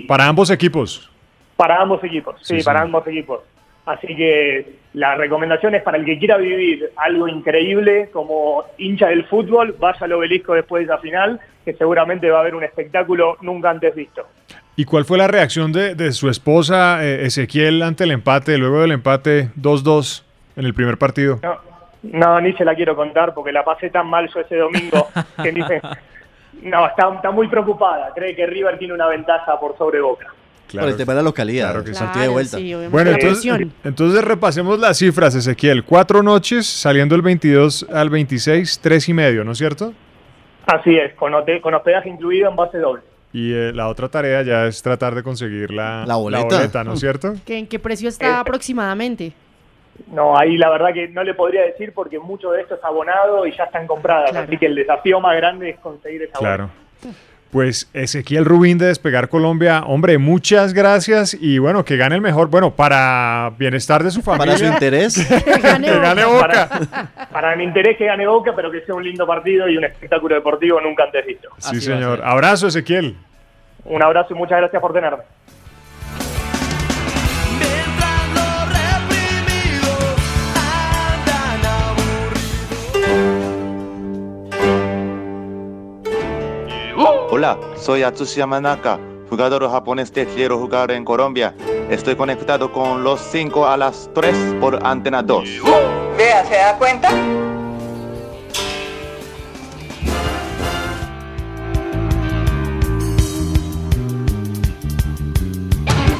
Para 0.08 0.26
ambos 0.26 0.50
equipos. 0.50 1.08
Para 1.56 1.80
ambos 1.80 2.02
equipos, 2.02 2.36
sí, 2.42 2.58
Sí, 2.58 2.64
para 2.64 2.80
sí. 2.80 2.84
ambos 2.86 3.06
equipos. 3.06 3.40
Así 3.86 4.14
que 4.14 4.74
la 4.94 5.14
recomendación 5.14 5.74
es 5.74 5.82
para 5.82 5.96
el 5.96 6.04
que 6.04 6.18
quiera 6.18 6.36
vivir 6.36 6.90
algo 6.96 7.26
increíble 7.28 8.08
como 8.12 8.64
hincha 8.78 9.08
del 9.08 9.24
fútbol, 9.24 9.74
vaya 9.78 9.98
al 10.00 10.12
obelisco 10.12 10.54
después 10.54 10.86
de 10.86 10.92
esa 10.92 11.00
final, 11.02 11.40
que 11.64 11.72
seguramente 11.74 12.30
va 12.30 12.38
a 12.38 12.40
haber 12.42 12.54
un 12.54 12.64
espectáculo 12.64 13.36
nunca 13.40 13.70
antes 13.70 13.94
visto. 13.94 14.26
¿Y 14.76 14.84
cuál 14.84 15.04
fue 15.04 15.18
la 15.18 15.26
reacción 15.28 15.72
de, 15.72 15.94
de 15.94 16.12
su 16.12 16.28
esposa 16.28 17.04
eh, 17.04 17.26
Ezequiel 17.26 17.82
ante 17.82 18.04
el 18.04 18.12
empate, 18.12 18.56
luego 18.58 18.80
del 18.80 18.92
empate 18.92 19.48
2-2 19.60 20.22
en 20.56 20.64
el 20.64 20.74
primer 20.74 20.96
partido? 20.98 21.38
No, 21.42 21.58
no, 22.02 22.40
ni 22.40 22.52
se 22.54 22.64
la 22.64 22.74
quiero 22.74 22.94
contar 22.96 23.34
porque 23.34 23.52
la 23.52 23.64
pasé 23.64 23.90
tan 23.90 24.06
mal 24.08 24.28
yo 24.32 24.40
ese 24.40 24.56
domingo 24.56 25.08
que 25.42 25.52
ni 25.52 25.62
se- 25.62 25.80
No, 26.62 26.86
está, 26.86 27.10
está 27.14 27.30
muy 27.30 27.48
preocupada, 27.48 28.12
cree 28.14 28.34
que 28.36 28.44
River 28.46 28.76
tiene 28.78 28.92
una 28.92 29.06
ventaja 29.06 29.58
por 29.58 29.78
sobre 29.78 30.00
Boca. 30.00 30.26
Por 30.78 30.88
el 30.88 30.96
tema 30.96 31.12
de 31.12 31.16
la 31.16 31.22
localidad. 31.22 31.70
Claro 31.70 31.84
que 31.84 31.94
sí. 31.94 32.00
partido 32.00 32.22
de 32.22 32.28
vuelta. 32.28 32.58
Bueno, 32.90 33.10
entonces, 33.10 33.68
entonces 33.84 34.24
repasemos 34.24 34.78
las 34.78 34.98
cifras, 34.98 35.34
Ezequiel. 35.34 35.84
Cuatro 35.84 36.22
noches, 36.22 36.66
saliendo 36.66 37.14
el 37.14 37.22
22 37.22 37.86
al 37.92 38.10
26, 38.10 38.80
tres 38.80 39.08
y 39.08 39.14
medio, 39.14 39.44
¿no 39.44 39.52
es 39.52 39.58
cierto? 39.58 39.92
Así 40.66 40.96
es, 40.96 41.14
con, 41.14 41.32
con 41.62 41.74
hospedaje 41.74 42.08
incluido 42.08 42.48
en 42.48 42.56
base 42.56 42.78
doble. 42.78 43.02
Y 43.32 43.52
eh, 43.52 43.72
la 43.72 43.88
otra 43.88 44.08
tarea 44.08 44.42
ya 44.42 44.66
es 44.66 44.82
tratar 44.82 45.14
de 45.14 45.22
conseguir 45.22 45.70
la, 45.70 46.04
La 46.06 46.16
boleta. 46.16 46.84
¿no 46.84 46.94
es 46.94 47.00
cierto? 47.00 47.34
¿Que 47.44 47.58
¿En 47.58 47.66
qué 47.66 47.78
precio 47.78 48.08
está 48.08 48.40
aproximadamente? 48.40 49.32
No, 50.08 50.36
ahí 50.36 50.56
la 50.56 50.70
verdad 50.70 50.92
que 50.92 51.08
no 51.08 51.22
le 51.22 51.34
podría 51.34 51.62
decir 51.62 51.92
porque 51.92 52.18
mucho 52.18 52.50
de 52.50 52.62
esto 52.62 52.74
es 52.74 52.84
abonado 52.84 53.46
y 53.46 53.56
ya 53.56 53.64
están 53.64 53.86
compradas. 53.86 54.34
Así 54.34 54.56
que 54.56 54.66
el 54.66 54.74
desafío 54.74 55.20
más 55.20 55.36
grande 55.36 55.70
es 55.70 55.78
conseguir 55.78 56.22
esa 56.22 56.38
Claro. 56.38 56.70
Pues 57.50 57.90
Ezequiel 57.94 58.44
Rubín 58.44 58.78
de 58.78 58.86
Despegar 58.86 59.28
Colombia, 59.28 59.82
hombre, 59.84 60.18
muchas 60.18 60.72
gracias 60.72 61.34
y 61.34 61.58
bueno, 61.58 61.84
que 61.84 61.96
gane 61.96 62.14
el 62.14 62.20
mejor, 62.20 62.48
bueno, 62.48 62.76
para 62.76 63.52
bienestar 63.58 64.04
de 64.04 64.12
su 64.12 64.22
familia. 64.22 64.54
Para 64.54 64.58
su 64.58 64.72
interés. 64.72 65.26
que 65.44 65.60
gane 65.98 66.24
Boca. 66.24 66.68
Para, 66.68 67.28
para 67.32 67.56
mi 67.56 67.64
interés 67.64 67.96
que 67.96 68.06
gane 68.06 68.24
Boca, 68.24 68.52
pero 68.54 68.70
que 68.70 68.82
sea 68.82 68.94
un 68.94 69.02
lindo 69.02 69.26
partido 69.26 69.68
y 69.68 69.76
un 69.76 69.84
espectáculo 69.84 70.36
deportivo 70.36 70.80
nunca 70.80 71.04
antes 71.04 71.26
visto. 71.26 71.48
Sí, 71.58 71.80
señor. 71.80 72.20
Abrazo, 72.22 72.68
Ezequiel. 72.68 73.16
Un 73.84 74.02
abrazo 74.02 74.34
y 74.34 74.36
muchas 74.36 74.58
gracias 74.58 74.80
por 74.80 74.92
tenerme. 74.92 75.24
Hola, 87.32 87.56
soy 87.76 88.02
Atsushi 88.02 88.38
Yamanaka, 88.38 88.98
jugador 89.28 89.70
japonés 89.70 90.10
que 90.10 90.26
quiero 90.26 90.58
jugar 90.58 90.90
en 90.90 91.04
Colombia. 91.04 91.54
Estoy 91.88 92.16
conectado 92.16 92.72
con 92.72 93.04
los 93.04 93.20
5 93.20 93.68
a 93.68 93.76
las 93.76 94.10
3 94.12 94.56
por 94.60 94.84
Antena 94.84 95.22
2. 95.22 95.48
Vea, 96.18 96.44
¿se 96.44 96.54
da 96.56 96.76
cuenta? 96.76 97.08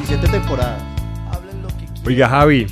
Siete 0.05 0.27
temporadas. 0.29 0.81
Oiga, 2.05 2.29
Javi, 2.29 2.67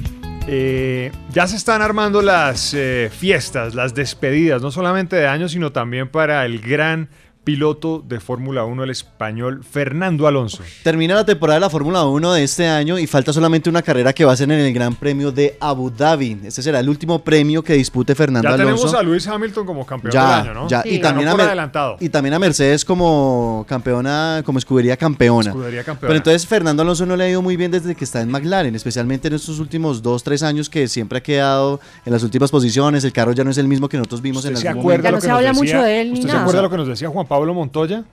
eh, 0.47 1.11
ya 1.31 1.45
se 1.45 1.57
están 1.57 1.81
armando 1.81 2.21
las 2.21 2.73
eh, 2.73 3.11
fiestas, 3.11 3.75
las 3.75 3.93
despedidas, 3.93 4.61
no 4.61 4.71
solamente 4.71 5.17
de 5.17 5.27
año, 5.27 5.49
sino 5.49 5.73
también 5.73 6.07
para 6.07 6.45
el 6.45 6.61
gran 6.61 7.09
piloto 7.53 8.03
de 8.07 8.19
Fórmula 8.19 8.63
1, 8.63 8.83
el 8.83 8.91
español 8.91 9.63
Fernando 9.63 10.27
Alonso. 10.27 10.61
Termina 10.83 11.15
la 11.15 11.25
temporada 11.25 11.55
de 11.55 11.61
la 11.61 11.69
Fórmula 11.71 12.05
1 12.05 12.33
de 12.33 12.43
este 12.43 12.67
año 12.67 12.99
y 12.99 13.07
falta 13.07 13.33
solamente 13.33 13.71
una 13.71 13.81
carrera 13.81 14.13
que 14.13 14.23
va 14.23 14.33
a 14.33 14.35
ser 14.35 14.51
en 14.51 14.59
el 14.59 14.71
Gran 14.71 14.93
Premio 14.93 15.31
de 15.31 15.57
Abu 15.59 15.89
Dhabi. 15.89 16.41
Este 16.43 16.61
será 16.61 16.79
el 16.79 16.87
último 16.87 17.23
premio 17.23 17.63
que 17.63 17.73
dispute 17.73 18.13
Fernando 18.13 18.47
Ya 18.47 18.53
Alonso. 18.53 18.75
tenemos 18.75 18.93
a 18.93 19.01
Luis 19.01 19.27
Hamilton 19.27 19.65
como 19.65 19.83
campeón 19.83 20.13
ya, 20.13 20.41
del 20.41 20.49
año, 20.51 20.53
¿no? 20.53 20.67
ya. 20.69 20.83
Y, 20.85 20.99
también 20.99 21.27
a 21.29 21.31
por 21.31 21.41
adelantado. 21.41 21.97
y 21.99 22.09
también 22.09 22.35
a 22.35 22.39
Mercedes 22.39 22.85
como 22.85 23.65
campeona, 23.67 24.43
como 24.45 24.59
escudería 24.59 24.95
campeona. 24.95 25.49
Escudería 25.49 25.83
campeona. 25.83 26.07
Pero 26.07 26.17
entonces 26.17 26.45
Fernando 26.45 26.83
Alonso 26.83 27.07
no 27.07 27.15
le 27.15 27.23
ha 27.23 27.29
ido 27.31 27.41
muy 27.41 27.57
bien 27.57 27.71
desde 27.71 27.95
que 27.95 28.03
está 28.03 28.21
en 28.21 28.29
McLaren, 28.29 28.75
especialmente 28.75 29.27
en 29.27 29.33
estos 29.33 29.57
últimos 29.57 30.03
dos, 30.03 30.21
tres 30.23 30.43
años 30.43 30.69
que 30.69 30.87
siempre 30.87 31.17
ha 31.17 31.23
quedado 31.23 31.79
en 32.05 32.13
las 32.13 32.21
últimas 32.21 32.51
posiciones. 32.51 33.03
El 33.03 33.11
carro 33.11 33.31
ya 33.31 33.43
no 33.43 33.49
es 33.49 33.57
el 33.57 33.67
mismo 33.67 33.89
que 33.89 33.97
nosotros 33.97 34.21
vimos 34.21 34.45
en 34.45 34.53
¿Usted 34.53 34.61
se 34.61 34.69
acuerda 34.69 35.09
momento. 35.09 35.27
lo 35.29 35.41
que 35.41 35.47
nos 35.47 35.59
decía- 35.61 35.79
¿Usted 36.13 36.29
se 36.29 36.37
acuerda 36.37 36.61
lo 36.61 36.69
que 36.69 36.77
nos 36.77 36.87
decía 36.87 37.09
Juan 37.09 37.25
Pablo 37.25 37.38
Montoya? 37.53 38.05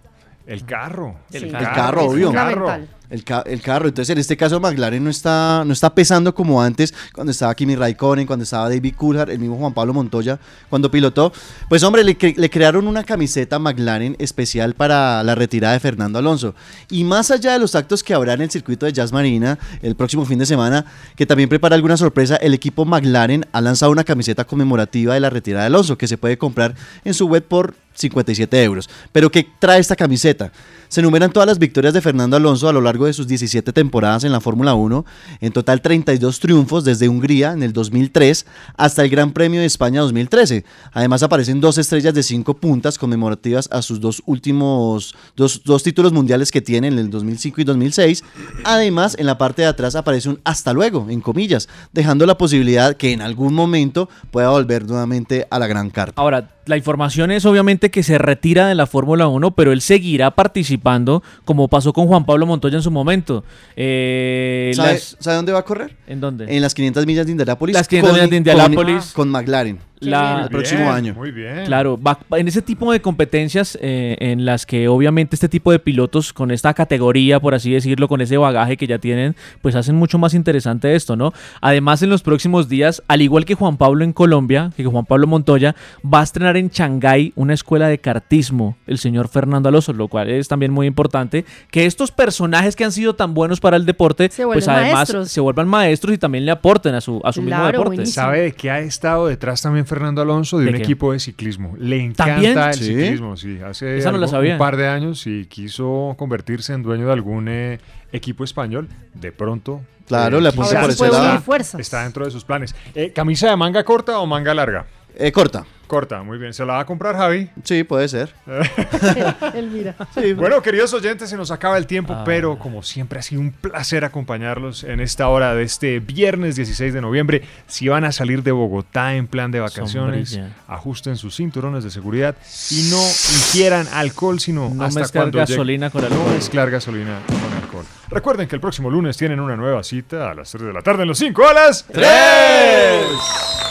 El 0.46 0.64
carro. 0.64 1.16
El 1.32 1.50
carro, 1.52 2.04
obvio. 2.06 2.28
El 2.28 2.34
carro. 2.34 2.70
El, 3.08 3.22
ca- 3.24 3.44
el 3.46 3.60
carro. 3.60 3.88
Entonces, 3.88 4.10
en 4.12 4.18
este 4.18 4.36
caso, 4.36 4.58
McLaren 4.60 5.02
no 5.04 5.10
está, 5.10 5.62
no 5.66 5.72
está 5.72 5.94
pesando 5.94 6.34
como 6.34 6.60
antes, 6.62 6.92
cuando 7.14 7.30
estaba 7.30 7.54
Kimi 7.54 7.76
Raikkonen, 7.76 8.26
cuando 8.26 8.42
estaba 8.42 8.68
David 8.68 8.94
Coulthard, 8.96 9.30
el 9.30 9.38
mismo 9.38 9.56
Juan 9.56 9.72
Pablo 9.74 9.94
Montoya, 9.94 10.38
cuando 10.68 10.90
pilotó. 10.90 11.32
Pues, 11.68 11.82
hombre, 11.82 12.02
le, 12.04 12.18
cre- 12.18 12.36
le 12.36 12.50
crearon 12.50 12.86
una 12.88 13.04
camiseta 13.04 13.58
McLaren 13.58 14.16
especial 14.18 14.74
para 14.74 15.22
la 15.22 15.34
retirada 15.34 15.74
de 15.74 15.80
Fernando 15.80 16.18
Alonso. 16.18 16.54
Y 16.90 17.04
más 17.04 17.30
allá 17.30 17.52
de 17.52 17.58
los 17.58 17.74
actos 17.74 18.02
que 18.02 18.14
habrá 18.14 18.32
en 18.34 18.42
el 18.42 18.50
circuito 18.50 18.86
de 18.86 18.92
Jazz 18.92 19.12
Marina 19.12 19.58
el 19.82 19.94
próximo 19.94 20.24
fin 20.24 20.38
de 20.38 20.46
semana, 20.46 20.84
que 21.16 21.26
también 21.26 21.48
prepara 21.48 21.74
alguna 21.76 21.96
sorpresa, 21.96 22.36
el 22.36 22.54
equipo 22.54 22.84
McLaren 22.84 23.46
ha 23.52 23.60
lanzado 23.60 23.92
una 23.92 24.04
camiseta 24.04 24.44
conmemorativa 24.44 25.14
de 25.14 25.20
la 25.20 25.30
retirada 25.30 25.62
de 25.64 25.66
Alonso, 25.68 25.96
que 25.98 26.08
se 26.08 26.18
puede 26.18 26.38
comprar 26.38 26.74
en 27.04 27.14
su 27.14 27.26
web 27.26 27.44
por 27.44 27.74
57 27.94 28.62
euros. 28.62 28.90
Pero 29.12 29.30
¿qué 29.30 29.46
trae 29.58 29.80
esta 29.80 29.96
camiseta? 29.96 30.52
Se 30.88 31.00
enumeran 31.00 31.32
todas 31.32 31.46
las 31.48 31.58
victorias 31.58 31.92
de 31.94 32.00
Fernando 32.00 32.36
Alonso 32.36 32.68
a 32.68 32.72
lo 32.72 32.80
largo 32.80 32.95
de 33.04 33.12
sus 33.12 33.26
17 33.26 33.72
temporadas 33.72 34.24
en 34.24 34.32
la 34.32 34.40
Fórmula 34.40 34.74
1, 34.74 35.04
en 35.40 35.52
total 35.52 35.82
32 35.82 36.40
triunfos 36.40 36.84
desde 36.84 37.08
Hungría 37.08 37.52
en 37.52 37.62
el 37.62 37.74
2003 37.74 38.46
hasta 38.76 39.02
el 39.02 39.10
Gran 39.10 39.32
Premio 39.32 39.60
de 39.60 39.66
España 39.66 40.00
2013. 40.00 40.64
Además 40.92 41.22
aparecen 41.22 41.60
dos 41.60 41.76
estrellas 41.76 42.14
de 42.14 42.22
cinco 42.22 42.54
puntas 42.54 42.96
conmemorativas 42.96 43.68
a 43.70 43.82
sus 43.82 44.00
dos 44.00 44.22
últimos, 44.24 45.14
dos, 45.36 45.62
dos 45.64 45.82
títulos 45.82 46.12
mundiales 46.12 46.50
que 46.50 46.62
tiene 46.62 46.88
en 46.88 46.98
el 46.98 47.10
2005 47.10 47.60
y 47.60 47.64
2006. 47.64 48.24
Además, 48.64 49.16
en 49.18 49.26
la 49.26 49.36
parte 49.36 49.62
de 49.62 49.68
atrás 49.68 49.94
aparece 49.94 50.30
un 50.30 50.40
hasta 50.44 50.72
luego, 50.72 51.06
en 51.10 51.20
comillas, 51.20 51.68
dejando 51.92 52.24
la 52.24 52.38
posibilidad 52.38 52.96
que 52.96 53.12
en 53.12 53.20
algún 53.20 53.54
momento 53.54 54.08
pueda 54.30 54.48
volver 54.50 54.86
nuevamente 54.86 55.46
a 55.50 55.58
la 55.58 55.66
gran 55.66 55.90
carta. 55.90 56.20
Ahora, 56.20 56.55
la 56.66 56.76
información 56.76 57.30
es 57.30 57.44
obviamente 57.46 57.90
que 57.90 58.02
se 58.02 58.18
retira 58.18 58.66
de 58.66 58.74
la 58.74 58.86
Fórmula 58.86 59.28
1, 59.28 59.52
pero 59.52 59.72
él 59.72 59.80
seguirá 59.80 60.32
participando 60.32 61.22
como 61.44 61.68
pasó 61.68 61.92
con 61.92 62.06
Juan 62.06 62.26
Pablo 62.26 62.44
Montoya 62.46 62.76
en 62.76 62.82
su 62.82 62.90
momento. 62.90 63.44
Eh, 63.76 64.72
¿Sabe, 64.74 64.92
las- 64.94 65.16
sabe 65.20 65.36
dónde 65.36 65.52
va 65.52 65.60
a 65.60 65.64
correr? 65.64 65.96
¿En 66.06 66.20
dónde? 66.20 66.46
En 66.54 66.62
las 66.62 66.74
500 66.74 67.06
millas 67.06 67.26
de 67.26 67.32
Indianápolis. 67.32 67.74
Las 67.74 67.88
500 67.88 68.12
millas 68.14 68.30
de 68.30 68.36
Indianápolis. 68.36 69.04
Con, 69.12 69.24
con 69.24 69.30
McLaren. 69.30 69.78
La- 70.00 70.42
el 70.44 70.48
próximo 70.50 70.90
año. 70.90 71.14
Muy 71.14 71.30
bien. 71.30 71.64
Claro, 71.66 71.98
va- 72.00 72.18
en 72.36 72.48
ese 72.48 72.60
tipo 72.62 72.92
de 72.92 73.00
competencias 73.00 73.78
eh, 73.80 74.16
en 74.20 74.44
las 74.44 74.66
que 74.66 74.88
obviamente 74.88 75.36
este 75.36 75.48
tipo 75.48 75.72
de 75.72 75.78
pilotos 75.78 76.32
con 76.32 76.50
esta 76.50 76.74
categoría, 76.74 77.40
por 77.40 77.54
así 77.54 77.72
decirlo, 77.72 78.06
con 78.08 78.20
ese 78.20 78.36
bagaje 78.36 78.76
que 78.76 78.86
ya 78.86 78.98
tienen, 78.98 79.34
pues 79.62 79.74
hacen 79.74 79.96
mucho 79.96 80.18
más 80.18 80.34
interesante 80.34 80.94
esto, 80.94 81.16
¿no? 81.16 81.32
Además, 81.60 82.02
en 82.02 82.10
los 82.10 82.22
próximos 82.22 82.68
días, 82.68 83.02
al 83.08 83.22
igual 83.22 83.44
que 83.44 83.54
Juan 83.54 83.76
Pablo 83.78 84.04
en 84.04 84.12
Colombia, 84.12 84.70
que 84.76 84.84
Juan 84.84 85.06
Pablo 85.06 85.26
Montoya, 85.26 85.74
va 86.04 86.20
a 86.20 86.24
estrenar 86.24 86.56
en 86.56 86.68
Shanghái 86.68 87.32
una 87.36 87.54
escuela 87.54 87.88
de 87.88 87.98
kartismo, 87.98 88.76
el 88.86 88.98
señor 88.98 89.28
Fernando 89.28 89.68
Alonso, 89.68 89.92
lo 89.92 90.08
cual 90.08 90.28
es 90.30 90.46
también 90.48 90.72
muy 90.72 90.86
importante, 90.86 91.44
que 91.70 91.86
estos 91.86 92.10
personajes 92.12 92.76
que 92.76 92.84
han 92.84 92.92
sido 92.92 93.14
tan 93.14 93.32
buenos 93.34 93.60
para 93.60 93.76
el 93.76 93.86
deporte, 93.86 94.28
Se 94.30 94.44
pues 94.44 94.68
además 94.68 94.92
maestros. 94.94 95.30
se 95.30 95.40
vuelvan 95.40 95.68
maestros 95.68 96.14
y 96.14 96.18
también 96.18 96.44
le 96.44 96.52
aporten 96.52 96.94
a 96.94 97.00
su, 97.00 97.20
a 97.24 97.32
su 97.32 97.40
mismo 97.42 97.64
deporte. 97.66 98.04
¿Sabe 98.06 98.40
de 98.42 98.52
qué 98.52 98.70
ha 98.70 98.80
estado 98.80 99.26
detrás 99.28 99.62
también 99.62 99.85
Fernando 99.86 100.20
Alonso? 100.22 100.58
De, 100.58 100.64
¿De 100.66 100.70
un 100.72 100.76
qué? 100.76 100.82
equipo 100.82 101.12
de 101.12 101.20
ciclismo. 101.20 101.74
Le 101.78 101.96
encanta 102.02 102.34
¿También? 102.34 102.58
el 102.58 102.74
¿Sí? 102.74 102.84
ciclismo, 102.84 103.36
sí. 103.36 103.58
Hace 103.64 103.96
Esa 103.98 104.12
no 104.12 104.18
la 104.18 104.26
algo- 104.26 104.36
sabía. 104.36 104.52
un 104.52 104.58
par 104.58 104.76
de 104.76 104.88
años 104.88 105.26
y 105.26 105.46
quiso 105.46 106.14
convertirse 106.18 106.72
en 106.74 106.82
dueño 106.82 107.06
de 107.06 107.12
algún 107.12 107.48
eh, 107.48 107.78
equipo 108.12 108.44
español. 108.44 108.88
De 109.14 109.32
pronto. 109.32 109.80
Claro, 110.06 110.40
le 110.40 110.52
por 110.52 110.64
ese 110.66 110.76
está- 110.88 111.08
lado. 111.10 111.40
fuerzas. 111.40 111.80
Está 111.80 112.02
dentro 112.04 112.24
de 112.24 112.30
sus 112.30 112.44
planes. 112.44 112.74
Eh, 112.94 113.12
¿Camisa 113.12 113.48
de 113.50 113.56
manga 113.56 113.82
corta 113.84 114.18
o 114.20 114.26
manga 114.26 114.54
larga? 114.54 114.86
Eh, 115.18 115.32
corta. 115.32 115.64
Corta, 115.86 116.22
muy 116.22 116.38
bien. 116.38 116.52
¿Se 116.52 116.64
la 116.64 116.74
va 116.74 116.80
a 116.80 116.86
comprar 116.86 117.16
Javi? 117.16 117.48
Sí, 117.62 117.84
puede 117.84 118.08
ser. 118.08 118.34
Elvira. 119.54 119.94
Sí. 120.14 120.32
Bueno, 120.32 120.60
queridos 120.62 120.92
oyentes, 120.94 121.30
se 121.30 121.36
nos 121.36 121.50
acaba 121.50 121.78
el 121.78 121.86
tiempo, 121.86 122.12
ah. 122.12 122.24
pero 122.24 122.58
como 122.58 122.82
siempre 122.82 123.20
ha 123.20 123.22
sido 123.22 123.40
un 123.40 123.52
placer 123.52 124.04
acompañarlos 124.04 124.84
en 124.84 125.00
esta 125.00 125.28
hora 125.28 125.54
de 125.54 125.62
este 125.62 126.00
viernes 126.00 126.56
16 126.56 126.92
de 126.92 127.00
noviembre. 127.00 127.42
Si 127.66 127.88
van 127.88 128.04
a 128.04 128.12
salir 128.12 128.42
de 128.42 128.52
Bogotá 128.52 129.14
en 129.14 129.26
plan 129.26 129.50
de 129.50 129.60
vacaciones, 129.60 130.38
ajusten 130.66 131.16
sus 131.16 131.36
cinturones 131.36 131.84
de 131.84 131.90
seguridad 131.90 132.34
y 132.70 132.88
no 132.90 133.00
ingieran 133.00 133.86
alcohol, 133.92 134.40
sino 134.40 134.70
no 134.74 134.84
hasta 134.84 135.00
mezclar 135.00 135.24
cuando 135.24 135.38
gasolina 135.38 135.90
con 135.90 136.04
alcohol. 136.04 136.24
No 136.26 136.34
mezclar 136.34 136.70
gasolina 136.70 137.20
con 137.26 137.62
alcohol. 137.62 137.84
Recuerden 138.08 138.48
que 138.48 138.54
el 138.54 138.60
próximo 138.60 138.90
lunes 138.90 139.16
tienen 139.16 139.40
una 139.40 139.56
nueva 139.56 139.82
cita 139.82 140.30
a 140.30 140.34
las 140.34 140.50
3 140.50 140.66
de 140.66 140.72
la 140.72 140.82
tarde 140.82 141.02
en 141.02 141.08
los 141.08 141.18
5 141.18 141.46
a 141.46 141.52
las 141.52 141.84
3. 141.86 143.65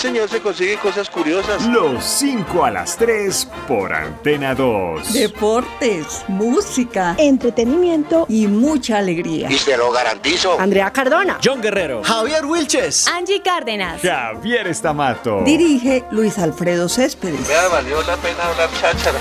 Señor, 0.00 0.30
se 0.30 0.40
consiguen 0.40 0.78
cosas 0.78 1.10
curiosas. 1.10 1.66
Los 1.66 2.02
5 2.02 2.64
a 2.64 2.70
las 2.70 2.96
3 2.96 3.46
por 3.68 3.92
Antena 3.92 4.54
2. 4.54 5.12
Deportes, 5.12 6.24
música, 6.26 7.14
entretenimiento 7.18 8.24
y 8.28 8.46
mucha 8.46 8.96
alegría. 8.98 9.50
Y 9.50 9.58
se 9.58 9.76
lo 9.76 9.92
garantizo. 9.92 10.58
Andrea 10.58 10.90
Cardona. 10.90 11.38
John 11.44 11.60
Guerrero. 11.60 12.02
Javier 12.02 12.46
Wilches. 12.46 13.06
Angie 13.08 13.42
Cárdenas. 13.42 14.00
Javier 14.00 14.68
Estamato. 14.68 15.42
Dirige 15.44 16.04
Luis 16.10 16.38
Alfredo 16.38 16.88
Céspedes. 16.88 17.46
Vea, 17.46 17.68
valió 17.68 18.00
la 18.02 18.16
pena 18.16 18.42
hablar 18.46 18.70
cháchara. 18.80 19.18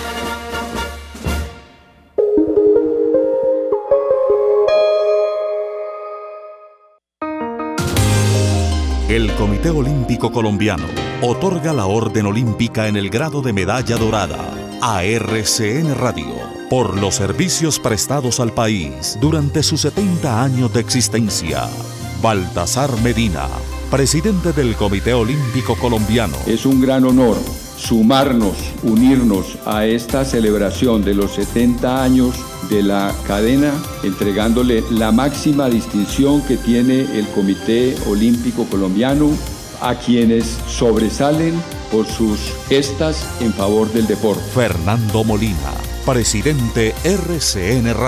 Comité 9.59 9.77
Olímpico 9.77 10.31
Colombiano 10.31 10.85
otorga 11.21 11.73
la 11.73 11.85
Orden 11.85 12.27
Olímpica 12.27 12.87
en 12.87 12.95
el 12.95 13.09
grado 13.09 13.41
de 13.41 13.51
medalla 13.51 13.97
dorada 13.97 14.53
a 14.81 15.03
RCN 15.03 15.95
Radio 15.95 16.33
por 16.69 16.97
los 16.97 17.15
servicios 17.15 17.77
prestados 17.77 18.39
al 18.39 18.53
país 18.53 19.17
durante 19.19 19.61
sus 19.61 19.81
70 19.81 20.41
años 20.41 20.71
de 20.71 20.79
existencia. 20.79 21.67
Baltasar 22.21 22.89
Medina, 23.01 23.49
presidente 23.91 24.53
del 24.53 24.77
Comité 24.77 25.13
Olímpico 25.13 25.75
Colombiano. 25.75 26.37
Es 26.47 26.65
un 26.65 26.79
gran 26.79 27.03
honor 27.03 27.35
sumarnos, 27.75 28.55
unirnos 28.83 29.57
a 29.65 29.85
esta 29.85 30.23
celebración 30.23 31.03
de 31.03 31.15
los 31.15 31.31
70 31.33 32.01
años 32.01 32.35
de 32.69 32.83
la 32.83 33.15
cadena, 33.25 33.73
entregándole 34.03 34.83
la 34.91 35.11
máxima 35.11 35.69
distinción 35.69 36.41
que 36.41 36.57
tiene 36.57 37.01
el 37.17 37.27
Comité 37.29 37.95
Olímpico 38.07 38.65
Colombiano 38.65 39.31
a 39.81 39.95
quienes 39.95 40.57
sobresalen 40.67 41.53
por 41.91 42.05
sus 42.05 42.39
gestas 42.67 43.25
en 43.39 43.53
favor 43.53 43.91
del 43.91 44.07
deporte. 44.07 44.43
Fernando 44.53 45.23
Molina, 45.23 45.73
presidente 46.05 46.93
RCN 47.03 47.93
Radio. 47.93 48.07